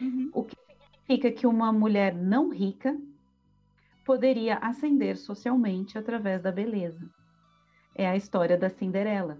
Uhum. 0.00 0.30
O 0.34 0.42
que 0.42 0.56
significa 0.66 1.30
que 1.30 1.46
uma 1.46 1.72
mulher 1.72 2.12
não 2.12 2.50
rica 2.50 2.98
poderia 4.04 4.56
ascender 4.56 5.16
socialmente 5.16 5.96
através 5.96 6.42
da 6.42 6.50
beleza 6.50 7.08
é 7.94 8.06
a 8.06 8.16
história 8.16 8.56
da 8.56 8.70
Cinderela, 8.70 9.38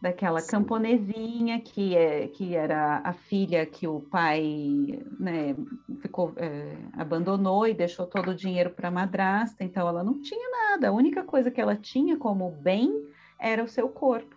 daquela 0.00 0.40
Sim. 0.40 0.50
camponesinha 0.50 1.60
que, 1.60 1.96
é, 1.96 2.28
que 2.28 2.54
era 2.54 3.00
a 3.04 3.12
filha 3.12 3.66
que 3.66 3.86
o 3.86 4.00
pai 4.00 5.02
né, 5.18 5.56
ficou, 6.00 6.32
é, 6.36 6.76
abandonou 6.92 7.66
e 7.66 7.74
deixou 7.74 8.06
todo 8.06 8.30
o 8.30 8.34
dinheiro 8.34 8.70
para 8.70 8.88
a 8.88 8.92
madrasta, 8.92 9.64
então 9.64 9.88
ela 9.88 10.04
não 10.04 10.20
tinha 10.20 10.48
nada, 10.50 10.88
a 10.88 10.92
única 10.92 11.24
coisa 11.24 11.50
que 11.50 11.60
ela 11.60 11.76
tinha 11.76 12.16
como 12.16 12.50
bem 12.50 13.08
era 13.38 13.62
o 13.62 13.68
seu 13.68 13.88
corpo. 13.88 14.36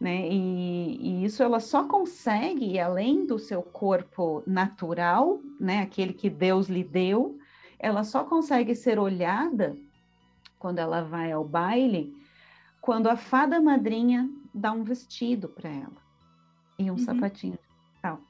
Né? 0.00 0.28
E, 0.28 0.96
e, 1.00 1.24
isso 1.24 1.42
ela 1.42 1.58
só 1.58 1.82
consegue, 1.84 2.78
além 2.78 3.26
do 3.26 3.36
seu 3.36 3.62
corpo 3.62 4.44
natural, 4.46 5.40
né, 5.58 5.80
aquele 5.80 6.12
que 6.12 6.30
Deus 6.30 6.68
lhe 6.68 6.84
deu, 6.84 7.36
ela 7.80 8.04
só 8.04 8.22
consegue 8.22 8.76
ser 8.76 8.98
olhada 8.98 9.76
quando 10.58 10.78
ela 10.78 11.02
vai 11.02 11.32
ao 11.32 11.44
baile, 11.44 12.14
quando 12.80 13.08
a 13.08 13.16
fada 13.16 13.60
madrinha 13.60 14.28
dá 14.52 14.72
um 14.72 14.82
vestido 14.82 15.48
para 15.48 15.68
ela 15.68 16.02
e 16.78 16.90
um 16.90 16.94
uhum. 16.94 16.98
sapatinho 16.98 17.58
tal. 18.00 18.20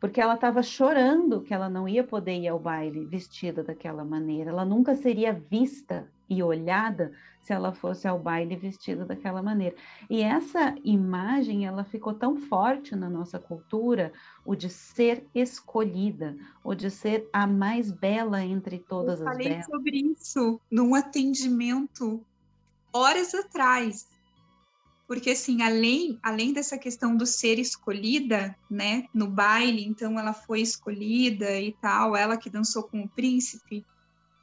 Porque 0.00 0.20
ela 0.20 0.34
estava 0.34 0.62
chorando 0.62 1.42
que 1.42 1.52
ela 1.52 1.68
não 1.68 1.88
ia 1.88 2.04
poder 2.04 2.38
ir 2.38 2.48
ao 2.48 2.58
baile 2.58 3.04
vestida 3.04 3.64
daquela 3.64 4.04
maneira. 4.04 4.50
Ela 4.50 4.64
nunca 4.64 4.94
seria 4.94 5.32
vista 5.32 6.08
e 6.28 6.42
olhada 6.42 7.12
se 7.48 7.52
ela 7.54 7.72
fosse 7.72 8.06
ao 8.06 8.18
baile 8.18 8.54
vestida 8.56 9.06
daquela 9.06 9.42
maneira. 9.42 9.74
E 10.10 10.20
essa 10.20 10.74
imagem, 10.84 11.64
ela 11.64 11.82
ficou 11.82 12.12
tão 12.12 12.36
forte 12.36 12.94
na 12.94 13.08
nossa 13.08 13.38
cultura, 13.38 14.12
o 14.44 14.54
de 14.54 14.68
ser 14.68 15.26
escolhida, 15.34 16.36
o 16.62 16.74
de 16.74 16.90
ser 16.90 17.26
a 17.32 17.46
mais 17.46 17.90
bela 17.90 18.44
entre 18.44 18.78
todas 18.78 19.22
Eu 19.22 19.28
as 19.28 19.38
belas. 19.38 19.64
falei 19.64 19.82
sobre 19.82 20.12
isso 20.12 20.60
num 20.70 20.94
atendimento 20.94 22.22
horas 22.92 23.34
atrás. 23.34 24.06
Porque 25.06 25.30
assim, 25.30 25.62
além, 25.62 26.18
além 26.22 26.52
dessa 26.52 26.76
questão 26.76 27.16
do 27.16 27.24
ser 27.24 27.58
escolhida, 27.58 28.54
né, 28.70 29.06
no 29.14 29.26
baile, 29.26 29.86
então 29.86 30.18
ela 30.18 30.34
foi 30.34 30.60
escolhida 30.60 31.58
e 31.58 31.72
tal, 31.72 32.14
ela 32.14 32.36
que 32.36 32.50
dançou 32.50 32.82
com 32.82 33.00
o 33.00 33.08
príncipe, 33.08 33.86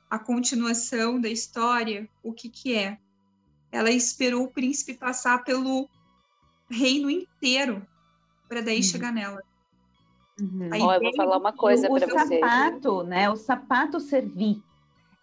a 0.09 0.19
continuação 0.19 1.19
da 1.19 1.29
história, 1.29 2.07
o 2.23 2.33
que 2.33 2.49
que 2.49 2.75
é? 2.75 2.97
Ela 3.71 3.91
esperou 3.91 4.43
o 4.43 4.51
príncipe 4.51 4.93
passar 4.93 5.43
pelo 5.43 5.89
reino 6.69 7.09
inteiro 7.09 7.85
para 8.47 8.61
daí 8.61 8.77
uhum. 8.77 8.83
chegar 8.83 9.11
nela. 9.11 9.41
Uhum. 10.39 10.69
Ó, 10.81 10.93
eu 10.93 11.01
vou 11.01 11.15
falar 11.15 11.37
uma 11.37 11.53
coisa 11.53 11.87
para 11.87 12.07
você. 12.07 12.37
O 12.37 12.39
sapato, 12.39 13.03
né? 13.03 13.29
O 13.29 13.35
sapato 13.35 13.99
servir. 13.99 14.61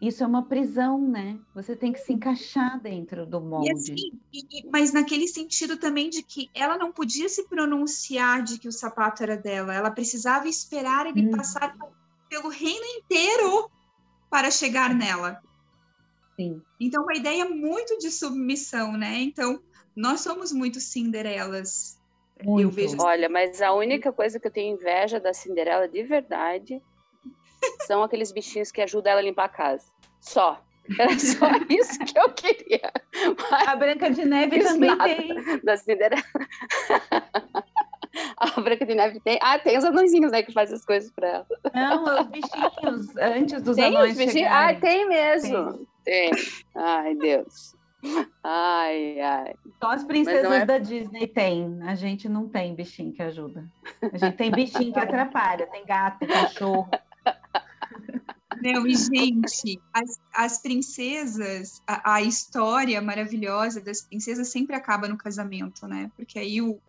Isso 0.01 0.25
é 0.25 0.27
uma 0.27 0.43
prisão, 0.43 0.99
né? 0.99 1.39
Você 1.55 1.77
tem 1.77 1.93
que 1.93 2.01
se 2.01 2.13
encaixar 2.13 2.81
dentro 2.81 3.25
do 3.25 3.41
molde. 3.41 3.69
E 3.69 3.73
assim, 3.73 4.21
e, 4.33 4.69
mas 4.69 4.93
naquele 4.93 5.29
sentido 5.29 5.77
também 5.77 6.11
de 6.11 6.25
que 6.25 6.51
ela 6.53 6.77
não 6.77 6.91
podia 6.91 7.29
se 7.29 7.45
pronunciar 7.45 8.43
de 8.43 8.59
que 8.59 8.67
o 8.67 8.73
sapato 8.73 9.23
era 9.23 9.37
dela. 9.37 9.73
Ela 9.73 9.93
precisava 9.93 10.49
esperar 10.49 11.07
ele 11.07 11.27
uhum. 11.27 11.37
passar 11.37 11.77
pelo 12.29 12.49
reino 12.49 12.85
inteiro 12.99 13.71
para 14.33 14.51
chegar 14.51 14.95
nela. 14.95 15.43
Sim. 16.37 16.63
Então, 16.81 17.03
uma 17.03 17.15
ideia 17.15 17.45
muito 17.45 17.99
de 17.99 18.11
submissão, 18.11 18.97
né? 18.97 19.19
Então, 19.19 19.61
nós 19.95 20.23
somos 20.23 20.51
muito 20.53 20.81
Cinderelas. 20.81 22.01
Muito. 22.43 22.63
Eu 22.63 22.71
vejo... 22.71 22.95
Assim. 22.95 23.05
Olha, 23.05 23.29
mas 23.29 23.61
a 23.61 23.75
única 23.75 24.11
coisa 24.11 24.41
que 24.41 24.47
eu 24.47 24.51
tenho 24.51 24.75
inveja 24.75 25.21
da 25.21 25.35
Cinderela 25.35 25.87
de 25.87 26.03
verdade 26.03 26.83
são 27.87 28.03
aqueles 28.03 28.33
bichinhos 28.33 28.73
que 28.73 28.81
ajudam 28.81 29.13
ela 29.13 29.21
a 29.21 29.25
limpar 29.25 29.45
a 29.45 29.51
casa. 29.51 29.85
Só. 30.19 30.65
Era 30.99 31.17
só 31.19 31.49
isso 31.69 31.99
que 31.99 32.19
eu 32.19 32.31
queria. 32.33 32.91
Mas 33.51 33.69
a 33.69 33.77
Branca 33.77 34.11
de 34.11 34.25
Neve 34.25 34.61
também 34.61 34.97
tem. 34.97 35.61
Da 35.63 35.77
Cinderela. 35.77 36.23
A 38.43 38.61
Branca 38.61 38.85
de 38.85 38.95
Neve 38.95 39.21
tem. 39.21 39.39
Ah, 39.41 39.59
tem 39.59 39.79
os 39.79 39.85
anõezinhos, 39.85 40.33
né, 40.33 40.43
que 40.43 40.53
fazem 40.53 40.75
as 40.75 40.85
coisas 40.85 41.11
para 41.13 41.29
ela. 41.29 41.47
Não, 41.73 42.23
os 42.23 42.27
bichinhos, 42.27 43.17
antes 43.17 43.63
dos 43.63 43.77
tem 43.77 43.97
anões. 43.97 44.13
Os 44.13 44.19
bichinhos? 44.19 44.51
Ah, 44.51 44.75
tem 44.75 45.09
mesmo. 45.09 45.87
Tem. 46.05 46.31
tem. 46.33 46.45
Ai, 46.75 47.15
Deus. 47.15 47.77
Ai, 48.43 49.21
ai. 49.21 49.55
Só 49.81 49.93
as 49.93 50.03
princesas 50.03 50.51
é... 50.51 50.67
da 50.67 50.79
Disney 50.79 51.29
tem. 51.29 51.79
A 51.83 51.95
gente 51.95 52.29
não 52.29 52.49
tem 52.49 52.75
bichinho 52.75 53.13
que 53.13 53.23
ajuda. 53.23 53.65
A 54.13 54.19
gente 54.19 54.37
tem 54.37 54.51
bichinho 54.51 54.93
que 54.93 54.99
atrapalha. 54.99 55.69
Tem 55.69 55.87
gato, 55.87 56.27
cachorro. 56.27 56.89
Não, 58.61 58.87
e 58.87 58.95
gente, 58.95 59.81
as, 59.93 60.21
as 60.33 60.59
princesas, 60.63 61.83
a, 61.87 62.15
a, 62.15 62.23
história 62.23 63.01
maravilhosa 63.03 63.81
das 63.81 64.03
princesas 64.03 64.49
sempre 64.49 64.77
acaba 64.77 65.09
no 65.09 65.17
casamento, 65.17 65.87
né? 65.87 66.11
Porque 66.17 66.39
aí 66.39 66.63
o, 66.63 66.81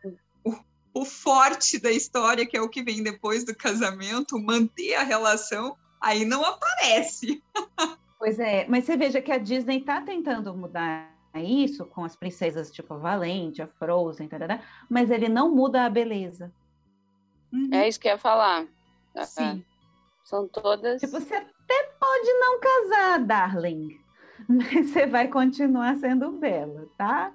o, 0.93 1.05
forte 1.05 1.79
da 1.79 1.91
história, 1.91 2.45
que 2.45 2.57
é 2.57 2.61
o 2.61 2.69
que 2.69 2.83
vem 2.83 3.01
depois 3.03 3.43
do 3.43 3.55
casamento, 3.55 4.39
manter 4.39 4.95
a 4.95 5.03
relação, 5.03 5.77
aí 5.99 6.25
não 6.25 6.43
aparece. 6.43 7.43
Pois 8.19 8.39
é, 8.39 8.65
mas 8.69 8.85
você 8.85 8.95
veja 8.95 9.21
que 9.21 9.31
a 9.31 9.37
Disney 9.37 9.79
está 9.79 9.99
tentando 10.01 10.55
mudar 10.55 11.11
isso 11.35 11.85
com 11.85 12.03
as 12.03 12.15
princesas 12.15 12.71
tipo 12.71 12.93
a 12.93 12.97
Valente, 12.97 13.61
a 13.61 13.67
Frozen, 13.67 14.27
tarará, 14.27 14.61
mas 14.89 15.09
ele 15.09 15.27
não 15.27 15.53
muda 15.53 15.85
a 15.85 15.89
beleza. 15.89 16.51
Uhum. 17.51 17.69
É 17.73 17.87
isso 17.87 17.99
que 17.99 18.07
eu 18.07 18.13
ia 18.13 18.17
falar. 18.17 18.67
Sim. 19.25 19.63
São 20.23 20.47
todas. 20.47 21.01
Tipo, 21.01 21.19
você 21.19 21.35
até 21.35 21.83
pode 21.99 22.33
não 22.39 22.59
casar, 22.59 23.19
darling, 23.19 23.99
mas 24.47 24.89
você 24.89 25.05
vai 25.05 25.27
continuar 25.27 25.97
sendo 25.97 26.31
bela, 26.31 26.87
tá? 26.97 27.33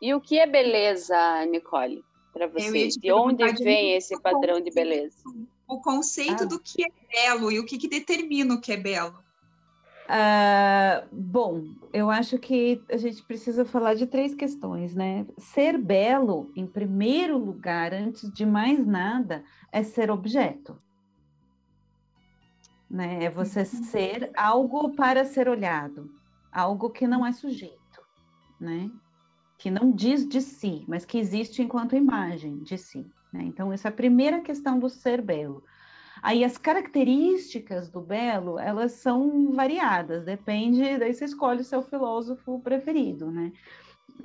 E 0.00 0.14
o 0.14 0.20
que 0.20 0.38
é 0.38 0.46
beleza, 0.46 1.16
Nicole? 1.46 2.04
Para 2.36 2.48
você? 2.48 2.88
De 2.88 3.10
onde 3.10 3.50
vem 3.64 3.94
esse 3.94 4.20
padrão 4.20 4.60
de 4.60 4.70
beleza? 4.70 5.16
O 5.66 5.80
conceito 5.80 6.42
ah. 6.42 6.46
do 6.46 6.60
que 6.60 6.84
é 6.84 6.88
belo 7.10 7.50
e 7.50 7.58
o 7.58 7.64
que, 7.64 7.78
que 7.78 7.88
determina 7.88 8.54
o 8.54 8.60
que 8.60 8.72
é 8.72 8.76
belo. 8.76 9.24
Uh, 10.04 11.08
bom, 11.10 11.64
eu 11.92 12.10
acho 12.10 12.38
que 12.38 12.80
a 12.90 12.96
gente 12.96 13.22
precisa 13.24 13.64
falar 13.64 13.94
de 13.94 14.06
três 14.06 14.34
questões, 14.34 14.94
né? 14.94 15.26
Ser 15.38 15.78
belo, 15.78 16.52
em 16.54 16.66
primeiro 16.66 17.38
lugar, 17.38 17.92
antes 17.92 18.30
de 18.30 18.44
mais 18.44 18.86
nada, 18.86 19.42
é 19.72 19.82
ser 19.82 20.10
objeto. 20.10 20.80
Né? 22.88 23.24
É 23.24 23.30
você 23.30 23.60
uhum. 23.60 23.64
ser 23.64 24.30
algo 24.36 24.94
para 24.94 25.24
ser 25.24 25.48
olhado, 25.48 26.08
algo 26.52 26.90
que 26.90 27.08
não 27.08 27.26
é 27.26 27.32
sujeito, 27.32 28.00
né? 28.60 28.88
Que 29.58 29.70
não 29.70 29.90
diz 29.90 30.28
de 30.28 30.40
si, 30.40 30.84
mas 30.86 31.04
que 31.04 31.18
existe 31.18 31.62
enquanto 31.62 31.96
imagem 31.96 32.58
de 32.58 32.76
si. 32.76 33.06
Né? 33.32 33.42
Então, 33.44 33.72
essa 33.72 33.88
é 33.88 33.90
a 33.90 33.94
primeira 33.94 34.40
questão 34.40 34.78
do 34.78 34.88
ser 34.88 35.22
belo. 35.22 35.64
Aí 36.22 36.44
as 36.44 36.56
características 36.56 37.88
do 37.90 38.00
belo, 38.00 38.58
elas 38.58 38.92
são 38.92 39.52
variadas, 39.52 40.24
depende, 40.24 40.98
daí 40.98 41.12
você 41.12 41.24
escolhe 41.24 41.60
o 41.60 41.64
seu 41.64 41.82
filósofo 41.82 42.58
preferido, 42.60 43.30
né? 43.30 43.52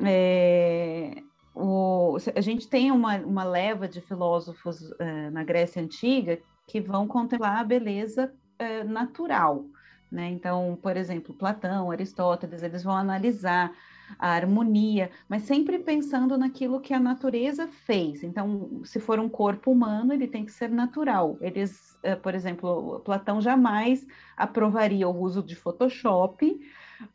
É, 0.04 1.22
o, 1.54 2.18
a 2.34 2.42
gente 2.42 2.68
tem 2.68 2.92
uma, 2.92 3.18
uma 3.18 3.44
leva 3.44 3.88
de 3.88 4.00
filósofos 4.00 4.92
é, 5.00 5.30
na 5.30 5.44
Grécia 5.44 5.82
Antiga 5.82 6.40
que 6.66 6.80
vão 6.80 7.08
contemplar 7.08 7.60
a 7.60 7.64
beleza 7.64 8.34
é, 8.58 8.84
natural, 8.84 9.66
né? 10.10 10.30
Então, 10.30 10.80
por 10.82 10.96
exemplo, 10.96 11.36
Platão, 11.36 11.92
Aristóteles, 11.92 12.64
eles 12.64 12.84
vão 12.84 12.96
analisar 12.96 13.72
a 14.18 14.30
harmonia, 14.30 15.10
mas 15.28 15.44
sempre 15.44 15.80
pensando 15.80 16.38
naquilo 16.38 16.80
que 16.80 16.94
a 16.94 17.00
natureza 17.00 17.68
fez. 17.68 18.24
Então, 18.24 18.82
se 18.84 19.00
for 19.00 19.20
um 19.20 19.30
corpo 19.30 19.72
humano, 19.72 20.14
ele 20.14 20.28
tem 20.28 20.46
que 20.46 20.52
ser 20.52 20.70
natural. 20.70 21.38
Eles, 21.42 21.98
eh, 22.04 22.16
por 22.16 22.36
exemplo, 22.36 23.02
Platão 23.06 23.42
jamais 23.42 24.06
aprovaria 24.38 25.08
o 25.08 25.20
uso 25.20 25.42
de 25.44 25.56
Photoshop 25.56 26.60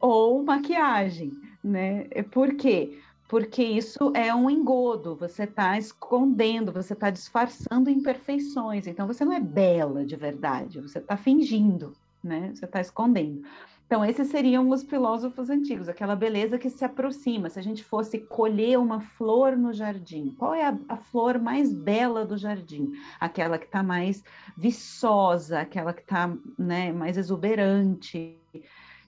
ou 0.01 0.43
maquiagem, 0.43 1.33
né? 1.63 2.05
Por 2.31 2.55
quê? 2.55 2.99
Porque 3.29 3.63
isso 3.63 4.13
é 4.15 4.33
um 4.33 4.49
engodo, 4.49 5.17
você 5.17 5.45
está 5.45 5.77
escondendo, 5.77 6.73
você 6.73 6.93
está 6.93 7.11
disfarçando 7.11 7.91
imperfeições. 7.91 8.87
Então, 8.87 9.07
você 9.07 9.25
não 9.25 9.33
é 9.33 9.41
bela 9.41 10.05
de 10.05 10.15
verdade, 10.15 10.81
você 10.81 10.99
está 10.99 11.17
fingindo, 11.17 11.93
né? 12.23 12.53
Você 12.55 12.65
está 12.65 12.81
escondendo. 12.81 13.43
Então, 13.87 14.05
esses 14.05 14.29
seriam 14.29 14.69
os 14.69 14.83
filósofos 14.83 15.49
antigos, 15.49 15.89
aquela 15.89 16.17
beleza 16.17 16.59
que 16.59 16.69
se 16.69 16.85
aproxima. 16.85 17.49
Se 17.49 17.61
a 17.61 17.63
gente 17.63 17.85
fosse 17.85 18.19
colher 18.19 18.79
uma 18.81 19.01
flor 19.01 19.57
no 19.57 19.73
jardim, 19.73 20.35
qual 20.37 20.53
é 20.53 20.67
a, 20.67 20.77
a 20.89 20.97
flor 20.97 21.39
mais 21.39 21.73
bela 21.73 22.25
do 22.25 22.37
jardim? 22.37 22.93
Aquela 23.21 23.59
que 23.59 23.67
está 23.67 23.85
mais 23.85 24.25
viçosa, 24.57 25.61
aquela 25.61 25.93
que 25.93 26.01
está 26.01 26.37
né, 26.59 26.93
mais 26.93 27.17
exuberante. 27.17 28.37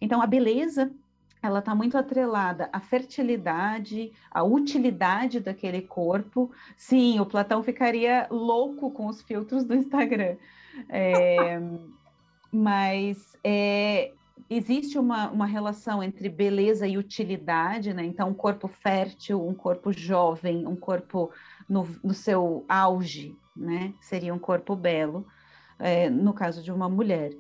Então, 0.01 0.23
a 0.23 0.27
beleza 0.27 0.93
ela 1.43 1.59
está 1.59 1.75
muito 1.75 1.99
atrelada 1.99 2.69
à 2.73 2.81
fertilidade, 2.81 4.13
à 4.31 4.45
utilidade 4.45 5.41
daquele 5.41 5.83
corpo. 5.83 6.53
Sim, 6.77 7.19
o 7.19 7.27
Platão 7.27 7.65
ficaria 7.65 8.29
louco 8.31 8.93
com 8.93 9.07
os 9.07 9.23
filtros 9.23 9.65
do 9.65 9.75
Instagram. 9.75 10.37
É, 10.89 11.61
mas 12.53 13.37
é, 13.43 14.13
existe 14.49 14.99
uma, 14.99 15.31
uma 15.31 15.47
relação 15.47 16.03
entre 16.03 16.29
beleza 16.29 16.87
e 16.87 16.99
utilidade, 16.99 17.93
né? 17.93 18.05
Então, 18.05 18.29
um 18.29 18.35
corpo 18.35 18.69
fértil, 18.69 19.47
um 19.47 19.55
corpo 19.55 19.93
jovem, 19.93 20.67
um 20.67 20.77
corpo 20.77 21.31
no, 21.69 21.89
no 22.03 22.15
seu 22.15 22.65
auge, 22.69 23.37
né? 23.57 23.93
Seria 24.01 24.35
um 24.35 24.39
corpo 24.39 24.75
belo, 24.77 25.27
é, 25.79 26.09
no 26.09 26.33
caso 26.33 26.63
de 26.63 26.73
uma 26.73 26.89
mulher. 26.89 27.33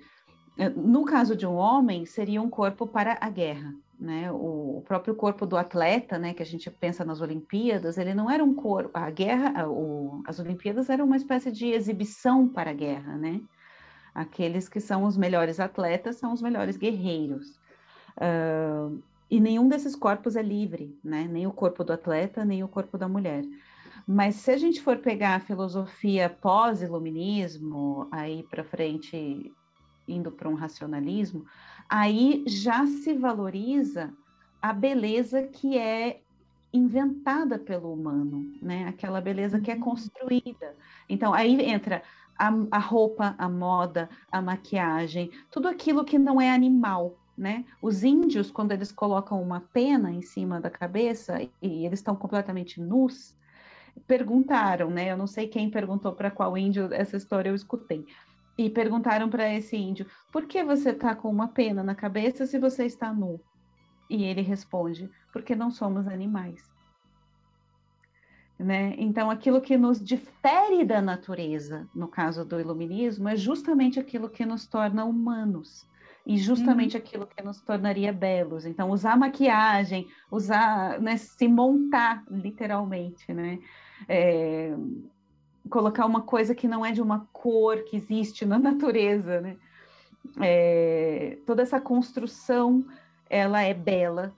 É, 0.56 0.68
no 0.68 1.04
caso 1.04 1.36
de 1.36 1.46
um 1.46 1.54
homem, 1.54 2.04
seria 2.04 2.42
um 2.42 2.50
corpo 2.50 2.86
para 2.86 3.16
a 3.20 3.30
guerra, 3.30 3.72
né? 3.98 4.30
O, 4.32 4.82
próprio 4.86 5.14
corpo 5.14 5.46
do 5.46 5.56
atleta, 5.56 6.18
né? 6.18 6.34
Que 6.34 6.42
a 6.42 6.46
gente 6.46 6.70
pensa 6.70 7.04
nas 7.04 7.20
Olimpíadas, 7.20 7.98
ele 7.98 8.14
não 8.14 8.30
era 8.30 8.42
um 8.42 8.54
corpo. 8.54 8.90
A 8.94 9.10
guerra, 9.10 9.68
o, 9.68 10.22
as 10.26 10.38
Olimpíadas 10.38 10.90
eram 10.90 11.04
uma 11.04 11.16
espécie 11.16 11.52
de 11.52 11.66
exibição 11.66 12.48
para 12.48 12.70
a 12.70 12.74
guerra, 12.74 13.16
né? 13.16 13.40
Aqueles 14.18 14.68
que 14.68 14.80
são 14.80 15.04
os 15.04 15.16
melhores 15.16 15.60
atletas 15.60 16.16
são 16.16 16.32
os 16.32 16.42
melhores 16.42 16.76
guerreiros. 16.76 17.60
Uh, 18.16 19.00
e 19.30 19.38
nenhum 19.38 19.68
desses 19.68 19.94
corpos 19.94 20.34
é 20.34 20.42
livre, 20.42 20.98
né? 21.04 21.28
Nem 21.30 21.46
o 21.46 21.52
corpo 21.52 21.84
do 21.84 21.92
atleta, 21.92 22.44
nem 22.44 22.64
o 22.64 22.68
corpo 22.68 22.98
da 22.98 23.06
mulher. 23.06 23.44
Mas 24.04 24.34
se 24.34 24.50
a 24.50 24.56
gente 24.56 24.82
for 24.82 24.96
pegar 24.96 25.36
a 25.36 25.40
filosofia 25.40 26.28
pós-iluminismo, 26.28 28.08
aí 28.10 28.42
para 28.42 28.64
frente, 28.64 29.54
indo 30.08 30.32
para 30.32 30.48
um 30.48 30.54
racionalismo, 30.54 31.46
aí 31.88 32.42
já 32.44 32.84
se 32.86 33.14
valoriza 33.14 34.12
a 34.60 34.72
beleza 34.72 35.44
que 35.44 35.78
é 35.78 36.22
inventada 36.72 37.56
pelo 37.56 37.92
humano, 37.92 38.52
né? 38.60 38.88
Aquela 38.88 39.20
beleza 39.20 39.60
que 39.60 39.70
é 39.70 39.74
uhum. 39.74 39.80
construída. 39.80 40.74
Então 41.08 41.32
aí 41.32 41.62
entra 41.62 42.02
a, 42.38 42.50
a 42.70 42.78
roupa, 42.78 43.34
a 43.36 43.48
moda, 43.48 44.08
a 44.30 44.40
maquiagem, 44.40 45.30
tudo 45.50 45.68
aquilo 45.68 46.04
que 46.04 46.18
não 46.18 46.40
é 46.40 46.50
animal, 46.50 47.18
né? 47.36 47.64
Os 47.82 48.04
índios, 48.04 48.50
quando 48.50 48.72
eles 48.72 48.92
colocam 48.92 49.42
uma 49.42 49.60
pena 49.60 50.10
em 50.12 50.22
cima 50.22 50.60
da 50.60 50.70
cabeça 50.70 51.42
e 51.42 51.84
eles 51.84 51.98
estão 51.98 52.14
completamente 52.14 52.80
nus, 52.80 53.36
perguntaram, 54.06 54.90
né? 54.90 55.10
Eu 55.10 55.16
não 55.16 55.26
sei 55.26 55.48
quem 55.48 55.70
perguntou 55.70 56.12
para 56.12 56.30
qual 56.30 56.56
índio 56.56 56.92
essa 56.92 57.16
história 57.16 57.50
eu 57.50 57.54
escutei. 57.54 58.06
E 58.56 58.68
perguntaram 58.68 59.28
para 59.28 59.52
esse 59.52 59.76
índio: 59.76 60.06
por 60.32 60.46
que 60.46 60.62
você 60.64 60.90
está 60.90 61.14
com 61.14 61.30
uma 61.30 61.48
pena 61.48 61.82
na 61.82 61.94
cabeça 61.94 62.46
se 62.46 62.58
você 62.58 62.86
está 62.86 63.12
nu? 63.12 63.40
E 64.10 64.24
ele 64.24 64.42
responde: 64.42 65.10
porque 65.32 65.54
não 65.54 65.70
somos 65.70 66.06
animais. 66.08 66.77
Né? 68.58 68.94
Então, 68.98 69.30
aquilo 69.30 69.60
que 69.60 69.76
nos 69.76 70.02
difere 70.02 70.84
da 70.84 71.00
natureza, 71.00 71.88
no 71.94 72.08
caso 72.08 72.44
do 72.44 72.60
iluminismo, 72.60 73.28
é 73.28 73.36
justamente 73.36 74.00
aquilo 74.00 74.28
que 74.28 74.44
nos 74.44 74.66
torna 74.66 75.04
humanos 75.04 75.86
e 76.26 76.36
justamente 76.36 76.96
uhum. 76.96 77.02
aquilo 77.02 77.26
que 77.26 77.42
nos 77.42 77.60
tornaria 77.60 78.12
belos. 78.12 78.66
Então, 78.66 78.90
usar 78.90 79.16
maquiagem, 79.16 80.08
usar, 80.30 81.00
né, 81.00 81.16
se 81.16 81.46
montar 81.46 82.24
literalmente, 82.28 83.32
né? 83.32 83.60
É, 84.08 84.74
colocar 85.70 86.04
uma 86.04 86.22
coisa 86.22 86.54
que 86.54 86.66
não 86.66 86.84
é 86.84 86.90
de 86.90 87.00
uma 87.00 87.28
cor 87.32 87.84
que 87.84 87.96
existe 87.96 88.44
na 88.44 88.58
natureza, 88.58 89.40
né? 89.40 89.56
É, 90.40 91.38
toda 91.46 91.62
essa 91.62 91.80
construção, 91.80 92.84
ela 93.30 93.62
é 93.62 93.72
bela 93.72 94.34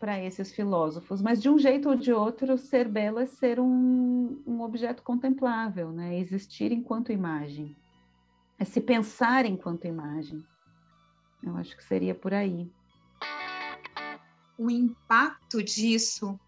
para 0.00 0.18
esses 0.18 0.50
filósofos, 0.50 1.20
mas 1.20 1.42
de 1.42 1.50
um 1.50 1.58
jeito 1.58 1.90
ou 1.90 1.94
de 1.94 2.10
outro, 2.10 2.56
ser 2.56 2.88
belo 2.88 3.18
é 3.18 3.26
ser 3.26 3.60
um, 3.60 4.42
um 4.46 4.62
objeto 4.62 5.02
contemplável, 5.02 5.92
né? 5.92 6.18
Existir 6.18 6.72
enquanto 6.72 7.12
imagem, 7.12 7.76
é 8.58 8.64
se 8.64 8.80
pensar 8.80 9.44
enquanto 9.44 9.86
imagem. 9.86 10.42
Eu 11.42 11.54
acho 11.58 11.76
que 11.76 11.84
seria 11.84 12.14
por 12.14 12.32
aí. 12.32 12.66
O 14.56 14.70
impacto 14.70 15.62
disso 15.62 16.40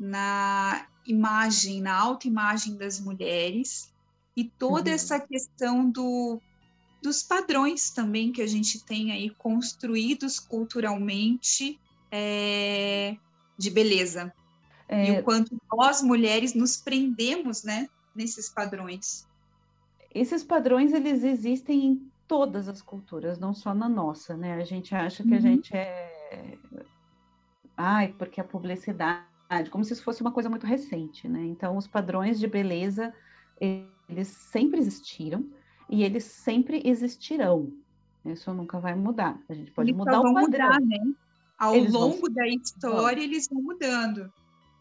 na 0.00 0.86
imagem, 1.06 1.82
na 1.82 1.94
autoimagem 1.94 2.76
das 2.76 2.98
mulheres 2.98 3.92
e 4.34 4.44
toda 4.44 4.88
uhum. 4.88 4.94
essa 4.94 5.20
questão 5.20 5.90
do, 5.90 6.40
dos 7.02 7.22
padrões 7.22 7.90
também 7.90 8.32
que 8.32 8.40
a 8.40 8.46
gente 8.46 8.82
tem 8.84 9.12
aí 9.12 9.28
construídos 9.30 10.38
culturalmente 10.38 11.78
é, 12.10 13.16
de 13.58 13.70
beleza. 13.70 14.32
É... 14.88 15.10
E 15.10 15.18
o 15.18 15.22
quanto 15.22 15.56
nós, 15.72 16.02
mulheres, 16.02 16.54
nos 16.54 16.76
prendemos 16.76 17.64
né, 17.64 17.88
nesses 18.14 18.48
padrões. 18.48 19.26
Esses 20.14 20.42
padrões, 20.44 20.92
eles 20.92 21.24
existem 21.24 21.84
em 21.84 22.10
todas 22.26 22.68
as 22.68 22.80
culturas, 22.80 23.38
não 23.38 23.52
só 23.52 23.74
na 23.74 23.88
nossa, 23.88 24.36
né? 24.36 24.54
A 24.54 24.64
gente 24.64 24.94
acha 24.94 25.22
que 25.22 25.30
uhum. 25.30 25.36
a 25.36 25.40
gente 25.40 25.76
é... 25.76 26.58
Ai, 27.76 28.14
porque 28.16 28.40
a 28.40 28.44
publicidade... 28.44 29.26
Como 29.70 29.84
se 29.84 29.92
isso 29.92 30.02
fosse 30.02 30.22
uma 30.22 30.32
coisa 30.32 30.48
muito 30.48 30.66
recente, 30.66 31.28
né? 31.28 31.44
Então, 31.44 31.76
os 31.76 31.86
padrões 31.86 32.40
de 32.40 32.48
beleza, 32.48 33.14
eles 34.08 34.28
sempre 34.28 34.80
existiram 34.80 35.48
e 35.88 36.02
eles 36.02 36.24
sempre 36.24 36.82
existirão. 36.84 37.72
Isso 38.24 38.52
nunca 38.52 38.80
vai 38.80 38.94
mudar. 38.96 39.38
A 39.48 39.54
gente 39.54 39.70
pode 39.70 39.90
eles 39.90 39.98
mudar 39.98 40.18
o 40.18 40.34
padrão. 40.34 40.42
Mudar, 40.42 40.80
né? 40.80 41.14
Ao 41.58 41.74
eles 41.74 41.92
longo 41.92 42.20
vão... 42.20 42.32
da 42.32 42.46
história, 42.46 43.22
eles 43.22 43.48
vão 43.48 43.62
mudando. 43.62 44.30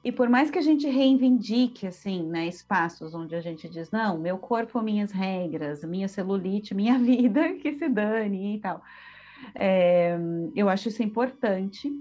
E 0.03 0.11
por 0.11 0.29
mais 0.29 0.51
que 0.51 0.59
a 0.59 0.61
gente 0.61 0.87
reivindique, 0.87 1.87
assim, 1.87 2.27
né, 2.27 2.45
espaços 2.47 3.15
onde 3.15 3.35
a 3.35 3.41
gente 3.41 3.67
diz, 3.67 3.89
não, 3.89 4.19
meu 4.19 4.37
corpo, 4.37 4.79
minhas 4.79 5.11
regras, 5.11 5.83
minha 5.83 6.07
celulite, 6.07 6.75
minha 6.75 6.97
vida, 6.99 7.53
que 7.55 7.73
se 7.73 7.89
dane 7.89 8.57
e 8.57 8.59
tal. 8.59 8.83
É, 9.55 10.15
eu 10.55 10.69
acho 10.69 10.89
isso 10.89 11.01
importante, 11.01 11.91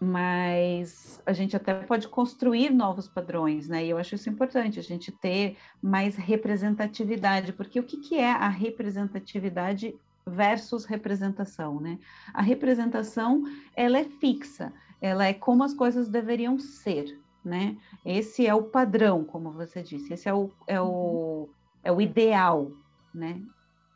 mas 0.00 1.22
a 1.24 1.32
gente 1.32 1.56
até 1.56 1.74
pode 1.74 2.08
construir 2.08 2.70
novos 2.70 3.06
padrões, 3.06 3.68
né? 3.68 3.84
E 3.84 3.90
eu 3.90 3.98
acho 3.98 4.16
isso 4.16 4.28
importante, 4.28 4.80
a 4.80 4.82
gente 4.82 5.12
ter 5.12 5.56
mais 5.80 6.16
representatividade, 6.16 7.52
porque 7.52 7.78
o 7.78 7.84
que, 7.84 7.98
que 7.98 8.16
é 8.16 8.32
a 8.32 8.48
representatividade 8.48 9.94
versus 10.28 10.84
representação, 10.84 11.80
né? 11.80 11.98
A 12.32 12.42
representação, 12.42 13.44
ela 13.74 13.98
é 13.98 14.04
fixa, 14.04 14.72
ela 15.00 15.26
é 15.26 15.32
como 15.32 15.62
as 15.62 15.74
coisas 15.74 16.08
deveriam 16.08 16.58
ser, 16.58 17.18
né? 17.44 17.76
Esse 18.04 18.46
é 18.46 18.54
o 18.54 18.64
padrão, 18.64 19.24
como 19.24 19.52
você 19.52 19.82
disse, 19.82 20.12
esse 20.12 20.28
é 20.28 20.34
o, 20.34 20.50
é 20.66 20.80
o, 20.80 21.48
é 21.82 21.92
o 21.92 22.00
ideal, 22.00 22.70
né? 23.14 23.40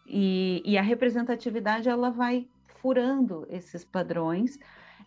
E, 0.06 0.62
e 0.64 0.76
a 0.76 0.82
representatividade, 0.82 1.88
ela 1.88 2.10
vai 2.10 2.48
furando 2.66 3.46
esses 3.48 3.84
padrões 3.84 4.58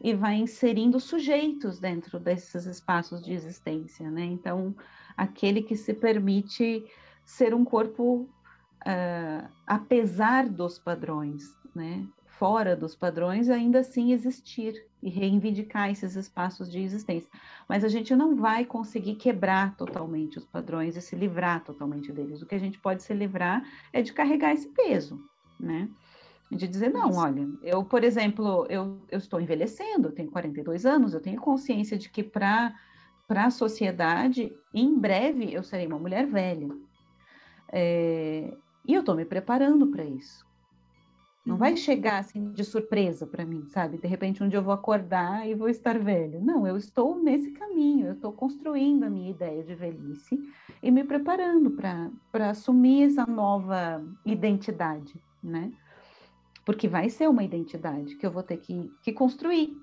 e 0.01 0.13
vai 0.13 0.36
inserindo 0.36 0.99
sujeitos 0.99 1.80
dentro 1.80 2.19
desses 2.19 2.65
espaços 2.65 3.21
de 3.21 3.34
existência, 3.34 4.09
né? 4.09 4.23
Então, 4.23 4.76
aquele 5.15 5.61
que 5.61 5.76
se 5.76 5.93
permite 5.93 6.86
ser 7.23 7.53
um 7.53 7.65
corpo 7.65 8.30
uh, 8.86 9.49
apesar 9.65 10.47
dos 10.47 10.77
padrões, 10.77 11.55
né? 11.73 12.05
Fora 12.25 12.75
dos 12.75 12.93
padrões, 12.95 13.49
ainda 13.49 13.79
assim 13.79 14.11
existir 14.11 14.86
e 15.01 15.09
reivindicar 15.09 15.89
esses 15.89 16.15
espaços 16.15 16.69
de 16.69 16.81
existência. 16.81 17.29
Mas 17.67 17.83
a 17.83 17.88
gente 17.88 18.13
não 18.15 18.36
vai 18.36 18.65
conseguir 18.65 19.15
quebrar 19.15 19.75
totalmente 19.77 20.38
os 20.38 20.45
padrões 20.45 20.97
e 20.97 21.01
se 21.01 21.15
livrar 21.15 21.63
totalmente 21.63 22.11
deles. 22.11 22.41
O 22.41 22.45
que 22.45 22.55
a 22.55 22.59
gente 22.59 22.77
pode 22.79 23.03
se 23.03 23.13
livrar 23.13 23.63
é 23.93 24.01
de 24.01 24.11
carregar 24.11 24.53
esse 24.53 24.67
peso, 24.69 25.23
né? 25.59 25.89
De 26.51 26.67
dizer, 26.67 26.91
não, 26.91 27.11
olha, 27.13 27.47
eu, 27.63 27.83
por 27.83 28.03
exemplo, 28.03 28.65
eu, 28.69 28.99
eu 29.09 29.17
estou 29.17 29.39
envelhecendo, 29.39 30.09
eu 30.09 30.11
tenho 30.11 30.29
42 30.29 30.86
anos, 30.86 31.13
eu 31.13 31.21
tenho 31.21 31.39
consciência 31.39 31.97
de 31.97 32.09
que 32.09 32.21
para 32.23 32.73
a 33.29 33.49
sociedade, 33.49 34.53
em 34.73 34.97
breve, 34.97 35.53
eu 35.53 35.63
serei 35.63 35.88
uma 35.88 35.97
mulher 35.97 36.25
velha. 36.27 36.69
É, 37.71 38.53
e 38.88 38.93
eu 38.93 39.01
estou 39.01 39.15
me 39.15 39.25
preparando 39.25 39.88
para 39.88 40.03
isso. 40.03 40.45
Não 41.45 41.57
vai 41.57 41.71
uhum. 41.71 41.77
chegar 41.77 42.17
assim 42.17 42.51
de 42.51 42.63
surpresa 42.63 43.27
para 43.27 43.45
mim, 43.45 43.65
sabe? 43.67 43.99
De 43.99 44.07
repente 44.07 44.43
um 44.43 44.49
dia 44.49 44.57
eu 44.57 44.63
vou 44.63 44.73
acordar 44.73 45.47
e 45.47 45.53
vou 45.53 45.69
estar 45.69 45.99
velho. 45.99 46.43
Não, 46.43 46.65
eu 46.65 46.75
estou 46.75 47.21
nesse 47.21 47.51
caminho, 47.51 48.07
eu 48.07 48.13
estou 48.13 48.33
construindo 48.33 49.03
a 49.03 49.09
minha 49.09 49.29
ideia 49.29 49.63
de 49.63 49.75
velhice 49.75 50.39
e 50.81 50.89
me 50.89 51.03
preparando 51.03 51.71
para 51.71 52.49
assumir 52.49 53.03
essa 53.03 53.27
nova 53.27 54.03
identidade, 54.25 55.21
né? 55.43 55.71
Porque 56.65 56.88
vai 56.88 57.09
ser 57.09 57.29
uma 57.29 57.43
identidade 57.43 58.15
que 58.15 58.25
eu 58.25 58.31
vou 58.31 58.41
ter 58.41 58.57
que, 58.57 58.91
que 59.03 59.13
construir, 59.13 59.77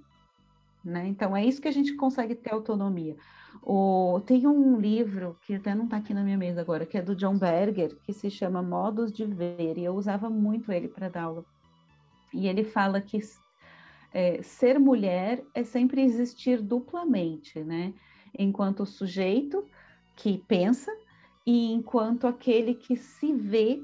né? 0.84 1.06
Então 1.06 1.36
é 1.36 1.44
isso 1.44 1.60
que 1.60 1.68
a 1.68 1.72
gente 1.72 1.94
consegue 1.94 2.34
ter 2.34 2.52
autonomia. 2.52 3.16
O, 3.62 4.20
tem 4.26 4.46
um 4.46 4.80
livro 4.80 5.36
que 5.42 5.54
até 5.54 5.74
não 5.74 5.84
está 5.84 5.98
aqui 5.98 6.12
na 6.12 6.24
minha 6.24 6.38
mesa 6.38 6.60
agora, 6.60 6.86
que 6.86 6.98
é 6.98 7.02
do 7.02 7.14
John 7.14 7.38
Berger, 7.38 7.96
que 8.02 8.12
se 8.12 8.30
chama 8.30 8.62
Modos 8.62 9.12
de 9.12 9.24
Ver, 9.24 9.78
e 9.78 9.84
eu 9.84 9.94
usava 9.94 10.28
muito 10.28 10.72
ele 10.72 10.88
para 10.88 11.08
dar 11.08 11.24
aula. 11.24 11.44
E 12.32 12.48
ele 12.48 12.64
fala 12.64 13.00
que 13.00 13.20
é, 14.12 14.42
ser 14.42 14.78
mulher 14.78 15.44
é 15.54 15.62
sempre 15.62 16.02
existir 16.02 16.60
duplamente, 16.60 17.62
né? 17.62 17.94
Enquanto 18.36 18.86
sujeito 18.86 19.64
que 20.16 20.38
pensa 20.38 20.90
e 21.46 21.72
enquanto 21.72 22.26
aquele 22.26 22.74
que 22.74 22.96
se 22.96 23.32
vê 23.32 23.82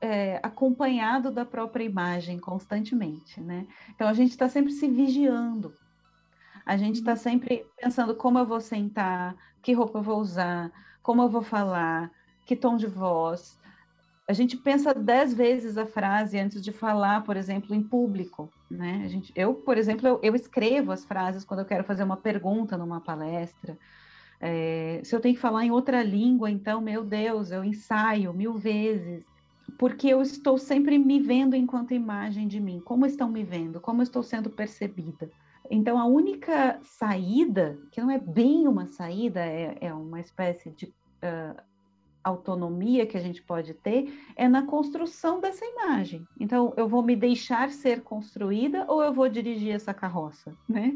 é, 0.00 0.38
acompanhado 0.42 1.30
da 1.30 1.44
própria 1.44 1.84
imagem 1.84 2.38
constantemente, 2.38 3.40
né? 3.40 3.66
Então 3.94 4.06
a 4.06 4.12
gente 4.12 4.30
está 4.30 4.48
sempre 4.48 4.72
se 4.72 4.88
vigiando 4.88 5.74
a 6.64 6.76
gente 6.76 6.96
está 6.96 7.14
sempre 7.14 7.66
pensando 7.76 8.14
como 8.14 8.38
eu 8.38 8.46
vou 8.46 8.60
sentar, 8.60 9.36
que 9.62 9.72
roupa 9.72 9.98
eu 9.98 10.02
vou 10.02 10.20
usar, 10.20 10.72
como 11.02 11.22
eu 11.22 11.28
vou 11.28 11.42
falar, 11.42 12.10
que 12.46 12.56
tom 12.56 12.76
de 12.76 12.86
voz. 12.86 13.58
A 14.26 14.32
gente 14.32 14.56
pensa 14.56 14.94
dez 14.94 15.34
vezes 15.34 15.76
a 15.76 15.84
frase 15.84 16.38
antes 16.38 16.62
de 16.62 16.72
falar, 16.72 17.24
por 17.24 17.36
exemplo, 17.36 17.74
em 17.74 17.82
público. 17.82 18.50
Né? 18.70 19.02
A 19.04 19.08
gente, 19.08 19.32
eu, 19.36 19.54
por 19.54 19.76
exemplo, 19.76 20.08
eu, 20.08 20.20
eu 20.22 20.34
escrevo 20.34 20.92
as 20.92 21.04
frases 21.04 21.44
quando 21.44 21.60
eu 21.60 21.66
quero 21.66 21.84
fazer 21.84 22.02
uma 22.02 22.16
pergunta 22.16 22.78
numa 22.78 23.00
palestra. 23.00 23.78
É, 24.40 25.00
se 25.04 25.14
eu 25.14 25.20
tenho 25.20 25.34
que 25.34 25.40
falar 25.40 25.64
em 25.64 25.70
outra 25.70 26.02
língua, 26.02 26.50
então, 26.50 26.80
meu 26.80 27.04
Deus, 27.04 27.50
eu 27.50 27.62
ensaio 27.62 28.32
mil 28.32 28.54
vezes, 28.54 29.22
porque 29.78 30.08
eu 30.08 30.22
estou 30.22 30.56
sempre 30.56 30.98
me 30.98 31.20
vendo 31.20 31.54
enquanto 31.54 31.92
imagem 31.92 32.48
de 32.48 32.60
mim. 32.60 32.80
Como 32.80 33.04
estão 33.04 33.28
me 33.28 33.44
vendo? 33.44 33.80
Como 33.80 34.02
estou 34.02 34.22
sendo 34.22 34.48
percebida? 34.48 35.30
Então, 35.70 35.98
a 35.98 36.04
única 36.04 36.78
saída, 36.82 37.78
que 37.90 38.00
não 38.00 38.10
é 38.10 38.18
bem 38.18 38.68
uma 38.68 38.86
saída, 38.86 39.40
é, 39.40 39.78
é 39.80 39.94
uma 39.94 40.20
espécie 40.20 40.70
de 40.70 40.86
uh, 40.86 41.62
autonomia 42.22 43.06
que 43.06 43.16
a 43.16 43.20
gente 43.20 43.42
pode 43.42 43.74
ter, 43.74 44.12
é 44.36 44.48
na 44.48 44.66
construção 44.66 45.40
dessa 45.40 45.64
imagem. 45.64 46.26
Então, 46.38 46.72
eu 46.76 46.88
vou 46.88 47.02
me 47.02 47.16
deixar 47.16 47.70
ser 47.70 48.02
construída 48.02 48.84
ou 48.88 49.02
eu 49.02 49.12
vou 49.12 49.28
dirigir 49.28 49.74
essa 49.74 49.94
carroça, 49.94 50.54
né? 50.68 50.92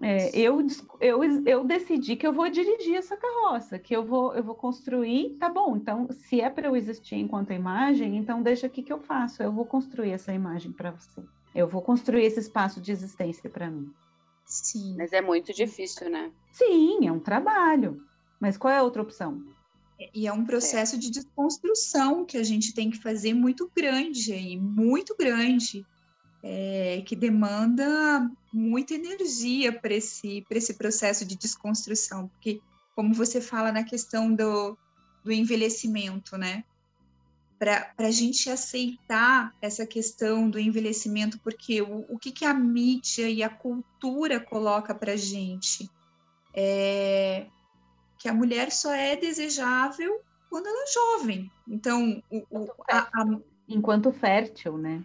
É, 0.00 0.30
eu, 0.38 0.64
eu, 1.00 1.24
eu 1.44 1.64
decidi 1.64 2.14
que 2.14 2.24
eu 2.26 2.32
vou 2.32 2.48
dirigir 2.48 2.94
essa 2.94 3.16
carroça, 3.16 3.80
que 3.80 3.94
eu 3.94 4.04
vou, 4.04 4.32
eu 4.32 4.44
vou 4.44 4.54
construir, 4.54 5.36
tá 5.40 5.48
bom, 5.48 5.76
então 5.76 6.06
se 6.12 6.40
é 6.40 6.48
para 6.48 6.68
eu 6.68 6.76
existir 6.76 7.16
enquanto 7.16 7.52
imagem, 7.52 8.16
então 8.16 8.40
deixa 8.40 8.68
aqui 8.68 8.80
que 8.80 8.92
eu 8.92 9.00
faço, 9.00 9.42
eu 9.42 9.50
vou 9.50 9.64
construir 9.64 10.12
essa 10.12 10.32
imagem 10.32 10.70
para 10.70 10.92
você. 10.92 11.20
Eu 11.54 11.66
vou 11.66 11.82
construir 11.82 12.24
esse 12.24 12.40
espaço 12.40 12.80
de 12.80 12.92
existência 12.92 13.48
para 13.48 13.70
mim. 13.70 13.92
Sim. 14.44 14.94
Mas 14.96 15.12
é 15.12 15.20
muito 15.20 15.52
difícil, 15.52 16.08
né? 16.08 16.30
Sim, 16.52 17.06
é 17.06 17.12
um 17.12 17.20
trabalho. 17.20 18.02
Mas 18.40 18.56
qual 18.56 18.72
é 18.72 18.78
a 18.78 18.82
outra 18.82 19.02
opção? 19.02 19.42
E 20.14 20.26
é 20.26 20.32
um 20.32 20.44
processo 20.44 20.94
é. 20.94 20.98
de 20.98 21.10
desconstrução 21.10 22.24
que 22.24 22.36
a 22.36 22.42
gente 22.42 22.72
tem 22.72 22.90
que 22.90 22.98
fazer 22.98 23.34
muito 23.34 23.70
grande 23.74 24.32
aí, 24.32 24.56
muito 24.56 25.16
grande, 25.16 25.84
é, 26.42 27.02
que 27.04 27.16
demanda 27.16 28.30
muita 28.52 28.94
energia 28.94 29.72
para 29.72 29.94
esse, 29.94 30.46
esse 30.50 30.74
processo 30.74 31.24
de 31.24 31.36
desconstrução, 31.36 32.28
porque, 32.28 32.60
como 32.94 33.12
você 33.12 33.40
fala 33.40 33.72
na 33.72 33.82
questão 33.82 34.32
do, 34.32 34.78
do 35.24 35.32
envelhecimento, 35.32 36.38
né? 36.38 36.64
Para 37.58 37.92
a 37.98 38.10
gente 38.10 38.48
aceitar 38.48 39.52
essa 39.60 39.86
questão 39.86 40.48
do 40.48 40.58
envelhecimento, 40.58 41.38
porque 41.40 41.82
o, 41.82 42.06
o 42.08 42.18
que, 42.18 42.30
que 42.30 42.44
a 42.44 42.54
mídia 42.54 43.28
e 43.28 43.42
a 43.42 43.48
cultura 43.48 44.38
coloca 44.38 44.94
para 44.94 45.12
a 45.12 45.16
gente? 45.16 45.90
É 46.54 47.46
que 48.18 48.28
a 48.28 48.34
mulher 48.34 48.72
só 48.72 48.92
é 48.92 49.16
desejável 49.16 50.20
quando 50.50 50.66
ela 50.66 50.82
é 50.82 50.92
jovem. 50.92 51.50
Então, 51.66 52.22
o, 52.30 52.44
o, 52.50 52.68
a, 52.90 52.98
a... 52.98 53.38
enquanto 53.68 54.12
fértil, 54.12 54.76
né? 54.76 55.04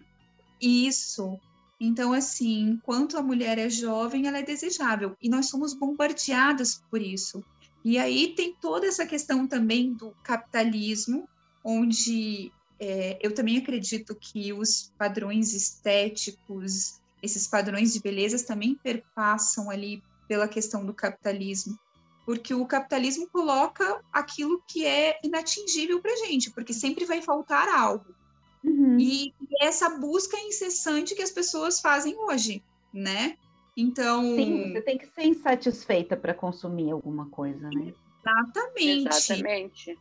Isso. 0.60 1.38
Então, 1.78 2.12
assim, 2.12 2.70
enquanto 2.70 3.16
a 3.16 3.22
mulher 3.22 3.58
é 3.58 3.70
jovem, 3.70 4.26
ela 4.26 4.38
é 4.38 4.42
desejável. 4.42 5.16
E 5.22 5.28
nós 5.28 5.48
somos 5.48 5.74
bombardeadas 5.74 6.82
por 6.90 7.00
isso. 7.00 7.44
E 7.84 7.98
aí 7.98 8.34
tem 8.34 8.54
toda 8.54 8.86
essa 8.86 9.06
questão 9.06 9.46
também 9.46 9.92
do 9.92 10.10
capitalismo, 10.22 11.28
onde 11.64 12.52
é, 12.78 13.18
eu 13.22 13.34
também 13.34 13.56
acredito 13.56 14.14
que 14.14 14.52
os 14.52 14.92
padrões 14.98 15.54
estéticos, 15.54 17.00
esses 17.22 17.48
padrões 17.48 17.92
de 17.92 18.00
beleza 18.00 18.44
também 18.44 18.74
perpassam 18.74 19.70
ali 19.70 20.02
pela 20.28 20.46
questão 20.46 20.84
do 20.84 20.92
capitalismo, 20.92 21.78
porque 22.26 22.54
o 22.54 22.66
capitalismo 22.66 23.28
coloca 23.30 24.02
aquilo 24.12 24.62
que 24.66 24.86
é 24.86 25.18
inatingível 25.22 26.00
para 26.00 26.16
gente, 26.16 26.50
porque 26.50 26.72
sempre 26.72 27.04
vai 27.04 27.22
faltar 27.22 27.68
algo. 27.68 28.14
Uhum. 28.62 28.98
E, 28.98 29.28
e 29.28 29.32
essa 29.64 29.90
busca 29.90 30.36
incessante 30.38 31.14
que 31.14 31.22
as 31.22 31.30
pessoas 31.30 31.80
fazem 31.80 32.16
hoje, 32.16 32.62
né? 32.92 33.36
Então. 33.76 34.22
Sim, 34.36 34.72
você 34.72 34.80
tem 34.80 34.98
que 34.98 35.06
ser 35.06 35.24
insatisfeita 35.24 36.16
para 36.16 36.32
consumir 36.32 36.90
alguma 36.90 37.26
coisa, 37.26 37.68
né? 37.70 37.92
Exatamente. 38.22 39.08
Exatamente. 39.08 39.98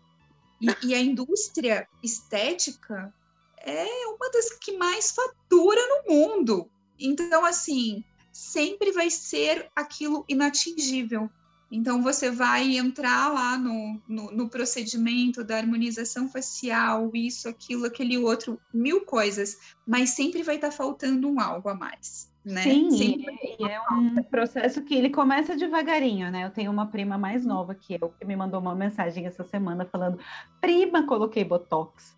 E, 0.64 0.88
e, 0.88 0.95
a 0.95 0.99
indústria 1.01 1.86
estética 2.01 3.14
é 3.57 4.07
uma 4.07 4.32
das 4.32 4.51
que 4.53 4.78
mais 4.78 5.11
fatura 5.11 5.82
no 5.88 6.14
mundo. 6.14 6.70
Então, 6.97 7.43
assim, 7.43 8.01
sempre 8.32 8.93
vai 8.93 9.09
ser 9.09 9.70
aquilo 9.76 10.24
inatingível. 10.28 11.30
Então, 11.70 12.01
você 12.01 12.32
vai 12.32 12.78
entrar 12.78 13.34
lá 13.34 13.57
no, 13.57 14.01
no, 14.07 14.32
no, 14.32 14.49
procedimento 14.49 15.43
da 15.43 15.57
harmonização 15.57 16.30
facial, 16.30 17.11
isso, 17.14 17.49
aquilo, 17.49 17.86
aquele 17.86 18.18
outro, 18.18 18.61
mil 18.74 19.01
coisas, 19.01 19.57
mas 19.86 20.11
sempre 20.11 20.43
vai 20.43 20.55
estar 20.55 20.70
tá 20.70 20.76
faltando 20.76 21.28
um 21.28 21.39
algo 21.39 21.68
a 21.68 21.74
mais. 21.74 22.32
Né? 22.46 22.62
Sim, 22.62 22.89
e, 22.91 23.64
e, 23.64 23.66
é 23.66 23.80
um 23.89 24.22
processo 24.24 24.84
que 24.84 24.94
ele 24.94 25.10
começa 25.10 25.56
devagarinho, 25.56 26.30
né? 26.30 26.44
Eu 26.44 26.50
tenho 26.50 26.72
uma 26.72 26.88
prima 26.88 27.18
mais 27.18 27.46
nova 27.46 27.74
que 27.74 27.98
eu, 28.00 28.10
que 28.20 28.26
me 28.26 28.36
mandou 28.36 28.60
uma 28.60 28.76
mensagem 28.76 29.26
essa 29.26 29.46
semana 29.46 29.86
falando: 29.86 30.20
prima, 30.60 31.08
coloquei 31.08 31.46
Botox. 31.46 32.18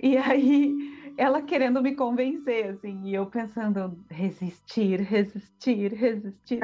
E 0.00 0.16
aí 0.16 0.76
ela 1.16 1.42
querendo 1.42 1.82
me 1.82 1.94
convencer, 1.94 2.70
assim, 2.70 3.02
e 3.04 3.14
eu 3.14 3.26
pensando, 3.26 3.98
resistir, 4.08 5.00
resistir, 5.00 5.92
resistir. 5.92 6.60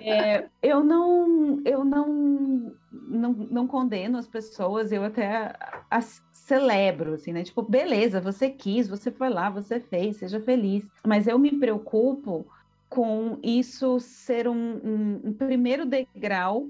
é, 0.00 0.48
eu 0.62 0.84
não, 0.84 1.60
eu 1.64 1.84
não, 1.84 2.76
não, 2.92 3.32
não 3.32 3.66
condeno 3.66 4.18
as 4.18 4.26
pessoas, 4.26 4.92
eu 4.92 5.02
até 5.04 5.52
as 5.90 6.22
celebro, 6.46 7.14
assim, 7.14 7.32
né? 7.32 7.42
Tipo, 7.42 7.60
beleza, 7.60 8.20
você 8.20 8.48
quis, 8.48 8.88
você 8.88 9.10
foi 9.10 9.28
lá, 9.28 9.50
você 9.50 9.80
fez, 9.80 10.18
seja 10.18 10.40
feliz. 10.40 10.84
Mas 11.04 11.26
eu 11.26 11.38
me 11.38 11.58
preocupo 11.58 12.46
com 12.88 13.38
isso 13.42 13.98
ser 13.98 14.46
um, 14.46 14.54
um, 14.54 15.20
um 15.24 15.32
primeiro 15.32 15.84
degrau 15.84 16.68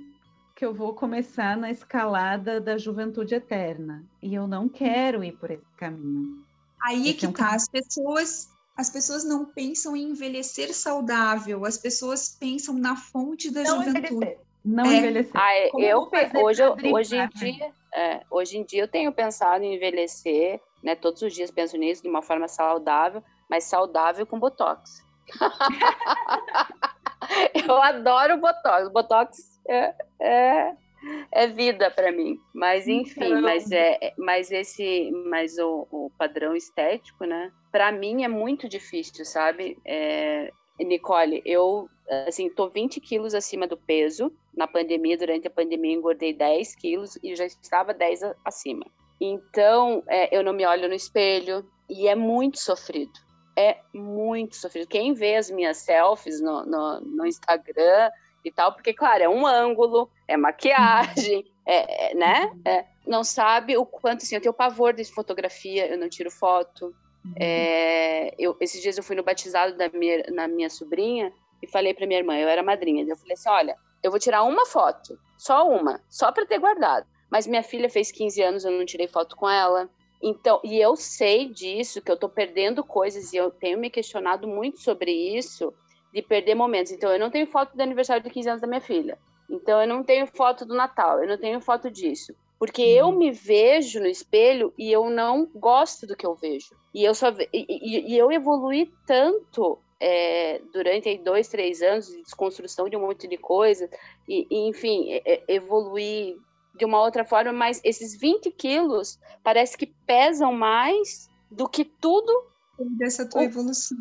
que 0.55 0.64
eu 0.64 0.72
vou 0.72 0.95
começar 0.95 1.59
na 1.59 1.70
escalada 1.70 2.59
da 2.59 2.79
juventude 2.79 3.35
eterna. 3.35 4.03
E 4.22 4.35
eu 4.35 4.49
não 4.49 4.66
quero 4.66 5.22
ir 5.22 5.33
por 5.33 5.51
esse 5.51 5.70
caminho. 5.77 6.43
Aí 6.83 7.11
é 7.11 7.12
que 7.12 7.29
tá, 7.29 7.55
as 7.55 7.68
pessoas 7.68 8.49
as 8.74 8.91
pessoas 8.91 9.24
não 9.24 9.47
pensam 9.47 9.97
em 9.97 10.11
envelhecer 10.11 10.74
saudável, 10.74 11.64
as 11.64 11.79
pessoas 11.79 12.37
pensam 12.39 12.74
na 12.74 12.95
fonte 12.95 13.51
da 13.51 13.62
Não 13.62 13.83
juventude. 13.83 14.14
envelhecer. 14.14 14.39
Não 14.64 14.85
É. 14.85 14.99
envelhecer. 14.99 15.33
Ah, 15.35 15.55
é, 15.55 15.70
eu, 15.74 16.11
hoje, 16.43 16.62
hoje 16.93 17.16
em 17.16 17.29
dia, 17.29 17.70
é, 17.97 18.20
hoje 18.30 18.59
em 18.59 18.64
dia 18.64 18.82
eu 18.82 18.88
tenho 18.88 19.11
pensado 19.11 19.64
em 19.64 19.74
envelhecer, 19.74 20.61
né? 20.82 20.94
Todos 20.94 21.22
os 21.22 21.32
dias 21.32 21.51
penso 21.51 21.76
nisso 21.78 22.03
de 22.03 22.09
uma 22.09 22.22
forma 22.22 22.47
saudável, 22.47 23.22
mas 23.49 23.64
saudável 23.64 24.26
com 24.26 24.38
botox. 24.38 25.03
eu 27.66 27.82
adoro 27.82 28.36
botox. 28.38 28.88
Botox 28.92 29.61
é, 29.68 29.94
é, 30.20 30.72
é 31.32 31.47
vida 31.47 31.90
para 31.90 32.12
mim. 32.12 32.38
Mas 32.55 32.86
enfim, 32.86 33.24
Então. 33.24 33.42
mas 33.42 33.70
é, 33.72 33.99
é- 34.01 34.14
mas 34.18 34.51
esse, 34.51 35.11
mas 35.30 35.59
o, 35.59 35.86
o 35.90 36.11
padrão 36.18 36.55
estético, 36.55 37.24
né? 37.24 37.51
Para 37.72 37.90
mim 37.92 38.24
é 38.24 38.28
muito 38.28 38.68
difícil, 38.68 39.24
sabe? 39.24 39.78
É, 39.84 40.53
Nicole, 40.78 41.42
eu 41.44 41.88
assim, 42.26 42.48
tô 42.48 42.68
20 42.68 43.00
quilos 43.00 43.34
acima 43.34 43.66
do 43.66 43.76
peso. 43.76 44.32
Na 44.54 44.66
pandemia, 44.66 45.16
durante 45.16 45.46
a 45.46 45.50
pandemia, 45.50 45.94
engordei 45.94 46.32
10 46.32 46.74
quilos 46.74 47.18
e 47.22 47.34
já 47.34 47.44
estava 47.44 47.92
10 47.92 48.22
a- 48.22 48.34
acima. 48.44 48.84
Então, 49.20 50.02
é, 50.09 50.36
eu 50.36 50.42
não 50.42 50.52
me 50.52 50.66
olho 50.66 50.88
no 50.88 50.94
espelho 50.94 51.66
e 51.88 52.07
é 52.09 52.14
muito 52.14 52.59
sofrido. 52.59 53.12
É 53.59 53.78
muito 53.92 54.57
sofrido. 54.57 54.86
Quem 54.86 55.14
vê 55.14 55.36
as 55.36 55.50
minhas 55.50 55.78
selfies 55.78 56.40
no, 56.40 56.64
no, 56.64 57.00
no 57.00 57.26
Instagram 57.26 58.11
e 58.44 58.50
tal, 58.52 58.72
porque, 58.72 58.92
claro, 58.92 59.22
é 59.22 59.28
um 59.28 59.46
ângulo, 59.46 60.11
é 60.28 60.36
maquiagem, 60.36 61.44
é, 61.66 62.11
é, 62.11 62.14
né? 62.14 62.52
É, 62.64 62.84
não 63.07 63.24
sabe 63.24 63.76
o 63.76 63.86
quanto, 63.86 64.22
assim, 64.22 64.34
eu 64.34 64.40
tenho 64.40 64.54
pavor 64.54 64.92
de 64.92 65.04
fotografia, 65.04 65.86
eu 65.86 65.98
não 65.98 66.09
tiro 66.09 66.30
foto. 66.30 66.94
É, 67.40 68.34
eu, 68.38 68.57
esses 68.61 68.80
dias 68.80 68.96
eu 68.96 69.02
fui 69.02 69.16
no 69.16 69.24
batizado 69.24 69.76
da 69.76 69.88
minha, 69.88 70.22
na 70.30 70.46
minha 70.46 70.70
sobrinha 70.70 71.32
e 71.66 71.70
falei 71.70 71.92
para 71.92 72.06
minha 72.06 72.20
irmã, 72.20 72.36
eu 72.36 72.48
era 72.48 72.62
madrinha, 72.62 73.04
eu 73.04 73.16
falei 73.16 73.34
assim, 73.34 73.48
olha, 73.48 73.76
eu 74.02 74.10
vou 74.10 74.20
tirar 74.20 74.42
uma 74.44 74.64
foto, 74.66 75.18
só 75.36 75.68
uma, 75.68 76.00
só 76.08 76.30
para 76.32 76.46
ter 76.46 76.58
guardado. 76.58 77.06
Mas 77.30 77.46
minha 77.46 77.62
filha 77.62 77.90
fez 77.90 78.12
15 78.12 78.40
anos, 78.40 78.64
eu 78.64 78.70
não 78.70 78.86
tirei 78.86 79.08
foto 79.08 79.36
com 79.36 79.48
ela. 79.48 79.88
Então, 80.22 80.60
e 80.64 80.78
eu 80.80 80.94
sei 80.96 81.48
disso, 81.48 82.00
que 82.00 82.10
eu 82.10 82.16
tô 82.16 82.28
perdendo 82.28 82.84
coisas 82.84 83.32
e 83.32 83.36
eu 83.36 83.50
tenho 83.50 83.78
me 83.78 83.90
questionado 83.90 84.46
muito 84.46 84.78
sobre 84.80 85.10
isso, 85.10 85.74
de 86.12 86.22
perder 86.22 86.54
momentos. 86.54 86.92
Então, 86.92 87.10
eu 87.12 87.18
não 87.18 87.30
tenho 87.30 87.46
foto 87.46 87.76
do 87.76 87.82
aniversário 87.82 88.22
de 88.22 88.30
15 88.30 88.48
anos 88.48 88.60
da 88.60 88.66
minha 88.68 88.80
filha. 88.80 89.18
Então, 89.50 89.80
eu 89.80 89.88
não 89.88 90.02
tenho 90.02 90.26
foto 90.26 90.64
do 90.64 90.74
Natal, 90.74 91.20
eu 91.22 91.28
não 91.28 91.36
tenho 91.36 91.60
foto 91.60 91.90
disso. 91.90 92.32
Porque 92.58 92.80
eu 92.80 93.12
me 93.12 93.30
vejo 93.30 94.00
no 94.00 94.06
espelho 94.06 94.72
e 94.78 94.90
eu 94.90 95.10
não 95.10 95.46
gosto 95.54 96.06
do 96.06 96.16
que 96.16 96.24
eu 96.26 96.34
vejo. 96.34 96.74
E 96.94 97.04
eu 97.04 97.14
só 97.14 97.28
e, 97.28 97.48
e- 97.52 98.14
e 98.14 98.16
eu 98.18 98.32
evoluí 98.32 98.90
tanto 99.06 99.78
é, 100.01 100.61
durante 100.72 101.09
aí 101.09 101.18
dois, 101.18 101.49
três 101.49 101.80
anos 101.82 102.07
de 102.09 102.22
desconstrução 102.22 102.88
de 102.88 102.97
um 102.97 103.01
monte 103.01 103.26
de 103.26 103.36
coisa, 103.38 103.88
e, 104.28 104.47
e, 104.51 104.68
enfim, 104.68 105.11
é, 105.24 105.42
evoluí 105.49 106.38
de 106.74 106.84
uma 106.84 107.01
outra 107.03 107.24
forma, 107.24 107.53
mas 107.53 107.80
esses 107.82 108.14
20 108.18 108.51
quilos 108.51 109.18
parece 109.42 109.76
que 109.78 109.86
pesam 110.07 110.53
mais 110.53 111.30
do 111.51 111.68
que 111.68 111.84
tudo 111.84 112.30
Dessa 112.78 113.26
tua 113.28 113.40
O- 113.40 113.44
evolução. 113.44 113.97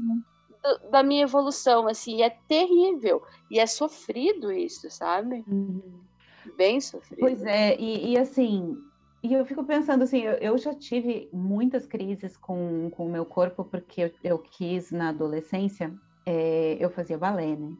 do- 0.61 0.89
da 0.89 1.01
minha 1.01 1.23
evolução, 1.23 1.87
assim, 1.87 2.21
é 2.21 2.29
terrível. 2.29 3.23
E 3.49 3.59
é 3.59 3.65
sofrido 3.65 4.51
isso, 4.51 4.89
sabe? 4.91 5.45
Uhum. 5.47 6.01
Bem 6.57 6.81
sofrido. 6.81 7.21
Pois 7.21 7.41
é, 7.45 7.77
e, 7.79 8.11
e 8.11 8.17
assim, 8.17 8.77
e 9.25 9.33
eu 9.33 9.45
fico 9.45 9.63
pensando 9.63 10.03
assim, 10.03 10.19
eu, 10.19 10.33
eu 10.33 10.57
já 10.57 10.73
tive 10.73 11.29
muitas 11.33 11.85
crises 11.85 12.37
com, 12.37 12.89
com 12.91 13.07
o 13.07 13.11
meu 13.11 13.25
corpo, 13.25 13.65
porque 13.65 14.01
eu, 14.01 14.11
eu 14.23 14.39
quis 14.39 14.91
na 14.91 15.09
adolescência, 15.09 15.93
é, 16.25 16.77
eu 16.79 16.89
fazia 16.89 17.17
balé, 17.17 17.55
né? 17.55 17.71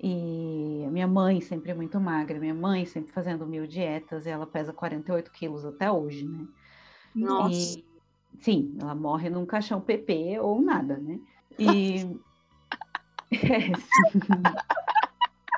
E 0.00 0.84
a 0.86 0.90
minha 0.90 1.08
mãe 1.08 1.40
sempre 1.40 1.74
muito 1.74 2.00
magra, 2.00 2.38
minha 2.38 2.54
mãe 2.54 2.86
sempre 2.86 3.12
fazendo 3.12 3.46
mil 3.46 3.66
dietas, 3.66 4.26
e 4.26 4.30
ela 4.30 4.46
pesa 4.46 4.72
48 4.72 5.32
quilos 5.32 5.64
até 5.64 5.90
hoje, 5.90 6.26
né? 6.26 6.46
Nossa. 7.14 7.78
E, 7.78 7.84
sim, 8.40 8.76
ela 8.80 8.94
morre 8.94 9.28
num 9.28 9.44
caixão 9.44 9.80
PP 9.80 10.38
ou 10.38 10.62
nada, 10.62 10.96
né? 10.96 11.18
E, 11.58 12.06
É, 13.32 13.74
sim. 13.74 14.42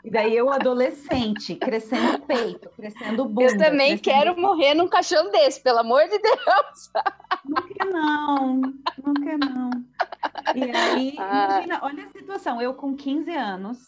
E 0.04 0.10
daí 0.10 0.34
eu 0.36 0.50
adolescente, 0.50 1.54
crescendo 1.56 2.20
peito, 2.20 2.70
crescendo 2.70 3.24
bunda. 3.26 3.44
Eu 3.52 3.58
também 3.58 3.98
crescendo- 3.98 4.02
quero 4.02 4.40
morrer 4.40 4.74
num 4.74 4.88
caixão 4.88 5.30
desse, 5.30 5.62
pelo 5.62 5.78
amor 5.80 6.02
de 6.08 6.18
Deus. 6.18 6.90
Não 7.44 7.62
quer 7.68 7.84
não, 7.86 8.56
não 9.04 9.14
quer 9.14 9.38
não. 9.38 9.70
E 10.54 10.62
aí, 10.76 11.14
Ah. 11.18 11.46
imagina, 11.50 11.80
olha 11.82 12.04
a 12.06 12.10
situação, 12.10 12.60
eu 12.62 12.72
com 12.74 12.94
15 12.96 13.30
anos, 13.30 13.78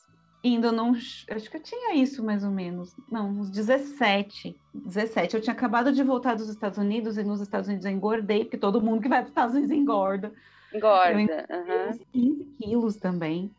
indo 0.45 0.71
num, 0.73 0.93
acho 0.93 1.51
que 1.51 1.57
eu 1.57 1.63
tinha 1.63 1.95
isso 1.95 2.23
mais 2.25 2.45
ou 2.45 2.51
menos, 2.51 2.95
não, 3.11 3.29
uns 3.31 3.51
17, 3.51 4.55
17, 4.75 5.35
eu 5.37 5.41
tinha 5.41 5.55
acabado 5.55 5.93
de 5.93 6.03
voltar 6.03 6.35
dos 6.35 6.49
Estados 6.49 6.79
Unidos 6.79 7.17
e 7.17 7.23
nos 7.25 7.41
Estados 7.41 7.69
Unidos 7.69 7.87
eu 7.87 7.93
engordei, 7.93 8.45
porque 8.45 8.59
todo 8.59 8.81
mundo 8.83 9.01
que 9.01 9.09
vai 9.09 9.19
para 9.21 9.25
os 9.27 9.31
Estados 9.31 9.55
Unidos 9.55 9.71
engorda. 9.71 10.33
Engorda. 10.75 11.47
aham. 11.51 11.91
uns 11.91 11.99
15 12.13 12.45
quilos 12.59 12.97
também. 12.97 13.51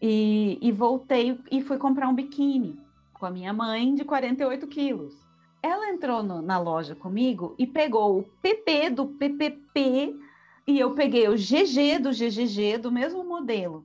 E, 0.00 0.58
e 0.62 0.70
voltei 0.70 1.38
e 1.50 1.60
fui 1.60 1.76
comprar 1.76 2.08
um 2.08 2.14
biquíni 2.14 2.78
com 3.14 3.26
a 3.26 3.30
minha 3.30 3.52
mãe 3.52 3.94
de 3.94 4.04
48 4.04 4.66
quilos. 4.66 5.14
Ela 5.62 5.90
entrou 5.90 6.22
no- 6.22 6.40
na 6.40 6.58
loja 6.58 6.94
comigo 6.94 7.54
e 7.58 7.66
pegou 7.66 8.20
o 8.20 8.22
PP 8.22 8.90
do 8.90 9.06
PPP 9.06 10.14
e 10.66 10.78
eu 10.78 10.94
peguei 10.94 11.28
o 11.28 11.36
GG 11.36 11.98
do 11.98 12.12
GGG 12.12 12.78
do 12.78 12.92
mesmo 12.92 13.24
modelo. 13.24 13.84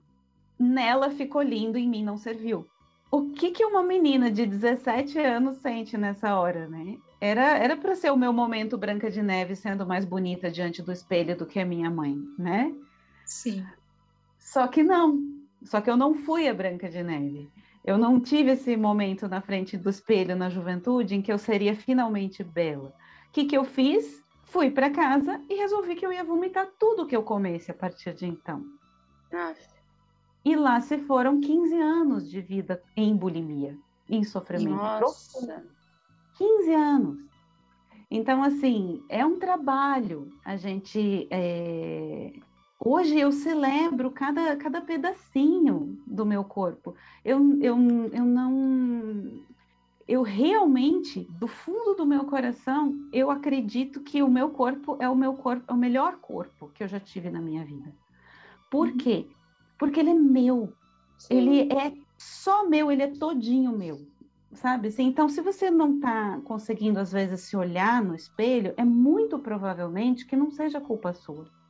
Nela 0.59 1.09
ficou 1.09 1.41
lindo, 1.41 1.77
em 1.77 1.89
mim 1.89 2.03
não 2.03 2.17
serviu. 2.17 2.67
O 3.09 3.31
que 3.31 3.51
que 3.51 3.65
uma 3.65 3.83
menina 3.83 4.29
de 4.29 4.45
17 4.45 5.17
anos 5.19 5.57
sente 5.57 5.97
nessa 5.97 6.35
hora, 6.39 6.67
né? 6.67 6.97
Era 7.19 7.57
era 7.57 7.75
para 7.77 7.95
ser 7.95 8.11
o 8.11 8.17
meu 8.17 8.33
momento 8.33 8.77
Branca 8.77 9.09
de 9.09 9.21
Neve 9.21 9.55
sendo 9.55 9.85
mais 9.85 10.05
bonita 10.05 10.51
diante 10.51 10.81
do 10.81 10.91
espelho 10.91 11.35
do 11.37 11.45
que 11.45 11.59
a 11.59 11.65
minha 11.65 11.89
mãe, 11.89 12.15
né? 12.37 12.73
Sim. 13.25 13.63
Só 14.37 14.67
que 14.67 14.83
não. 14.83 15.32
Só 15.63 15.81
que 15.81 15.89
eu 15.89 15.97
não 15.97 16.13
fui 16.13 16.47
a 16.47 16.53
Branca 16.53 16.89
de 16.89 17.01
Neve. 17.01 17.51
Eu 17.83 17.97
não 17.97 18.19
tive 18.19 18.51
esse 18.51 18.77
momento 18.77 19.27
na 19.27 19.41
frente 19.41 19.77
do 19.77 19.89
espelho 19.89 20.35
na 20.35 20.49
juventude 20.49 21.15
em 21.15 21.21
que 21.21 21.31
eu 21.31 21.37
seria 21.37 21.75
finalmente 21.75 22.43
bela. 22.43 22.93
O 23.27 23.31
que, 23.31 23.45
que 23.45 23.57
eu 23.57 23.65
fiz? 23.65 24.23
Fui 24.43 24.69
para 24.69 24.89
casa 24.89 25.41
e 25.49 25.55
resolvi 25.55 25.95
que 25.95 26.05
eu 26.05 26.13
ia 26.13 26.23
vomitar 26.23 26.67
tudo 26.79 27.07
que 27.07 27.15
eu 27.15 27.23
comesse 27.23 27.71
a 27.71 27.73
partir 27.73 28.13
de 28.13 28.25
então. 28.25 28.63
Aff. 29.31 29.73
E 30.45 30.55
lá 30.55 30.79
se 30.81 30.97
foram 30.99 31.39
15 31.39 31.75
anos 31.75 32.29
de 32.29 32.41
vida 32.41 32.81
em 32.95 33.15
bulimia, 33.15 33.77
em 34.09 34.23
sofrimento 34.23 34.97
profundo. 34.97 35.47
Nossa. 35.47 35.65
15 36.37 36.73
anos. 36.73 37.17
Então, 38.11 38.43
assim, 38.43 39.03
é 39.09 39.25
um 39.25 39.39
trabalho. 39.39 40.29
A 40.45 40.55
gente. 40.55 41.27
é, 41.31 42.33
Hoje 42.85 43.17
eu 43.17 43.31
celebro 43.31 44.11
cada, 44.11 44.57
cada 44.57 44.81
pedacinho 44.81 45.97
do 46.05 46.25
meu 46.25 46.43
corpo. 46.43 46.93
Eu, 47.23 47.39
eu, 47.61 47.77
eu 48.11 48.25
não. 48.25 49.41
Eu 50.05 50.21
realmente, 50.21 51.21
do 51.39 51.47
fundo 51.47 51.95
do 51.95 52.05
meu 52.05 52.25
coração, 52.25 52.93
eu 53.13 53.31
acredito 53.31 54.01
que 54.01 54.21
o 54.21 54.29
meu 54.29 54.49
corpo 54.49 54.97
é 54.99 55.07
o 55.07 55.15
meu 55.15 55.33
corpo, 55.33 55.63
é 55.65 55.73
o 55.73 55.77
melhor 55.77 56.17
corpo 56.17 56.69
que 56.73 56.83
eu 56.83 56.87
já 56.89 56.99
tive 56.99 57.29
na 57.29 57.39
minha 57.39 57.63
vida. 57.63 57.95
Por 58.69 58.91
quê? 58.97 59.29
Porque 59.79 60.01
ele 60.01 60.09
é 60.09 60.13
meu. 60.13 60.73
Sim. 61.17 61.37
Ele 61.37 61.73
é 61.73 61.93
só 62.17 62.67
meu, 62.67 62.91
ele 62.91 63.03
é 63.03 63.07
todinho 63.07 63.71
meu, 63.71 64.05
sabe? 64.51 64.89
Assim, 64.89 65.03
então, 65.03 65.29
se 65.29 65.39
você 65.39 65.71
não 65.71 65.95
está 65.95 66.41
conseguindo, 66.43 66.99
às 66.99 67.13
vezes, 67.13 67.39
se 67.43 67.55
olhar 67.55 68.03
no 68.03 68.13
espelho, 68.13 68.73
é 68.75 68.83
muito 68.83 69.39
provavelmente 69.39 70.25
que 70.25 70.35
não 70.35 70.51
seja 70.51 70.81
culpa 70.81 71.13
sua. 71.13 71.62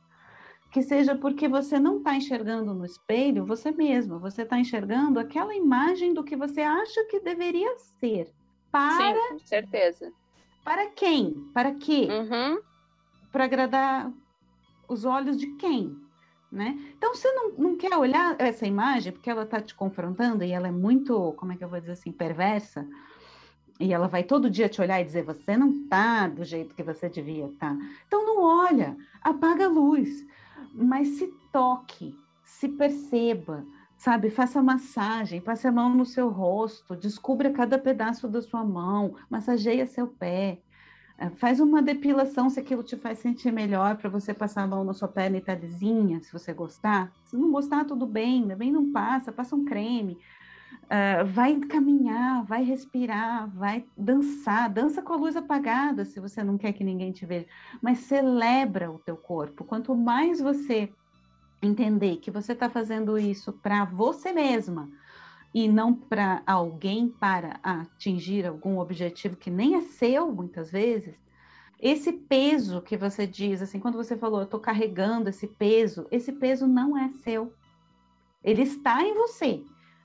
Que 0.74 0.82
seja 0.82 1.14
porque 1.14 1.46
você 1.46 1.78
não 1.78 1.98
está 1.98 2.16
enxergando 2.16 2.74
no 2.74 2.84
espelho 2.84 3.46
você 3.46 3.70
mesmo, 3.70 4.18
você 4.18 4.42
está 4.42 4.58
enxergando 4.58 5.20
aquela 5.20 5.54
imagem 5.54 6.12
do 6.12 6.24
que 6.24 6.34
você 6.34 6.62
acha 6.62 7.04
que 7.04 7.20
deveria 7.20 7.78
ser. 7.78 8.34
Para, 8.72 9.14
Sim, 9.14 9.28
com 9.28 9.38
certeza. 9.38 10.12
para 10.64 10.90
quem? 10.90 11.30
Para 11.54 11.72
quê? 11.76 12.08
Uhum. 12.10 12.60
para 13.30 13.44
agradar 13.44 14.12
os 14.88 15.04
olhos 15.04 15.38
de 15.38 15.46
quem? 15.54 15.96
Né? 16.50 16.76
Então, 16.98 17.14
você 17.14 17.30
não, 17.32 17.52
não 17.52 17.76
quer 17.76 17.96
olhar 17.96 18.34
essa 18.40 18.66
imagem 18.66 19.12
porque 19.12 19.30
ela 19.30 19.44
está 19.44 19.60
te 19.60 19.76
confrontando 19.76 20.42
e 20.42 20.50
ela 20.50 20.66
é 20.66 20.72
muito, 20.72 21.34
como 21.34 21.52
é 21.52 21.56
que 21.56 21.62
eu 21.62 21.68
vou 21.68 21.78
dizer 21.78 21.92
assim, 21.92 22.10
perversa, 22.10 22.84
e 23.78 23.92
ela 23.92 24.08
vai 24.08 24.24
todo 24.24 24.50
dia 24.50 24.68
te 24.68 24.80
olhar 24.80 25.00
e 25.00 25.04
dizer: 25.04 25.22
você 25.22 25.56
não 25.56 25.70
está 25.70 26.26
do 26.26 26.44
jeito 26.44 26.74
que 26.74 26.82
você 26.82 27.08
devia 27.08 27.46
estar. 27.46 27.76
Então, 28.06 28.26
não 28.26 28.42
olha, 28.42 28.96
apaga 29.22 29.66
a 29.66 29.68
luz, 29.68 30.24
mas 30.74 31.08
se 31.08 31.28
toque, 31.52 32.18
se 32.42 32.68
perceba, 32.68 33.64
sabe? 33.96 34.28
Faça 34.28 34.60
massagem, 34.60 35.40
passe 35.40 35.66
a 35.66 35.72
mão 35.72 35.94
no 35.94 36.04
seu 36.04 36.28
rosto, 36.28 36.96
descubra 36.96 37.52
cada 37.52 37.78
pedaço 37.78 38.28
da 38.28 38.42
sua 38.42 38.64
mão, 38.64 39.14
massageia 39.30 39.86
seu 39.86 40.08
pé. 40.08 40.60
É, 41.16 41.30
faz 41.30 41.60
uma 41.60 41.80
depilação 41.80 42.50
se 42.50 42.58
aquilo 42.58 42.82
te 42.82 42.96
faz 42.96 43.20
sentir 43.20 43.52
melhor 43.52 43.96
para 43.96 44.10
você 44.10 44.34
passar 44.34 44.62
a 44.62 44.66
mão 44.66 44.82
na 44.82 44.92
sua 44.92 45.06
pele 45.06 45.42
e 45.46 45.54
lisinha, 45.54 46.20
se 46.20 46.32
você 46.32 46.52
gostar. 46.52 47.12
Se 47.24 47.36
não 47.36 47.52
gostar, 47.52 47.84
tudo 47.84 48.04
bem, 48.04 48.48
também 48.48 48.72
não 48.72 48.90
passa, 48.90 49.30
passa 49.30 49.54
um 49.54 49.64
creme. 49.64 50.18
Uh, 50.84 51.24
vai 51.26 51.58
caminhar, 51.60 52.44
vai 52.44 52.62
respirar, 52.62 53.48
vai 53.48 53.84
dançar, 53.96 54.68
dança 54.68 55.00
com 55.00 55.14
a 55.14 55.16
luz 55.16 55.34
apagada 55.34 56.04
se 56.04 56.20
você 56.20 56.44
não 56.44 56.58
quer 56.58 56.72
que 56.72 56.84
ninguém 56.84 57.10
te 57.10 57.24
veja, 57.24 57.46
mas 57.80 58.00
celebra 58.00 58.90
o 58.90 58.98
teu 58.98 59.16
corpo. 59.16 59.64
Quanto 59.64 59.94
mais 59.94 60.40
você 60.40 60.92
entender 61.62 62.16
que 62.16 62.30
você 62.30 62.52
está 62.52 62.68
fazendo 62.68 63.18
isso 63.18 63.52
para 63.52 63.84
você 63.86 64.32
mesma 64.32 64.90
e 65.54 65.68
não 65.68 65.94
para 65.94 66.42
alguém 66.46 67.08
para 67.08 67.58
atingir 67.62 68.44
algum 68.46 68.78
objetivo 68.78 69.36
que 69.36 69.50
nem 69.50 69.76
é 69.76 69.80
seu, 69.80 70.30
muitas 70.32 70.70
vezes, 70.70 71.14
esse 71.80 72.12
peso 72.12 72.80
que 72.82 72.96
você 72.96 73.26
diz, 73.26 73.62
assim, 73.62 73.78
quando 73.78 73.96
você 73.96 74.16
falou, 74.16 74.40
eu 74.40 74.44
estou 74.44 74.60
carregando 74.60 75.28
esse 75.28 75.46
peso, 75.46 76.06
esse 76.10 76.32
peso 76.32 76.66
não 76.66 76.96
é 76.96 77.10
seu. 77.22 77.52
Ele 78.42 78.62
está 78.62 79.02
em 79.02 79.14
você, 79.14 79.64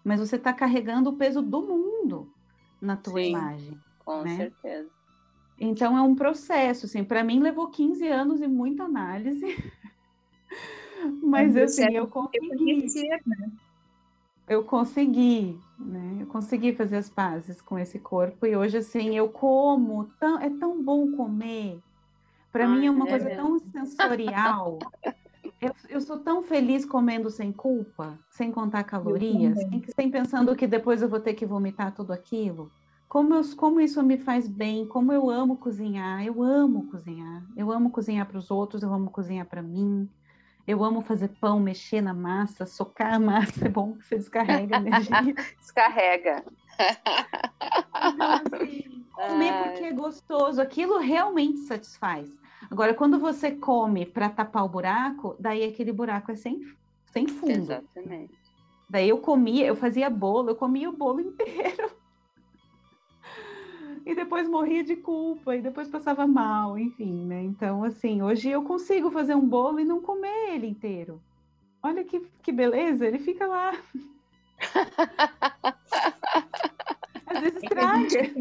mas 0.10 0.20
você 0.20 0.38
está 0.38 0.52
carregando 0.52 1.12
o 1.12 1.16
peso 1.16 1.40
do 1.40 1.62
mundo 1.62 2.34
na 2.82 2.98
tua 2.98 3.22
Sim, 3.22 3.30
imagem. 3.30 3.80
Com 4.04 4.24
né? 4.24 4.38
certeza. 4.38 4.90
Então 5.56 5.96
é 5.96 6.02
um 6.02 6.16
processo, 6.16 6.88
assim, 6.88 7.04
para 7.04 7.24
mim 7.24 7.40
levou 7.40 7.70
15 7.70 8.08
anos 8.08 8.42
e 8.42 8.48
muita 8.48 8.86
análise. 8.86 9.46
Mas 11.22 11.56
assim, 11.56 11.94
eu 11.94 12.08
consegui. 12.08 12.88
Né? 13.24 13.52
Eu 14.48 14.64
consegui, 14.64 15.60
né? 15.78 16.18
Eu 16.22 16.26
consegui 16.26 16.74
fazer 16.74 16.98
as 16.98 17.08
pazes 17.08 17.62
com 17.62 17.78
esse 17.78 18.00
corpo 18.00 18.48
e 18.48 18.56
hoje 18.56 18.78
assim 18.78 19.16
eu 19.16 19.30
como, 19.30 20.06
tão, 20.20 20.40
é 20.40 20.50
tão 20.50 20.84
bom 20.84 21.12
comer. 21.12 21.80
Para 22.52 22.68
mim 22.68 22.88
é 22.88 22.90
uma 22.90 23.06
é 23.06 23.10
coisa 23.12 23.26
mesmo. 23.26 23.44
tão 23.44 23.60
sensorial. 23.86 24.80
Eu, 25.62 25.76
eu, 25.90 26.02
sou 26.02 26.18
tão 26.20 26.42
feliz 26.42 26.86
comendo 26.86 27.30
sem 27.30 27.52
culpa, 27.52 28.18
sem 28.30 28.50
contar 28.50 28.84
calorias, 28.86 29.60
sem, 29.94 30.10
pensando 30.10 30.56
que 30.56 30.66
depois 30.66 31.02
eu 31.02 31.10
vou 31.10 31.20
ter 31.20 31.34
que 31.34 31.46
vomitar 31.46 31.94
tudo 31.94 32.14
aquilo. 32.14 32.72
Como, 33.10 33.34
eu, 33.34 33.42
como 33.58 33.82
isso 33.82 34.02
me 34.02 34.18
faz 34.18 34.48
bem, 34.48 34.88
como 34.88 35.12
eu 35.12 35.30
amo 35.30 35.58
cozinhar, 35.58 36.24
eu 36.24 36.42
amo 36.42 36.90
cozinhar. 36.90 37.44
Eu 37.58 37.72
amo 37.72 37.90
cozinhar 37.90 38.26
para 38.26 38.38
os 38.38 38.50
outros, 38.50 38.84
eu 38.84 38.94
amo 38.94 39.10
cozinhar 39.10 39.48
para 39.48 39.62
mim. 39.62 40.10
Eu 40.66 40.84
amo 40.84 41.02
fazer 41.02 41.30
pão, 41.42 41.60
mexer 41.60 42.00
na 42.00 42.14
massa, 42.14 42.66
socar 42.66 43.16
a 43.16 43.20
massa, 43.20 43.66
é 43.66 43.70
bom 43.70 43.98
que 43.98 44.06
você 44.06 44.18
descarrega 44.18 44.78
energia. 44.78 45.34
Descarrega. 45.60 46.46
Então, 48.14 48.32
assim, 48.34 49.06
comer 49.12 49.58
porque 49.58 49.84
é 49.86 49.92
gostoso, 49.92 50.62
aquilo 50.62 51.00
realmente 51.00 51.58
satisfaz. 51.62 52.30
Agora, 52.70 52.94
quando 52.94 53.20
você 53.20 53.52
come 53.52 54.06
para 54.06 54.30
tapar 54.30 54.66
o 54.66 54.70
buraco, 54.70 55.36
daí 55.40 55.64
aquele 55.64 55.92
buraco 55.92 56.32
é 56.32 56.36
sem, 56.36 56.62
sem 57.06 57.28
fundo. 57.28 57.52
Exatamente. 57.52 58.38
Daí 58.90 59.10
eu 59.10 59.20
comia, 59.20 59.68
eu 59.68 59.76
fazia 59.76 60.10
bolo, 60.10 60.50
eu 60.50 60.56
comia 60.56 60.90
o 60.90 60.98
bolo 60.98 61.22
inteiro 61.22 62.00
e 64.10 64.16
depois 64.16 64.50
morria 64.50 64.84
de 64.84 64.96
culpa, 64.96 65.56
e 65.56 65.62
depois 65.62 65.88
passava 65.88 66.26
mal, 66.26 66.80
enfim, 66.80 67.28
né? 67.28 67.44
Então, 67.44 67.84
assim, 67.84 68.24
hoje 68.24 68.50
eu 68.50 68.64
consigo 68.64 69.12
fazer 69.12 69.36
um 69.36 69.48
bolo 69.48 69.80
e 69.80 69.86
não 69.86 70.02
comer 70.02 70.56
ele 70.56 70.66
inteiro. 70.66 71.22
Olha 71.82 72.04
que, 72.04 72.20
que 72.42 72.52
beleza, 72.52 73.06
ele 73.06 73.20
fica 73.20 73.46
lá. 73.46 73.72
Às 77.28 77.40
vezes 77.40 77.64
estraga. 77.64 78.34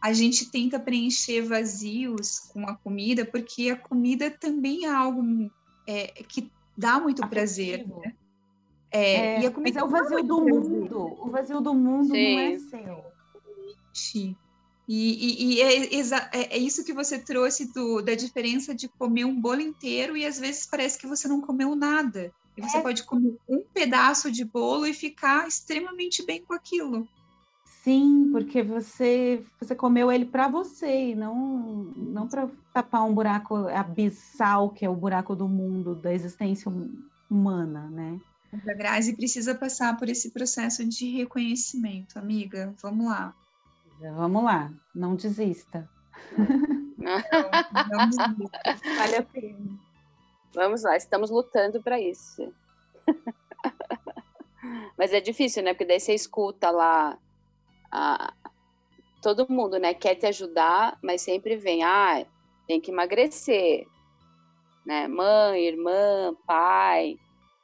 A 0.00 0.12
gente 0.12 0.50
tenta 0.50 0.78
preencher 0.78 1.42
vazios 1.42 2.38
com 2.52 2.68
a 2.68 2.74
comida, 2.76 3.24
porque 3.24 3.70
a 3.70 3.76
comida 3.76 4.30
também 4.30 4.84
é 4.84 4.90
algo 4.90 5.50
é, 5.86 6.06
que 6.28 6.50
dá 6.76 7.00
muito 7.00 7.22
Afetivo. 7.22 7.30
prazer. 7.30 7.88
Né? 7.88 8.14
É, 8.90 9.14
é, 9.14 9.40
e 9.42 9.46
a 9.46 9.50
comida 9.50 9.80
mas 9.80 9.82
é 9.82 9.84
o 9.84 10.02
vazio 10.02 10.22
do 10.22 10.44
prazer. 10.44 10.62
mundo. 10.62 11.16
O 11.20 11.30
vazio 11.30 11.60
do 11.60 11.74
mundo 11.74 12.14
Sim. 12.14 12.34
não 12.34 12.40
é 12.40 12.58
seu. 12.58 13.04
E, 14.88 14.96
e, 14.96 15.54
e 15.54 15.60
é, 15.60 15.94
é, 15.94 16.56
é, 16.56 16.58
isso 16.58 16.82
que 16.82 16.94
você 16.94 17.18
trouxe 17.18 17.70
do, 17.74 18.00
da 18.00 18.14
diferença 18.14 18.74
de 18.74 18.88
comer 18.88 19.26
um 19.26 19.38
bolo 19.38 19.60
inteiro 19.60 20.16
e 20.16 20.24
às 20.24 20.38
vezes 20.38 20.66
parece 20.66 20.98
que 20.98 21.06
você 21.06 21.28
não 21.28 21.42
comeu 21.42 21.76
nada. 21.76 22.32
E 22.56 22.62
você 22.62 22.78
é. 22.78 22.80
pode 22.80 23.02
comer 23.02 23.36
um 23.46 23.62
pedaço 23.72 24.32
de 24.32 24.44
bolo 24.44 24.86
e 24.86 24.94
ficar 24.94 25.46
extremamente 25.46 26.24
bem 26.24 26.42
com 26.42 26.54
aquilo. 26.54 27.06
Sim, 27.88 28.28
porque 28.30 28.62
você 28.62 29.42
você 29.58 29.74
comeu 29.74 30.12
ele 30.12 30.26
para 30.26 30.46
você, 30.46 31.14
não 31.14 31.34
não 31.96 32.28
para 32.28 32.46
tapar 32.70 33.02
um 33.02 33.14
buraco 33.14 33.66
abissal 33.68 34.68
que 34.68 34.84
é 34.84 34.90
o 34.90 34.94
buraco 34.94 35.34
do 35.34 35.48
mundo 35.48 35.94
da 35.94 36.12
existência 36.12 36.70
humana, 37.30 37.88
né? 37.88 38.20
A 38.52 38.74
Grazi 38.74 39.16
precisa 39.16 39.54
passar 39.54 39.96
por 39.96 40.06
esse 40.06 40.32
processo 40.32 40.84
de 40.84 41.16
reconhecimento, 41.16 42.18
amiga. 42.18 42.74
Vamos 42.82 43.06
lá. 43.06 43.34
Vamos 43.98 44.44
lá, 44.44 44.70
não 44.94 45.16
desista. 45.16 45.88
Não, 46.98 47.16
não 47.88 48.08
desista. 48.10 48.60
Vale 48.98 49.16
a 49.16 49.22
pena. 49.22 49.78
Vamos 50.54 50.82
lá, 50.82 50.94
estamos 50.94 51.30
lutando 51.30 51.82
para 51.82 51.98
isso. 51.98 52.52
Mas 54.98 55.10
é 55.14 55.22
difícil, 55.22 55.62
né? 55.62 55.72
Porque 55.72 55.86
daí 55.86 56.00
você 56.00 56.12
escuta 56.12 56.70
lá 56.70 57.18
a, 57.90 58.32
todo 59.22 59.50
mundo, 59.50 59.78
né? 59.78 59.94
Quer 59.94 60.14
te 60.14 60.26
ajudar, 60.26 60.98
mas 61.02 61.22
sempre 61.22 61.56
vem, 61.56 61.82
ah, 61.82 62.24
tem 62.66 62.80
que 62.80 62.90
emagrecer, 62.90 63.86
né? 64.86 65.08
Mãe, 65.08 65.66
irmã, 65.66 66.34
pai, 66.46 67.16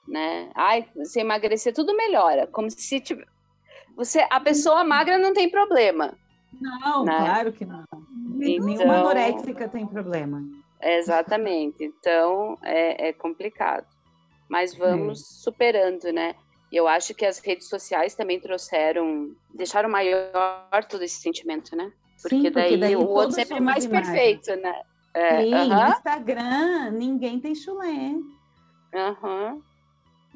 né? 0.07 0.51
Ai, 0.55 0.87
você 0.95 1.21
emagrecer, 1.21 1.75
tudo 1.75 1.97
melhora. 1.97 2.47
Como 2.47 2.71
se 2.71 3.01
tipo, 3.01 3.23
você, 3.97 4.27
a 4.31 4.41
pessoa 4.41 4.85
magra 4.85 5.19
não 5.19 5.33
tem 5.33 5.49
problema. 5.49 6.15
Não, 6.61 7.05
né? 7.05 7.17
claro 7.17 7.53
que 7.53 7.65
não. 7.65 7.85
Então, 7.93 8.05
Nenhuma 8.67 8.99
anoréxica 8.99 9.69
tem 9.69 9.87
problema. 9.87 10.43
Exatamente. 10.83 11.83
Então 11.85 12.59
é, 12.63 13.09
é 13.09 13.13
complicado. 13.13 13.87
Mas 14.49 14.75
vamos 14.75 15.21
é. 15.21 15.25
superando, 15.25 16.13
né? 16.13 16.35
Eu 16.75 16.89
acho 16.89 17.15
que 17.15 17.25
as 17.25 17.39
redes 17.39 17.69
sociais 17.69 18.17
também 18.17 18.41
trouxeram, 18.41 19.31
deixaram 19.55 19.89
maior 19.89 20.85
todo 20.89 21.05
esse 21.05 21.21
sentimento, 21.21 21.77
né? 21.77 21.93
Porque, 22.21 22.37
Sim, 22.37 22.43
porque 22.43 22.51
daí, 22.51 22.77
daí, 22.81 22.97
o 22.97 23.07
outro 23.07 23.33
sempre 23.33 23.59
é 23.59 23.61
mais 23.61 23.87
perfeito, 23.87 24.57
né? 24.57 24.83
É, 25.15 25.43
Sim, 25.43 25.55
uh 25.55 25.69
-huh. 25.69 25.93
Instagram, 25.93 26.91
ninguém 26.91 27.39
tem 27.39 27.55
chulé. 27.55 28.17
Aham. 28.93 29.53
Uh 29.53 29.57
-huh. 29.57 29.63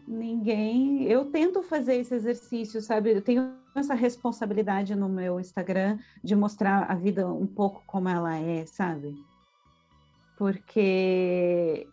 Ninguém. 0.07 1.05
Eu 1.05 1.27
tento 1.27 1.63
fazer 1.63 1.97
esse 1.97 2.15
exercício, 2.15 2.81
sabe? 2.81 3.13
Eu 3.13 3.21
tenho 3.21 3.53
essa 3.75 3.95
responsabilidade 3.95 4.95
no 4.95 5.09
meu 5.09 5.41
Instagram 5.41 5.99
de 6.23 6.35
mostrar 6.37 6.91
a 6.91 6.95
vida 6.95 7.27
um 7.27 7.47
pouco 7.47 7.83
como 7.87 8.09
ela 8.09 8.39
é, 8.39 8.65
sabe? 8.65 9.15
Porque 10.39 11.87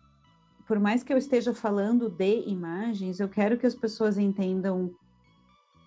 por 0.66 0.80
mais 0.80 1.03
que 1.03 1.13
eu 1.13 1.18
esteja 1.18 1.53
falando 1.53 2.09
de 2.09 2.41
imagens, 2.47 3.20
eu 3.20 3.30
quero 3.30 3.57
que 3.57 3.68
as 3.68 3.76
pessoas 3.76 4.18
entendam 4.18 4.93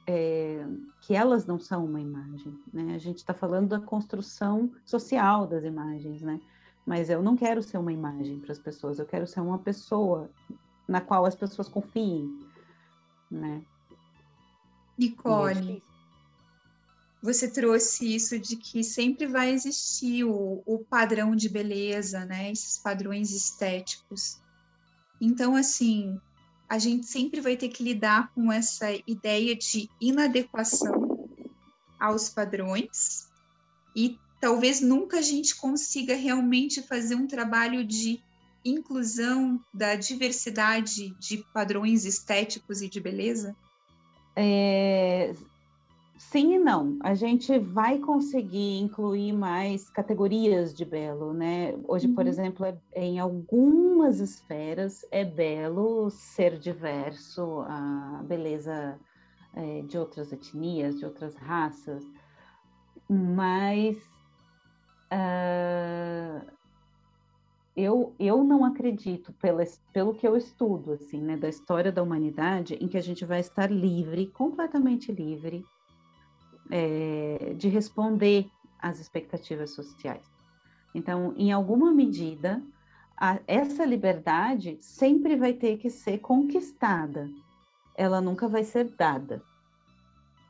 é, 0.07 0.65
que 1.03 1.15
elas 1.15 1.45
não 1.47 1.59
são 1.59 1.85
uma 1.85 2.01
imagem, 2.01 2.59
né? 2.73 2.95
A 2.95 2.99
gente 2.99 3.19
está 3.19 3.35
falando 3.35 3.69
da 3.69 3.81
construção 3.81 4.73
social 4.85 5.47
das 5.47 5.65
imagens, 5.65 6.23
né? 6.23 6.41
Mas 6.87 7.11
eu 7.11 7.23
não 7.23 7.37
quero 7.37 7.63
ser 7.63 7.77
uma 7.77 7.93
imagem 7.93 8.41
para 8.41 8.53
as 8.53 8.59
pessoas, 8.59 8.99
eu 8.99 9.05
quero 9.05 9.27
ser 9.27 9.41
uma 9.41 9.59
pessoa 9.59 10.31
na 10.87 11.01
qual 11.01 11.27
as 11.27 11.35
pessoas 11.35 11.69
confiem, 11.69 12.27
né? 13.31 13.63
Nicole, 14.97 15.83
você 17.21 17.51
trouxe 17.51 18.15
isso 18.15 18.39
de 18.39 18.57
que 18.57 18.83
sempre 18.83 19.27
vai 19.27 19.51
existir 19.51 20.25
o, 20.25 20.63
o 20.65 20.79
padrão 20.79 21.35
de 21.35 21.49
beleza, 21.49 22.25
né? 22.25 22.51
Esses 22.51 22.79
padrões 22.79 23.33
estéticos. 23.33 24.41
Então, 25.21 25.57
assim, 25.57 26.21
a 26.69 26.79
gente 26.79 27.07
sempre 27.07 27.41
vai 27.41 27.57
ter 27.57 27.69
que 27.69 27.83
lidar 27.83 28.33
com 28.35 28.53
essa 28.53 28.87
ideia 29.07 29.57
de 29.57 29.89
inadequação 30.01 31.29
aos 31.99 32.29
padrões 32.29 33.29
e 33.97 34.19
talvez 34.41 34.81
nunca 34.81 35.19
a 35.19 35.23
gente 35.23 35.57
consiga 35.57 36.15
realmente 36.15 36.83
fazer 36.83 37.15
um 37.15 37.27
trabalho 37.27 37.85
de 37.85 38.23
inclusão 38.65 39.61
da 39.73 39.95
diversidade 39.95 41.11
de 41.19 41.39
padrões 41.53 42.05
estéticos 42.05 42.83
e 42.83 42.89
de 42.89 43.01
beleza? 43.01 43.57
É, 44.37 45.35
sim 46.19 46.55
e 46.55 46.59
não. 46.59 46.99
A 47.01 47.15
gente 47.15 47.59
vai 47.59 47.99
conseguir 47.99 48.79
incluir 48.81 49.33
mais 49.33 49.89
categorias 49.89 50.75
de 50.75 50.85
belo, 50.85 51.33
né? 51.33 51.75
Hoje, 51.87 52.09
uhum. 52.09 52.15
por 52.15 52.27
exemplo, 52.27 52.67
é, 52.67 53.05
em 53.05 53.19
algumas 53.19 54.19
esferas 54.19 55.07
é 55.11 55.25
belo 55.25 56.11
ser 56.11 56.59
diverso, 56.59 57.61
a 57.69 58.23
beleza 58.27 58.99
é, 59.55 59.83
de 59.83 59.97
outras 59.97 60.33
etnias, 60.33 60.99
de 60.99 61.05
outras 61.05 61.35
raças, 61.37 62.05
mas 63.09 63.97
uh, 65.13 66.47
eu, 67.77 68.15
eu 68.19 68.43
não 68.43 68.65
acredito, 68.65 69.33
pela, 69.35 69.63
pelo 69.93 70.15
que 70.15 70.27
eu 70.27 70.37
estudo, 70.37 70.93
assim, 70.93 71.21
né, 71.21 71.37
da 71.37 71.49
história 71.49 71.93
da 71.93 72.03
humanidade, 72.03 72.75
em 72.75 72.89
que 72.89 72.99
a 72.99 73.03
gente 73.03 73.25
vai 73.25 73.41
estar 73.41 73.71
livre, 73.71 74.27
completamente 74.27 75.13
livre, 75.13 75.65
é, 76.71 77.55
de 77.57 77.69
responder 77.69 78.51
às 78.79 78.99
expectativas 79.01 79.71
sociais. 79.71 80.25
Então, 80.95 81.35
em 81.37 81.53
alguma 81.53 81.93
medida, 81.93 82.63
a, 83.17 83.39
essa 83.47 83.85
liberdade 83.85 84.79
sempre 84.81 85.37
vai 85.37 85.53
ter 85.53 85.79
que 85.79 85.91
ser 85.91 86.19
conquistada, 86.19 87.29
ela 87.95 88.21
nunca 88.21 88.49
vai 88.49 88.65
ser 88.65 88.85
dada. 88.97 89.43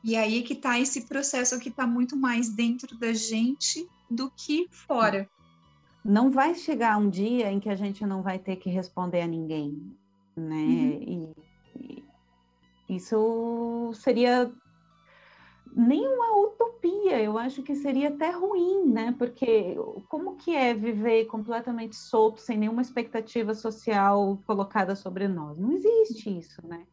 E 0.03 0.15
aí 0.15 0.43
que 0.43 0.53
está 0.53 0.79
esse 0.79 1.07
processo 1.07 1.59
que 1.59 1.69
está 1.69 1.85
muito 1.85 2.15
mais 2.15 2.49
dentro 2.49 2.97
da 2.97 3.11
gente 3.13 3.87
do 4.09 4.31
que 4.31 4.67
fora 4.71 5.29
não 6.03 6.31
vai 6.31 6.55
chegar 6.55 6.97
um 6.97 7.09
dia 7.09 7.51
em 7.51 7.59
que 7.59 7.69
a 7.69 7.75
gente 7.75 8.05
não 8.05 8.21
vai 8.21 8.39
ter 8.39 8.55
que 8.55 8.69
responder 8.69 9.21
a 9.21 9.27
ninguém, 9.27 9.95
né? 10.35 10.55
Uhum. 10.55 11.33
E, 11.75 12.03
e 12.89 12.95
isso 12.95 13.91
seria 13.93 14.51
nem 15.75 16.05
uma 16.07 16.37
utopia, 16.47 17.21
eu 17.21 17.37
acho 17.37 17.61
que 17.61 17.75
seria 17.75 18.09
até 18.09 18.31
ruim, 18.31 18.85
né? 18.91 19.15
Porque 19.17 19.75
como 20.07 20.35
que 20.35 20.55
é 20.55 20.73
viver 20.73 21.25
completamente 21.25 21.95
solto, 21.95 22.41
sem 22.41 22.57
nenhuma 22.57 22.81
expectativa 22.81 23.53
social 23.53 24.39
colocada 24.45 24.95
sobre 24.95 25.27
nós? 25.27 25.57
Não 25.57 25.71
existe 25.71 26.37
isso, 26.37 26.65
né? 26.65 26.83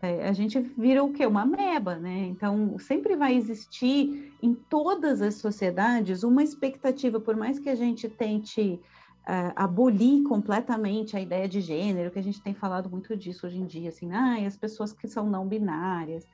É, 0.00 0.28
a 0.28 0.32
gente 0.32 0.58
vira 0.58 1.04
o 1.04 1.12
quê? 1.12 1.24
Uma 1.24 1.46
meba, 1.46 1.96
né? 1.96 2.26
Então, 2.26 2.76
sempre 2.78 3.14
vai 3.14 3.36
existir 3.36 4.34
em 4.42 4.52
todas 4.52 5.22
as 5.22 5.36
sociedades 5.36 6.24
uma 6.24 6.42
expectativa, 6.42 7.20
por 7.20 7.36
mais 7.36 7.60
que 7.60 7.68
a 7.68 7.76
gente 7.76 8.08
tente 8.08 8.80
uh, 9.22 9.52
abolir 9.54 10.24
completamente 10.24 11.16
a 11.16 11.20
ideia 11.20 11.48
de 11.48 11.60
gênero, 11.60 12.10
que 12.10 12.18
a 12.18 12.22
gente 12.22 12.42
tem 12.42 12.52
falado 12.52 12.90
muito 12.90 13.16
disso 13.16 13.46
hoje 13.46 13.58
em 13.58 13.66
dia, 13.66 13.90
assim, 13.90 14.10
ah, 14.12 14.44
as 14.44 14.56
pessoas 14.56 14.92
que 14.92 15.06
são 15.06 15.30
não 15.30 15.46
binárias. 15.46 16.26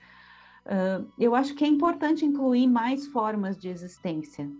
Eu 1.18 1.34
acho 1.34 1.54
que 1.54 1.64
é 1.64 1.68
importante 1.68 2.24
incluir 2.24 2.66
mais 2.66 3.06
formas 3.06 3.58
de 3.58 3.68
existência, 3.68 4.50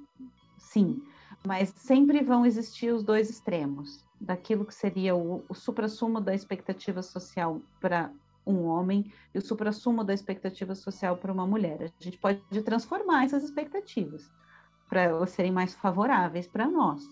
sim, 0.57 1.03
mas 1.47 1.69
sempre 1.71 2.23
vão 2.23 2.47
existir 2.47 2.93
os 2.93 3.03
dois 3.03 3.29
extremos, 3.29 4.05
daquilo 4.21 4.65
que 4.65 4.75
seria 4.75 5.15
o, 5.15 5.45
o 5.49 5.55
supra-sumo 5.55 6.21
da 6.21 6.35
expectativa 6.35 7.03
social 7.03 7.61
para 7.81 8.11
um 8.47 8.65
homem 8.65 9.13
e 9.35 9.39
o 9.39 9.43
suprassumo 9.43 10.03
da 10.03 10.15
expectativa 10.15 10.75
social 10.75 11.17
para 11.19 11.33
uma 11.33 11.47
mulher. 11.47 11.83
A 11.83 12.03
gente 12.03 12.19
pode 12.19 12.41
transformar 12.65 13.25
essas 13.25 13.45
expectativas 13.45 14.31
para 14.89 15.03
elas 15.03 15.31
serem 15.31 15.53
mais 15.53 15.75
favoráveis 15.75 16.49
para 16.49 16.67
nós, 16.67 17.03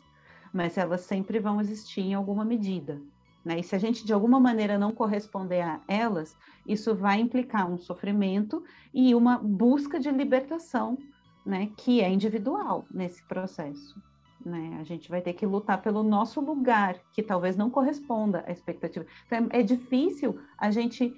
mas 0.53 0.79
elas 0.79 1.03
sempre 1.03 1.39
vão 1.39 1.61
existir 1.61 2.01
em 2.01 2.15
alguma 2.15 2.45
medida. 2.45 3.01
Né? 3.47 3.61
E 3.61 3.63
se 3.63 3.77
a 3.77 3.79
gente 3.79 4.05
de 4.05 4.13
alguma 4.13 4.41
maneira 4.41 4.77
não 4.77 4.91
corresponder 4.91 5.61
a 5.61 5.81
elas, 5.87 6.37
isso 6.67 6.97
vai 6.97 7.21
implicar 7.21 7.71
um 7.71 7.79
sofrimento 7.79 8.65
e 8.93 9.15
uma 9.15 9.39
busca 9.39 10.01
de 10.01 10.11
libertação, 10.11 10.99
né, 11.45 11.71
que 11.77 12.01
é 12.01 12.11
individual 12.11 12.85
nesse 12.91 13.23
processo. 13.23 14.03
Né? 14.45 14.77
A 14.81 14.83
gente 14.83 15.09
vai 15.09 15.23
ter 15.23 15.33
que 15.33 15.47
lutar 15.47 15.81
pelo 15.81 16.03
nosso 16.03 16.41
lugar, 16.41 16.97
que 17.13 17.23
talvez 17.23 17.57
não 17.57 17.71
corresponda 17.71 18.43
à 18.49 18.51
expectativa. 18.51 19.07
Então, 19.27 19.47
é 19.51 19.63
difícil 19.63 20.41
a 20.59 20.73
gente 20.73 21.15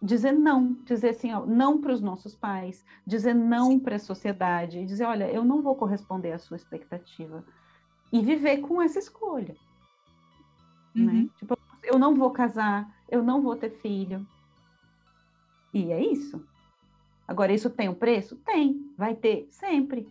dizer 0.00 0.32
não, 0.32 0.78
dizer 0.86 1.10
assim, 1.10 1.30
ó, 1.34 1.44
não 1.44 1.78
para 1.78 1.92
os 1.92 2.00
nossos 2.00 2.34
pais, 2.34 2.86
dizer 3.06 3.34
não 3.34 3.78
para 3.78 3.96
a 3.96 3.98
sociedade, 3.98 4.86
dizer, 4.86 5.04
olha, 5.04 5.30
eu 5.30 5.44
não 5.44 5.60
vou 5.60 5.76
corresponder 5.76 6.32
à 6.32 6.38
sua 6.38 6.56
expectativa. 6.56 7.44
E 8.10 8.22
viver 8.22 8.62
com 8.62 8.80
essa 8.80 8.98
escolha. 8.98 9.54
Né? 10.94 11.12
Uhum. 11.12 11.22
Né? 11.22 11.28
Tipo, 11.36 11.65
eu 11.86 11.98
não 11.98 12.14
vou 12.14 12.30
casar, 12.30 12.88
eu 13.08 13.22
não 13.22 13.40
vou 13.40 13.56
ter 13.56 13.70
filho. 13.70 14.26
E 15.72 15.92
é 15.92 16.00
isso. 16.00 16.44
Agora, 17.26 17.52
isso 17.52 17.70
tem 17.70 17.88
um 17.88 17.94
preço? 17.94 18.36
Tem. 18.36 18.92
Vai 18.96 19.14
ter 19.14 19.48
sempre. 19.50 20.06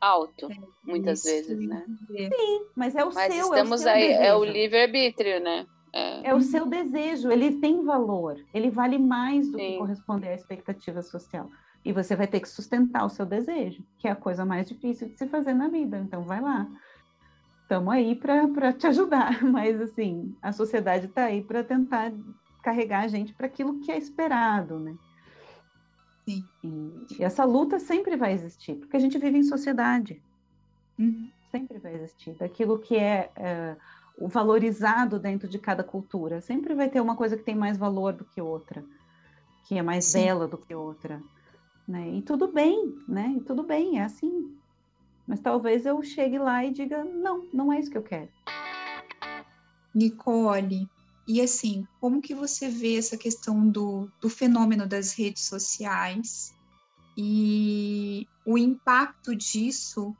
Alto, 0.00 0.48
muitas 0.84 1.24
isso. 1.24 1.28
vezes, 1.28 1.68
né? 1.68 1.84
Sim, 2.08 2.66
mas 2.76 2.94
é 2.94 3.04
o 3.04 3.12
mas 3.12 3.32
seu. 3.32 3.46
Estamos 3.46 3.70
é 3.70 3.74
o 3.74 3.78
seu 3.78 3.92
aí, 3.92 4.08
desejo. 4.08 4.22
é 4.22 4.36
o 4.36 4.44
livre-arbítrio, 4.44 5.40
né? 5.40 5.66
É. 5.92 6.28
é. 6.28 6.34
o 6.34 6.40
seu 6.40 6.66
desejo, 6.66 7.30
ele 7.30 7.58
tem 7.60 7.82
valor, 7.84 8.38
ele 8.52 8.70
vale 8.70 8.98
mais 8.98 9.50
do 9.50 9.58
Sim. 9.58 9.72
que 9.72 9.78
corresponder 9.78 10.28
à 10.28 10.34
expectativa 10.34 11.02
social. 11.02 11.50
E 11.84 11.92
você 11.92 12.14
vai 12.14 12.26
ter 12.26 12.40
que 12.40 12.48
sustentar 12.48 13.04
o 13.04 13.08
seu 13.08 13.24
desejo, 13.24 13.82
que 13.98 14.06
é 14.06 14.10
a 14.10 14.16
coisa 14.16 14.44
mais 14.44 14.68
difícil 14.68 15.08
de 15.08 15.16
se 15.16 15.26
fazer 15.26 15.54
na 15.54 15.68
vida. 15.68 15.98
Então, 15.98 16.22
vai 16.22 16.40
lá. 16.40 16.68
Estamos 17.68 17.92
aí 17.92 18.14
para 18.16 18.72
te 18.72 18.86
ajudar, 18.86 19.44
mas 19.44 19.78
assim, 19.78 20.34
a 20.40 20.52
sociedade 20.52 21.04
está 21.04 21.24
aí 21.24 21.42
para 21.42 21.62
tentar 21.62 22.10
carregar 22.62 23.04
a 23.04 23.08
gente 23.08 23.34
para 23.34 23.46
aquilo 23.46 23.78
que 23.80 23.92
é 23.92 23.98
esperado, 23.98 24.80
né? 24.80 24.96
Sim. 26.24 26.42
E, 26.64 27.18
e, 27.18 27.22
essa 27.22 27.44
luta 27.44 27.78
sempre 27.78 28.16
vai 28.16 28.32
existir, 28.32 28.76
porque 28.76 28.96
a 28.96 28.98
gente 28.98 29.18
vive 29.18 29.36
em 29.36 29.42
sociedade. 29.42 30.18
Uhum. 30.98 31.30
Sempre 31.50 31.78
vai 31.78 31.94
existir. 31.94 32.32
Daquilo 32.36 32.78
que 32.78 32.96
é, 32.96 33.30
é 33.36 33.76
o 34.16 34.28
valorizado 34.28 35.18
dentro 35.18 35.46
de 35.46 35.58
cada 35.58 35.84
cultura. 35.84 36.40
Sempre 36.40 36.74
vai 36.74 36.88
ter 36.88 37.02
uma 37.02 37.16
coisa 37.16 37.36
que 37.36 37.42
tem 37.42 37.54
mais 37.54 37.76
valor 37.76 38.14
do 38.14 38.24
que 38.24 38.40
outra, 38.40 38.82
que 39.66 39.76
é 39.76 39.82
mais 39.82 40.06
Sim. 40.06 40.22
bela 40.22 40.48
do 40.48 40.56
que 40.56 40.74
outra. 40.74 41.22
Né? 41.86 42.12
E 42.14 42.22
tudo 42.22 42.48
bem, 42.48 42.96
né? 43.06 43.34
E 43.36 43.40
tudo 43.42 43.62
bem, 43.62 43.98
é 43.98 44.04
assim. 44.04 44.56
Mas 45.28 45.40
talvez 45.40 45.84
eu 45.84 46.02
chegue 46.02 46.38
lá 46.38 46.64
e 46.64 46.72
diga: 46.72 47.04
não, 47.04 47.46
não 47.52 47.70
é 47.70 47.78
isso 47.78 47.90
que 47.90 47.98
eu 47.98 48.02
quero. 48.02 48.30
Nicole, 49.94 50.88
e 51.26 51.42
assim, 51.42 51.86
como 52.00 52.22
que 52.22 52.34
você 52.34 52.70
vê 52.70 52.96
essa 52.96 53.18
questão 53.18 53.68
do, 53.68 54.10
do 54.20 54.30
fenômeno 54.30 54.86
das 54.86 55.12
redes 55.12 55.44
sociais 55.44 56.54
e 57.16 58.26
o 58.46 58.56
impacto 58.56 59.36
disso 59.36 60.16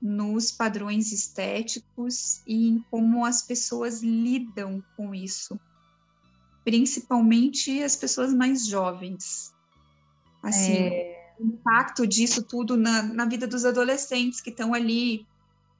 nos 0.00 0.52
padrões 0.52 1.10
estéticos 1.10 2.42
e 2.46 2.68
em 2.68 2.84
como 2.90 3.24
as 3.24 3.42
pessoas 3.42 4.02
lidam 4.02 4.84
com 4.96 5.14
isso, 5.14 5.58
principalmente 6.62 7.82
as 7.82 7.96
pessoas 7.96 8.32
mais 8.32 8.66
jovens. 8.66 9.52
Assim, 10.42 10.74
é... 10.74 11.13
o 11.38 11.46
impacto 11.46 12.06
disso 12.06 12.42
tudo 12.42 12.76
na, 12.76 13.02
na 13.02 13.24
vida 13.24 13.46
dos 13.46 13.64
adolescentes 13.64 14.40
que 14.40 14.50
estão 14.50 14.74
ali 14.74 15.26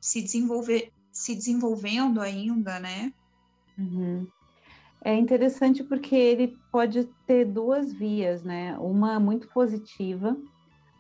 se, 0.01 0.21
desenvolver, 0.21 0.93
se 1.13 1.35
desenvolvendo 1.35 2.21
ainda, 2.21 2.79
né? 2.79 3.13
Uhum. 3.79 4.27
É 5.05 5.15
interessante 5.15 5.85
porque 5.85 6.15
ele 6.15 6.57
pode 6.73 7.05
ter 7.27 7.45
duas 7.45 7.93
vias, 7.93 8.43
né? 8.43 8.77
Uma 8.79 9.21
muito 9.21 9.49
positiva, 9.49 10.37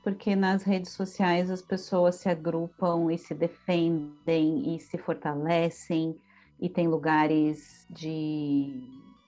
porque 0.02 0.36
nas 0.36 0.62
redes 0.62 0.92
sociais 0.92 1.50
as 1.50 1.62
pessoas 1.62 2.16
se 2.16 2.28
agrupam 2.28 3.10
e 3.10 3.16
se 3.16 3.34
defendem 3.34 4.76
e 4.76 4.80
se 4.80 4.98
fortalecem 4.98 6.14
e 6.60 6.68
tem 6.68 6.86
lugares 6.86 7.86
de, 7.90 8.74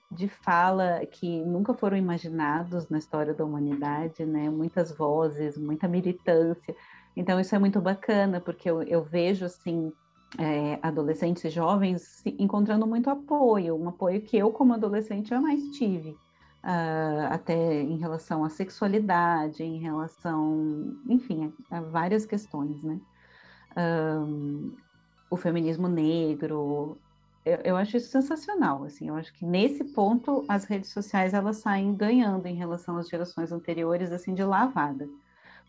de 0.09 0.27
fala 0.27 1.05
que 1.05 1.43
nunca 1.43 1.73
foram 1.73 1.97
imaginados 1.97 2.89
na 2.89 2.97
história 2.97 3.33
da 3.33 3.43
humanidade, 3.43 4.25
né? 4.25 4.49
Muitas 4.49 4.91
vozes, 4.91 5.57
muita 5.57 5.87
militância. 5.87 6.75
Então 7.15 7.39
isso 7.39 7.55
é 7.55 7.59
muito 7.59 7.81
bacana 7.81 8.39
porque 8.39 8.69
eu, 8.69 8.81
eu 8.83 9.03
vejo 9.03 9.45
assim 9.45 9.91
é, 10.37 10.79
adolescentes 10.81 11.43
e 11.43 11.49
jovens 11.49 12.23
encontrando 12.25 12.85
muito 12.85 13.09
apoio, 13.09 13.75
um 13.75 13.89
apoio 13.89 14.21
que 14.21 14.37
eu 14.37 14.51
como 14.51 14.73
adolescente 14.73 15.29
jamais 15.29 15.61
tive 15.71 16.11
uh, 16.63 17.31
até 17.31 17.81
em 17.81 17.97
relação 17.97 18.43
à 18.43 18.49
sexualidade, 18.49 19.63
em 19.63 19.79
relação, 19.79 20.95
enfim, 21.07 21.53
a, 21.71 21.77
a 21.77 21.81
várias 21.81 22.25
questões, 22.25 22.83
né? 22.83 22.99
Um, 23.77 24.75
o 25.29 25.37
feminismo 25.37 25.87
negro, 25.87 26.97
eu, 27.47 27.59
eu, 27.63 27.77
acho 27.77 27.97
isso 27.97 28.09
sensacional, 28.09 28.83
assim, 28.83 29.07
eu 29.07 29.15
acho 29.15 29.33
que 29.33 29.45
nesse 29.45 29.83
ponto 29.83 30.43
as 30.47 30.65
redes 30.65 30.91
sociais 30.91 31.33
elas 31.33 31.57
saem 31.57 31.95
ganhando 31.95 32.45
em 32.45 32.55
relação 32.55 32.97
às 32.97 33.07
gerações 33.07 33.51
anteriores, 33.51 34.11
assim, 34.11 34.33
de 34.33 34.43
lavada. 34.43 35.07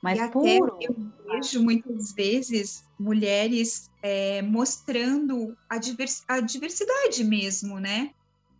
Mas 0.03 0.18
e 0.18 0.29
puro... 0.29 0.79
eu 0.81 0.97
vejo 1.26 1.62
muitas 1.62 2.12
vezes 2.12 2.85
mulheres 2.99 3.91
é, 4.03 4.43
mostrando 4.43 5.57
a, 5.68 5.79
divers, 5.79 6.22
a 6.29 6.41
diversidade 6.41 7.24
mesmo, 7.24 7.79
né? 7.79 8.11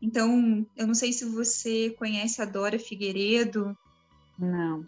Então, 0.01 0.67
eu 0.77 0.87
não 0.87 0.95
sei 0.95 1.13
se 1.13 1.25
você 1.25 1.91
conhece 1.99 2.41
a 2.41 2.45
Dora 2.45 2.79
Figueiredo. 2.79 3.77
Não. 4.39 4.85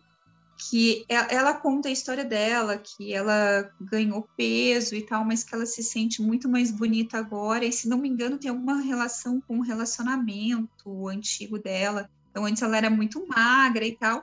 Que 0.69 1.07
ela 1.09 1.55
conta 1.55 1.89
a 1.89 1.93
história 1.93 2.25
dela, 2.25 2.77
que 2.77 3.15
ela 3.15 3.71
ganhou 3.81 4.29
peso 4.37 4.95
e 4.95 5.03
tal, 5.03 5.25
mas 5.25 5.43
que 5.43 5.55
ela 5.55 5.65
se 5.65 5.83
sente 5.83 6.21
muito 6.21 6.49
mais 6.49 6.71
bonita 6.71 7.17
agora. 7.19 7.65
E 7.65 7.73
se 7.73 7.89
não 7.89 7.97
me 7.97 8.09
engano, 8.09 8.39
tem 8.39 8.51
alguma 8.51 8.81
relação 8.81 9.41
com 9.41 9.59
o 9.59 9.63
relacionamento 9.63 11.09
antigo 11.09 11.59
dela. 11.59 12.11
Então, 12.31 12.45
antes 12.45 12.63
ela 12.63 12.77
era 12.77 12.91
muito 12.91 13.27
magra 13.27 13.87
e 13.87 13.97
tal. 13.97 14.23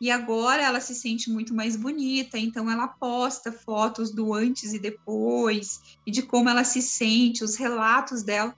E 0.00 0.10
agora 0.10 0.62
ela 0.62 0.80
se 0.80 0.94
sente 0.94 1.30
muito 1.30 1.54
mais 1.54 1.76
bonita, 1.76 2.38
então 2.38 2.70
ela 2.70 2.88
posta 2.88 3.52
fotos 3.52 4.10
do 4.10 4.32
antes 4.32 4.72
e 4.72 4.78
depois, 4.78 5.98
e 6.06 6.10
de 6.10 6.22
como 6.22 6.48
ela 6.48 6.64
se 6.64 6.80
sente, 6.80 7.44
os 7.44 7.56
relatos 7.56 8.22
dela. 8.22 8.54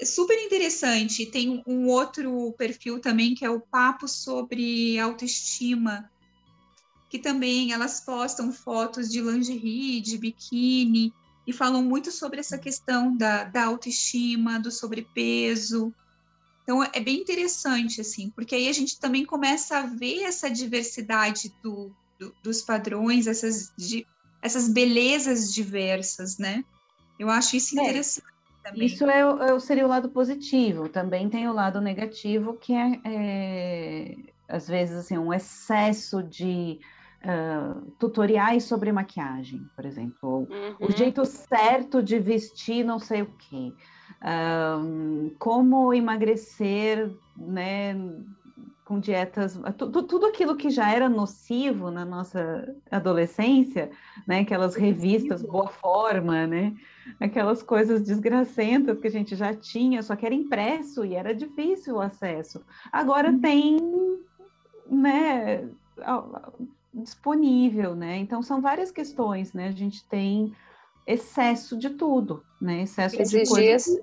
É 0.00 0.04
super 0.04 0.38
interessante. 0.38 1.26
Tem 1.26 1.62
um 1.66 1.88
outro 1.88 2.52
perfil 2.52 3.00
também 3.00 3.34
que 3.34 3.44
é 3.44 3.50
o 3.50 3.60
Papo 3.60 4.06
sobre 4.06 4.96
Autoestima, 5.00 6.08
que 7.08 7.18
também 7.18 7.72
elas 7.72 8.00
postam 8.00 8.52
fotos 8.52 9.08
de 9.08 9.20
lingerie, 9.20 10.00
de 10.00 10.18
biquíni, 10.18 11.12
e 11.46 11.52
falam 11.52 11.82
muito 11.82 12.12
sobre 12.12 12.40
essa 12.40 12.58
questão 12.58 13.16
da, 13.16 13.44
da 13.44 13.64
autoestima, 13.64 14.60
do 14.60 14.70
sobrepeso. 14.70 15.92
Então 16.62 16.84
é 16.84 17.00
bem 17.00 17.20
interessante, 17.20 18.02
assim, 18.02 18.28
porque 18.30 18.54
aí 18.54 18.68
a 18.68 18.72
gente 18.72 19.00
também 19.00 19.24
começa 19.24 19.78
a 19.78 19.86
ver 19.86 20.24
essa 20.24 20.50
diversidade 20.50 21.50
do, 21.62 21.90
do, 22.20 22.34
dos 22.42 22.60
padrões, 22.60 23.26
essas, 23.26 23.72
de, 23.78 24.06
essas 24.42 24.68
belezas 24.68 25.54
diversas, 25.54 26.36
né? 26.36 26.62
Eu 27.18 27.30
acho 27.30 27.56
isso 27.56 27.78
é. 27.78 27.82
interessante. 27.82 28.26
É, 28.64 28.70
também. 28.70 28.86
Isso 28.86 29.04
é, 29.06 29.20
é, 29.20 29.58
seria 29.58 29.86
o 29.86 29.88
lado 29.88 30.10
positivo. 30.10 30.90
Também 30.90 31.30
tem 31.30 31.48
o 31.48 31.54
lado 31.54 31.80
negativo, 31.80 32.58
que 32.58 32.74
é, 32.74 33.00
é 33.04 34.16
às 34.46 34.68
vezes 34.68 34.96
assim, 34.96 35.16
um 35.16 35.32
excesso 35.32 36.22
de 36.22 36.78
uh, 37.24 37.80
tutoriais 37.98 38.64
sobre 38.64 38.92
maquiagem, 38.92 39.66
por 39.74 39.84
exemplo, 39.84 40.46
uhum. 40.50 40.88
o 40.88 40.92
jeito 40.92 41.24
certo 41.24 42.02
de 42.02 42.18
vestir 42.18 42.84
não 42.84 42.98
sei 42.98 43.22
o 43.22 43.26
quê, 43.38 43.72
uh, 44.22 45.30
como 45.38 45.92
emagrecer, 45.92 47.10
né, 47.36 47.94
com 48.84 48.98
dietas, 48.98 49.60
tudo, 49.76 50.02
tudo 50.02 50.26
aquilo 50.26 50.56
que 50.56 50.70
já 50.70 50.90
era 50.90 51.10
nocivo 51.10 51.90
na 51.90 52.06
nossa 52.06 52.74
adolescência, 52.90 53.90
né, 54.26 54.40
aquelas 54.40 54.74
revistas 54.74 55.42
boa 55.42 55.68
forma, 55.68 56.46
né, 56.46 56.74
aquelas 57.20 57.62
coisas 57.62 58.00
desgracentas 58.00 58.98
que 58.98 59.06
a 59.06 59.10
gente 59.10 59.36
já 59.36 59.52
tinha, 59.52 60.02
só 60.02 60.16
que 60.16 60.24
era 60.24 60.34
impresso 60.34 61.04
e 61.04 61.14
era 61.14 61.34
difícil 61.34 61.96
o 61.96 62.00
acesso. 62.00 62.64
Agora 62.90 63.30
uhum. 63.30 63.40
tem, 63.40 63.78
né, 64.90 65.68
disponível, 66.92 67.94
né? 67.94 68.16
Então 68.16 68.42
são 68.42 68.60
várias 68.60 68.90
questões, 68.90 69.52
né? 69.52 69.68
A 69.68 69.72
gente 69.72 70.04
tem 70.04 70.54
excesso 71.06 71.76
de 71.76 71.90
tudo, 71.90 72.42
né? 72.60 72.82
Excesso 72.82 73.20
Esses 73.20 73.48
de 73.48 73.48
coisas 73.48 74.00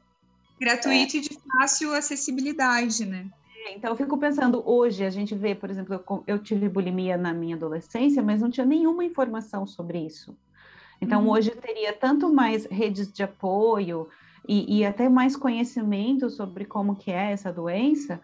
gratuito 0.59 1.17
é. 1.17 1.19
e 1.19 1.21
de 1.21 1.37
fácil 1.57 1.93
acessibilidade, 1.93 3.05
né? 3.05 3.29
É, 3.65 3.75
então 3.75 3.89
eu 3.91 3.95
fico 3.95 4.17
pensando 4.17 4.63
hoje 4.65 5.03
a 5.03 5.09
gente 5.09 5.35
vê, 5.35 5.53
por 5.55 5.69
exemplo, 5.69 5.93
eu, 5.95 6.23
eu, 6.27 6.39
tive 6.39 6.69
bulimia 6.69 7.17
na 7.17 7.33
minha 7.33 7.55
adolescência, 7.55 8.23
mas 8.23 8.41
não 8.41 8.49
tinha 8.49 8.65
nenhuma 8.65 9.03
informação 9.03 9.65
sobre 9.65 9.99
isso. 9.99 10.37
Então 11.01 11.23
uhum. 11.23 11.31
hoje 11.31 11.51
teria 11.51 11.91
tanto 11.91 12.33
mais 12.33 12.65
redes 12.65 13.11
de 13.11 13.23
apoio 13.23 14.07
e, 14.47 14.79
e 14.79 14.85
até 14.85 15.09
mais 15.09 15.35
conhecimento 15.35 16.29
sobre 16.29 16.65
como 16.65 16.95
que 16.95 17.11
é 17.11 17.31
essa 17.31 17.51
doença 17.51 18.21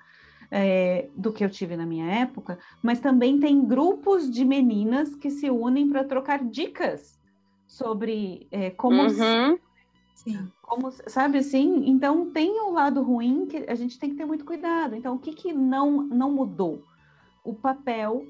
é, 0.51 1.07
do 1.15 1.31
que 1.31 1.43
eu 1.43 1.49
tive 1.49 1.77
na 1.77 1.85
minha 1.85 2.11
época, 2.11 2.59
mas 2.83 2.99
também 2.99 3.39
tem 3.39 3.65
grupos 3.65 4.29
de 4.29 4.43
meninas 4.43 5.15
que 5.15 5.29
se 5.29 5.49
unem 5.49 5.89
para 5.89 6.03
trocar 6.03 6.43
dicas 6.43 7.17
sobre 7.65 8.47
é, 8.51 8.69
como, 8.69 9.01
uhum. 9.01 9.57
Sim. 10.13 10.51
como, 10.61 10.91
sabe 11.07 11.37
assim? 11.37 11.89
Então 11.89 12.29
tem 12.31 12.59
o 12.59 12.69
um 12.69 12.73
lado 12.73 13.01
ruim 13.01 13.45
que 13.45 13.57
a 13.67 13.75
gente 13.75 13.97
tem 13.97 14.09
que 14.09 14.17
ter 14.17 14.25
muito 14.25 14.43
cuidado. 14.43 14.93
Então 14.93 15.15
o 15.15 15.19
que 15.19 15.31
que 15.31 15.53
não 15.53 16.03
não 16.03 16.31
mudou? 16.31 16.83
O 17.45 17.55
papel 17.55 18.25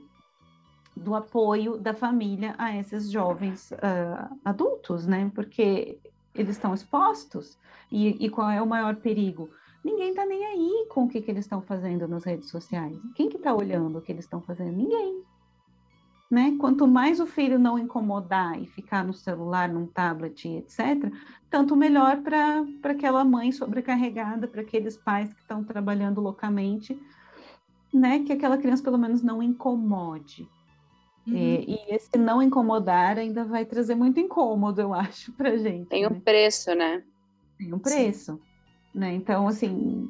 do 0.96 1.16
apoio 1.16 1.78
da 1.78 1.94
família 1.94 2.54
a 2.58 2.76
esses 2.78 3.10
jovens 3.10 3.72
uh, 3.72 4.38
adultos, 4.46 5.08
né? 5.08 5.32
Porque 5.34 5.98
eles 6.36 6.56
estão 6.56 6.74
expostos. 6.74 7.58
E, 7.92 8.26
e, 8.26 8.30
qual 8.30 8.50
é 8.50 8.62
o 8.62 8.68
maior 8.68 8.96
perigo? 8.96 9.50
Ninguém 9.84 10.10
está 10.10 10.26
nem 10.26 10.46
aí 10.46 10.86
com 10.90 11.06
o 11.06 11.10
que, 11.10 11.22
que 11.22 11.32
eles 11.32 11.46
estão 11.46 11.62
fazendo 11.62 12.08
nas 12.08 12.24
redes 12.24 12.50
sociais. 12.50 12.98
Quem 13.16 13.30
que 13.30 13.38
está 13.38 13.54
olhando 13.54 13.98
o 13.98 14.02
que 14.02 14.12
eles 14.12 14.26
estão 14.26 14.42
fazendo? 14.42 14.76
Ninguém. 14.76 15.24
Né? 16.30 16.56
Quanto 16.60 16.88
mais 16.88 17.20
o 17.20 17.26
filho 17.26 17.60
não 17.60 17.78
incomodar 17.78 18.62
e 18.62 18.66
ficar 18.66 19.04
no 19.04 19.14
celular, 19.14 19.68
num 19.68 19.86
tablet, 19.86 20.48
etc., 20.48 21.12
tanto 21.50 21.76
melhor 21.76 22.22
para 22.22 22.64
aquela 22.84 23.26
mãe 23.26 23.52
sobrecarregada, 23.52 24.48
para 24.48 24.62
aqueles 24.62 24.96
pais 24.96 25.34
que 25.34 25.42
estão 25.42 25.62
trabalhando 25.62 26.22
loucamente, 26.22 26.98
né? 27.94 28.24
Que 28.24 28.32
aquela 28.32 28.58
criança 28.58 28.82
pelo 28.82 28.98
menos 28.98 29.22
não 29.22 29.44
incomode. 29.44 30.48
Uhum. 31.28 31.36
E, 31.36 31.76
e, 31.76 31.96
esse 31.96 32.18
não 32.18 32.42
incomodar 32.42 33.18
ainda 33.18 33.44
vai 33.44 33.66
trazer 33.66 33.96
muito 33.96 34.20
incômodo, 34.20 34.82
eu 34.82 34.94
acho, 34.94 35.32
para 35.34 35.58
gente. 35.58 35.88
Tem 35.88 36.08
um 36.08 36.12
né? 36.12 36.22
preço, 36.24 36.74
né? 36.74 37.04
Tem 37.58 37.74
um 37.74 37.80
preço. 37.80 38.34
Sim. 38.34 38.51
Né? 38.94 39.14
Então, 39.14 39.48
assim, 39.48 40.08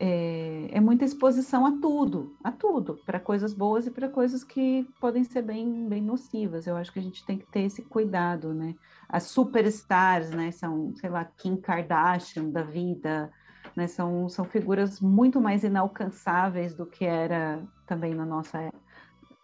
é, 0.00 0.68
é, 0.70 0.80
muita 0.80 1.04
exposição 1.04 1.66
a 1.66 1.72
tudo, 1.80 2.36
a 2.44 2.52
tudo, 2.52 3.00
para 3.04 3.18
coisas 3.18 3.52
boas 3.52 3.86
e 3.86 3.90
para 3.90 4.08
coisas 4.08 4.44
que 4.44 4.88
podem 5.00 5.24
ser 5.24 5.42
bem, 5.42 5.88
bem 5.88 6.00
nocivas. 6.00 6.66
Eu 6.66 6.76
acho 6.76 6.92
que 6.92 7.00
a 7.00 7.02
gente 7.02 7.24
tem 7.26 7.38
que 7.38 7.46
ter 7.46 7.62
esse 7.62 7.82
cuidado, 7.82 8.54
né? 8.54 8.76
As 9.08 9.24
superstars, 9.24 10.30
né? 10.30 10.52
São, 10.52 10.94
sei 10.96 11.10
lá, 11.10 11.24
Kim 11.24 11.56
Kardashian 11.56 12.50
da 12.50 12.62
vida, 12.62 13.30
né? 13.74 13.88
São, 13.88 14.28
são 14.28 14.44
figuras 14.44 15.00
muito 15.00 15.40
mais 15.40 15.64
inalcançáveis 15.64 16.74
do 16.76 16.86
que 16.86 17.04
era 17.04 17.60
também 17.84 18.14
na 18.14 18.24
nossa 18.24 18.72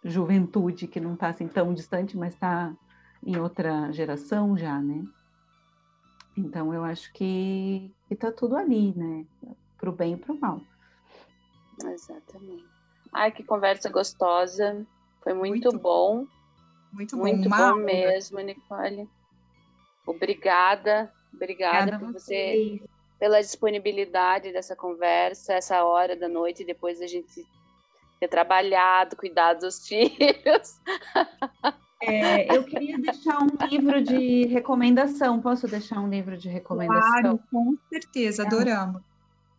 juventude, 0.05 0.87
que 0.87 0.99
não 1.01 1.15
está 1.15 1.29
assim 1.29 1.47
tão 1.47 1.73
distante, 1.73 2.15
mas 2.15 2.33
está 2.33 2.73
em 3.25 3.37
outra 3.37 3.91
geração 3.91 4.55
já, 4.55 4.79
né? 4.79 5.03
Então 6.37 6.73
eu 6.73 6.83
acho 6.83 7.11
que 7.13 7.91
está 8.09 8.31
tudo 8.31 8.57
ali, 8.57 8.93
né? 8.95 9.25
Para 9.77 9.89
o 9.89 9.93
bem 9.93 10.13
e 10.13 10.17
para 10.17 10.33
o 10.33 10.39
mal. 10.39 10.61
Exatamente. 11.83 12.65
Ai, 13.13 13.31
que 13.31 13.43
conversa 13.43 13.89
gostosa. 13.89 14.85
Foi 15.23 15.33
muito, 15.33 15.69
muito 15.69 15.79
bom. 15.79 16.27
Muito 16.91 17.17
bom. 17.17 17.23
Muito 17.23 17.49
bom 17.49 17.75
mesmo, 17.75 18.39
Nicole. 18.39 19.09
Obrigada. 20.05 21.11
Obrigada, 21.33 21.95
Obrigada 21.95 21.99
por 21.99 22.13
você, 22.13 22.79
pela 23.19 23.41
disponibilidade 23.41 24.53
dessa 24.53 24.75
conversa, 24.75 25.53
essa 25.53 25.83
hora 25.83 26.15
da 26.15 26.29
noite, 26.29 26.63
depois 26.63 26.99
da 26.99 27.07
gente 27.07 27.45
ter 28.19 28.27
trabalhado, 28.27 29.17
cuidado 29.17 29.61
dos 29.61 29.83
filhos. 29.87 30.79
É, 32.01 32.55
eu 32.55 32.63
queria 32.63 32.97
deixar 32.97 33.41
um 33.41 33.47
livro 33.69 34.03
de 34.03 34.45
recomendação. 34.47 35.41
Posso 35.41 35.67
deixar 35.67 35.99
um 35.99 36.09
livro 36.09 36.37
de 36.37 36.49
recomendação? 36.49 37.21
Claro, 37.21 37.39
com 37.51 37.77
certeza, 37.89 38.43
é 38.43 38.45
adoramos. 38.45 39.01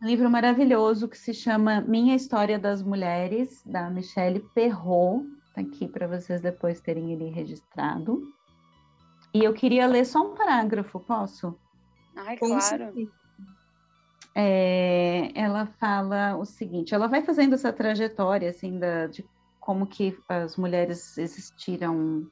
Um 0.01 0.05
livro 0.05 0.29
maravilhoso 0.29 1.07
que 1.07 1.17
se 1.17 1.33
chama 1.33 1.81
Minha 1.81 2.15
História 2.15 2.59
das 2.59 2.83
Mulheres, 2.83 3.63
da 3.65 3.89
Michelle 3.89 4.39
Perrault. 4.53 5.27
Está 5.47 5.61
aqui 5.61 5.87
para 5.87 6.07
vocês 6.07 6.39
depois 6.39 6.79
terem 6.79 7.11
ele 7.11 7.29
registrado. 7.29 8.21
E 9.33 9.43
eu 9.43 9.53
queria 9.53 9.87
ler 9.87 10.05
só 10.05 10.21
um 10.21 10.35
parágrafo, 10.35 10.99
posso? 10.99 11.57
Ai, 12.15 12.37
claro. 12.37 12.93
É, 14.35 15.31
ela 15.33 15.65
fala 15.65 16.37
o 16.37 16.45
seguinte: 16.45 16.93
ela 16.93 17.07
vai 17.07 17.23
fazendo 17.23 17.55
essa 17.55 17.73
trajetória 17.73 18.51
assim 18.51 18.77
da, 18.77 19.07
de 19.07 19.25
como 19.67 19.85
que 19.85 20.17
as 20.29 20.55
mulheres 20.55 21.17
existiram, 21.17 22.25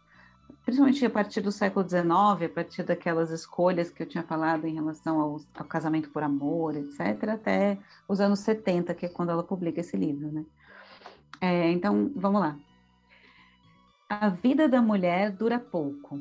principalmente 0.64 1.06
a 1.06 1.10
partir 1.10 1.42
do 1.42 1.52
século 1.52 1.86
XIX, 1.86 2.06
a 2.06 2.50
partir 2.56 2.84
daquelas 2.84 3.30
escolhas 3.30 3.92
que 3.92 4.02
eu 4.02 4.08
tinha 4.08 4.24
falado 4.24 4.66
em 4.66 4.74
relação 4.74 5.20
ao, 5.20 5.42
ao 5.54 5.66
casamento 5.66 6.10
por 6.12 6.24
amor, 6.24 6.78
etc., 6.78 7.32
até 7.34 7.78
os 8.08 8.22
anos 8.22 8.40
70, 8.40 8.96
que 8.96 9.06
é 9.06 9.10
quando 9.10 9.32
ela 9.32 9.44
publica 9.44 9.82
esse 9.82 9.98
livro, 9.98 10.32
né? 10.32 10.46
É, 11.42 11.70
então, 11.72 12.10
vamos 12.16 12.40
lá. 12.40 12.58
A 14.08 14.30
vida 14.30 14.70
da 14.70 14.82
mulher 14.82 15.30
dura 15.30 15.60
pouco. 15.60 16.18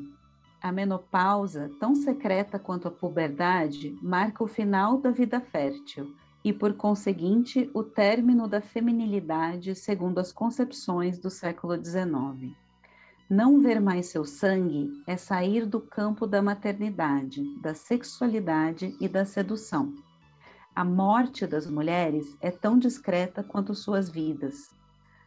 A 0.61 0.69
menopausa, 0.69 1.71
tão 1.79 1.95
secreta 1.95 2.59
quanto 2.59 2.89
a 2.89 2.91
puberdade, 2.91 3.97
marca 4.01 4.43
o 4.43 4.47
final 4.47 4.97
da 4.97 5.11
vida 5.11 5.39
fértil 5.39 6.13
e, 6.45 6.53
por 6.53 6.75
conseguinte, 6.75 7.71
o 7.73 7.81
término 7.83 8.47
da 8.47 8.61
feminilidade 8.61 9.73
segundo 9.73 10.19
as 10.19 10.31
concepções 10.31 11.17
do 11.17 11.27
século 11.27 11.75
XIX. 11.75 12.55
Não 13.27 13.59
ver 13.59 13.81
mais 13.81 14.05
seu 14.05 14.23
sangue 14.23 14.91
é 15.07 15.17
sair 15.17 15.65
do 15.65 15.81
campo 15.81 16.27
da 16.27 16.43
maternidade, 16.43 17.43
da 17.63 17.73
sexualidade 17.73 18.95
e 19.01 19.09
da 19.09 19.25
sedução. 19.25 19.91
A 20.75 20.85
morte 20.85 21.47
das 21.47 21.65
mulheres 21.65 22.37
é 22.39 22.51
tão 22.51 22.77
discreta 22.77 23.41
quanto 23.41 23.73
suas 23.73 24.07
vidas. 24.07 24.69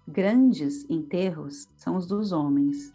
Grandes 0.06 0.88
enterros 0.88 1.66
são 1.74 1.96
os 1.96 2.06
dos 2.06 2.30
homens. 2.30 2.92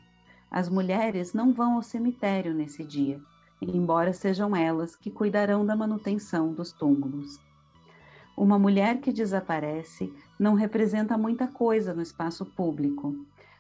As 0.50 0.70
mulheres 0.70 1.34
não 1.34 1.52
vão 1.52 1.74
ao 1.74 1.84
cemitério 1.84 2.54
nesse 2.54 2.86
dia, 2.86 3.20
embora 3.62 4.14
sejam 4.14 4.56
elas 4.56 4.95
que 4.95 5.12
cuidarão 5.12 5.66
da 5.66 5.76
manutenção 5.76 6.54
dos 6.54 6.72
túmulos. 6.72 7.38
Uma 8.38 8.57
mulher 8.60 8.99
que 9.01 9.11
desaparece 9.14 10.14
não 10.39 10.53
representa 10.55 11.18
muita 11.18 11.47
coisa 11.47 11.93
no 11.93 12.01
espaço 12.01 12.45
público. 12.45 13.15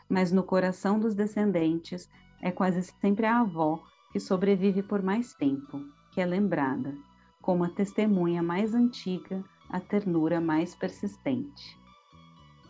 mas 0.09 0.31
no 0.31 0.43
coração 0.43 0.99
dos 0.99 1.15
descendentes 1.15 2.09
é 2.41 2.51
quase 2.51 2.83
sempre 2.83 3.25
a 3.25 3.39
avó 3.39 3.81
que 4.11 4.19
sobrevive 4.19 4.83
por 4.83 5.01
mais 5.01 5.33
tempo, 5.33 5.81
que 6.11 6.21
é 6.21 6.25
lembrada, 6.25 6.95
como 7.41 7.63
a 7.63 7.69
testemunha 7.69 8.43
mais 8.43 8.75
antiga, 8.75 9.43
a 9.69 9.79
ternura 9.79 10.39
mais 10.41 10.75
persistente. 10.75 11.79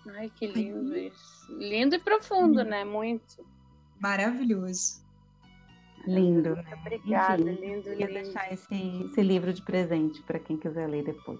Ai, 0.07 0.29
que 0.29 0.47
lindo 0.47 0.95
isso. 0.97 1.51
Lindo 1.57 1.95
e 1.95 1.99
profundo, 1.99 2.63
né? 2.63 2.83
Muito. 2.85 3.45
Maravilhoso. 3.99 5.01
Lindo, 6.05 6.55
Muito 6.55 6.63
né? 6.63 6.75
obrigada, 6.75 7.51
Enfim, 7.51 7.61
lindo, 7.61 7.95
Queria 7.95 8.07
lindo. 8.07 8.11
deixar 8.11 8.51
esse, 8.51 8.75
esse 9.03 9.21
livro 9.21 9.53
de 9.53 9.61
presente 9.63 10.21
para 10.23 10.39
quem 10.39 10.57
quiser 10.57 10.87
ler 10.87 11.03
depois. 11.03 11.39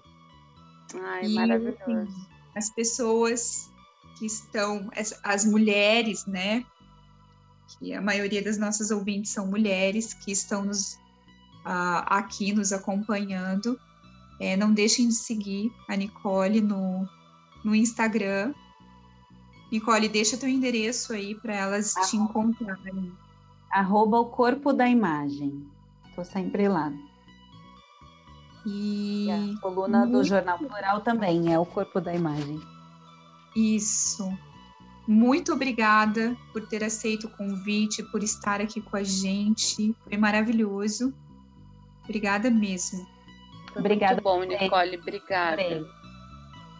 Ai, 1.02 1.26
E, 1.26 1.34
maravilhoso. 1.34 2.26
As 2.54 2.70
pessoas 2.70 3.70
que 4.18 4.26
estão, 4.26 4.90
as, 4.96 5.18
as 5.22 5.44
mulheres, 5.44 6.26
né? 6.26 6.64
Que 7.78 7.92
a 7.92 8.00
maioria 8.00 8.42
das 8.42 8.58
nossas 8.58 8.90
ouvintes 8.90 9.32
são 9.32 9.46
mulheres 9.46 10.14
que 10.14 10.30
estão 10.30 10.64
nos, 10.64 10.98
ah, 11.64 12.18
aqui 12.18 12.52
nos 12.52 12.72
acompanhando. 12.72 13.78
É, 14.40 14.56
não 14.56 14.72
deixem 14.72 15.08
de 15.08 15.14
seguir 15.14 15.72
a 15.88 15.96
Nicole 15.96 16.60
no, 16.60 17.08
no 17.64 17.74
Instagram. 17.74 18.54
Nicole, 19.72 20.08
deixa 20.08 20.36
teu 20.36 20.48
endereço 20.48 21.12
aí 21.12 21.34
para 21.34 21.54
elas 21.54 21.94
te 22.08 22.16
encontrarem. 22.16 23.12
Arroba 23.70 24.20
o 24.20 24.26
corpo 24.26 24.72
da 24.72 24.88
imagem. 24.88 25.66
Estou 26.08 26.24
sempre 26.24 26.68
lá. 26.68 26.92
E 28.66 29.26
E 29.26 29.30
a 29.30 29.60
coluna 29.60 30.06
do 30.06 30.22
Jornal 30.24 30.58
Plural 30.58 31.00
também 31.00 31.52
é 31.52 31.58
o 31.58 31.66
corpo 31.66 32.00
da 32.00 32.14
imagem. 32.14 32.60
Isso. 33.54 34.30
Muito 35.06 35.52
obrigada 35.52 36.36
por 36.52 36.66
ter 36.66 36.82
aceito 36.82 37.26
o 37.26 37.30
convite, 37.30 38.02
por 38.04 38.22
estar 38.22 38.60
aqui 38.60 38.80
com 38.80 38.96
a 38.96 39.02
gente. 39.02 39.94
Foi 40.04 40.16
maravilhoso. 40.16 41.12
Obrigada 42.04 42.50
mesmo. 42.50 43.06
Foi 43.72 43.80
Obrigada 43.80 44.20
Muito 44.22 44.24
bom. 44.24 44.44
Nicole. 44.44 44.96
Obrigada. 44.98 45.60
Adorei. 45.62 45.86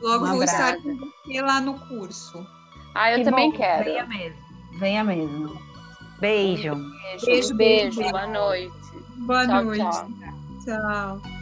Logo 0.01 0.27
vou 0.27 0.43
estar 0.43 0.77
com 0.77 0.97
você 0.97 1.40
lá 1.43 1.61
no 1.61 1.78
curso. 1.78 2.47
Ah, 2.94 3.12
eu 3.12 3.19
Que 3.19 3.24
também 3.24 3.51
bom, 3.51 3.56
quero. 3.56 3.85
Venha 3.85 4.06
mesmo. 4.06 4.39
Venha 4.78 5.05
mesmo. 5.05 5.59
Beijo. 6.20 6.74
Beijo, 6.74 7.27
Beijo, 7.27 7.56
beijo, 7.56 7.97
beijo. 7.98 8.11
boa 8.11 8.27
noite. 8.27 8.73
Boa 9.27 9.47
Tchau, 9.47 9.65
noite. 9.65 9.82
tchau. 9.82 10.09
tchau. 10.65 11.34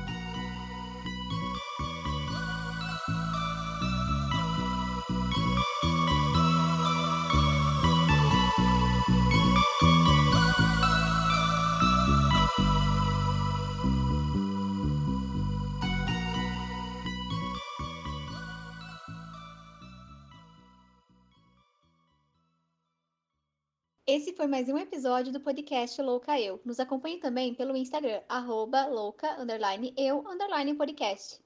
Esse 24.14 24.34
foi 24.34 24.46
mais 24.46 24.68
um 24.68 24.76
episódio 24.76 25.32
do 25.32 25.40
podcast 25.40 25.98
Louca 26.02 26.38
Eu. 26.38 26.60
Nos 26.66 26.78
acompanhe 26.78 27.16
também 27.18 27.54
pelo 27.54 27.74
Instagram, 27.74 28.20
arroba 28.28 28.84
louca, 28.84 29.40
underline, 29.40 29.94
eu, 29.96 30.22
underline 30.28 30.74
podcast. 30.74 31.42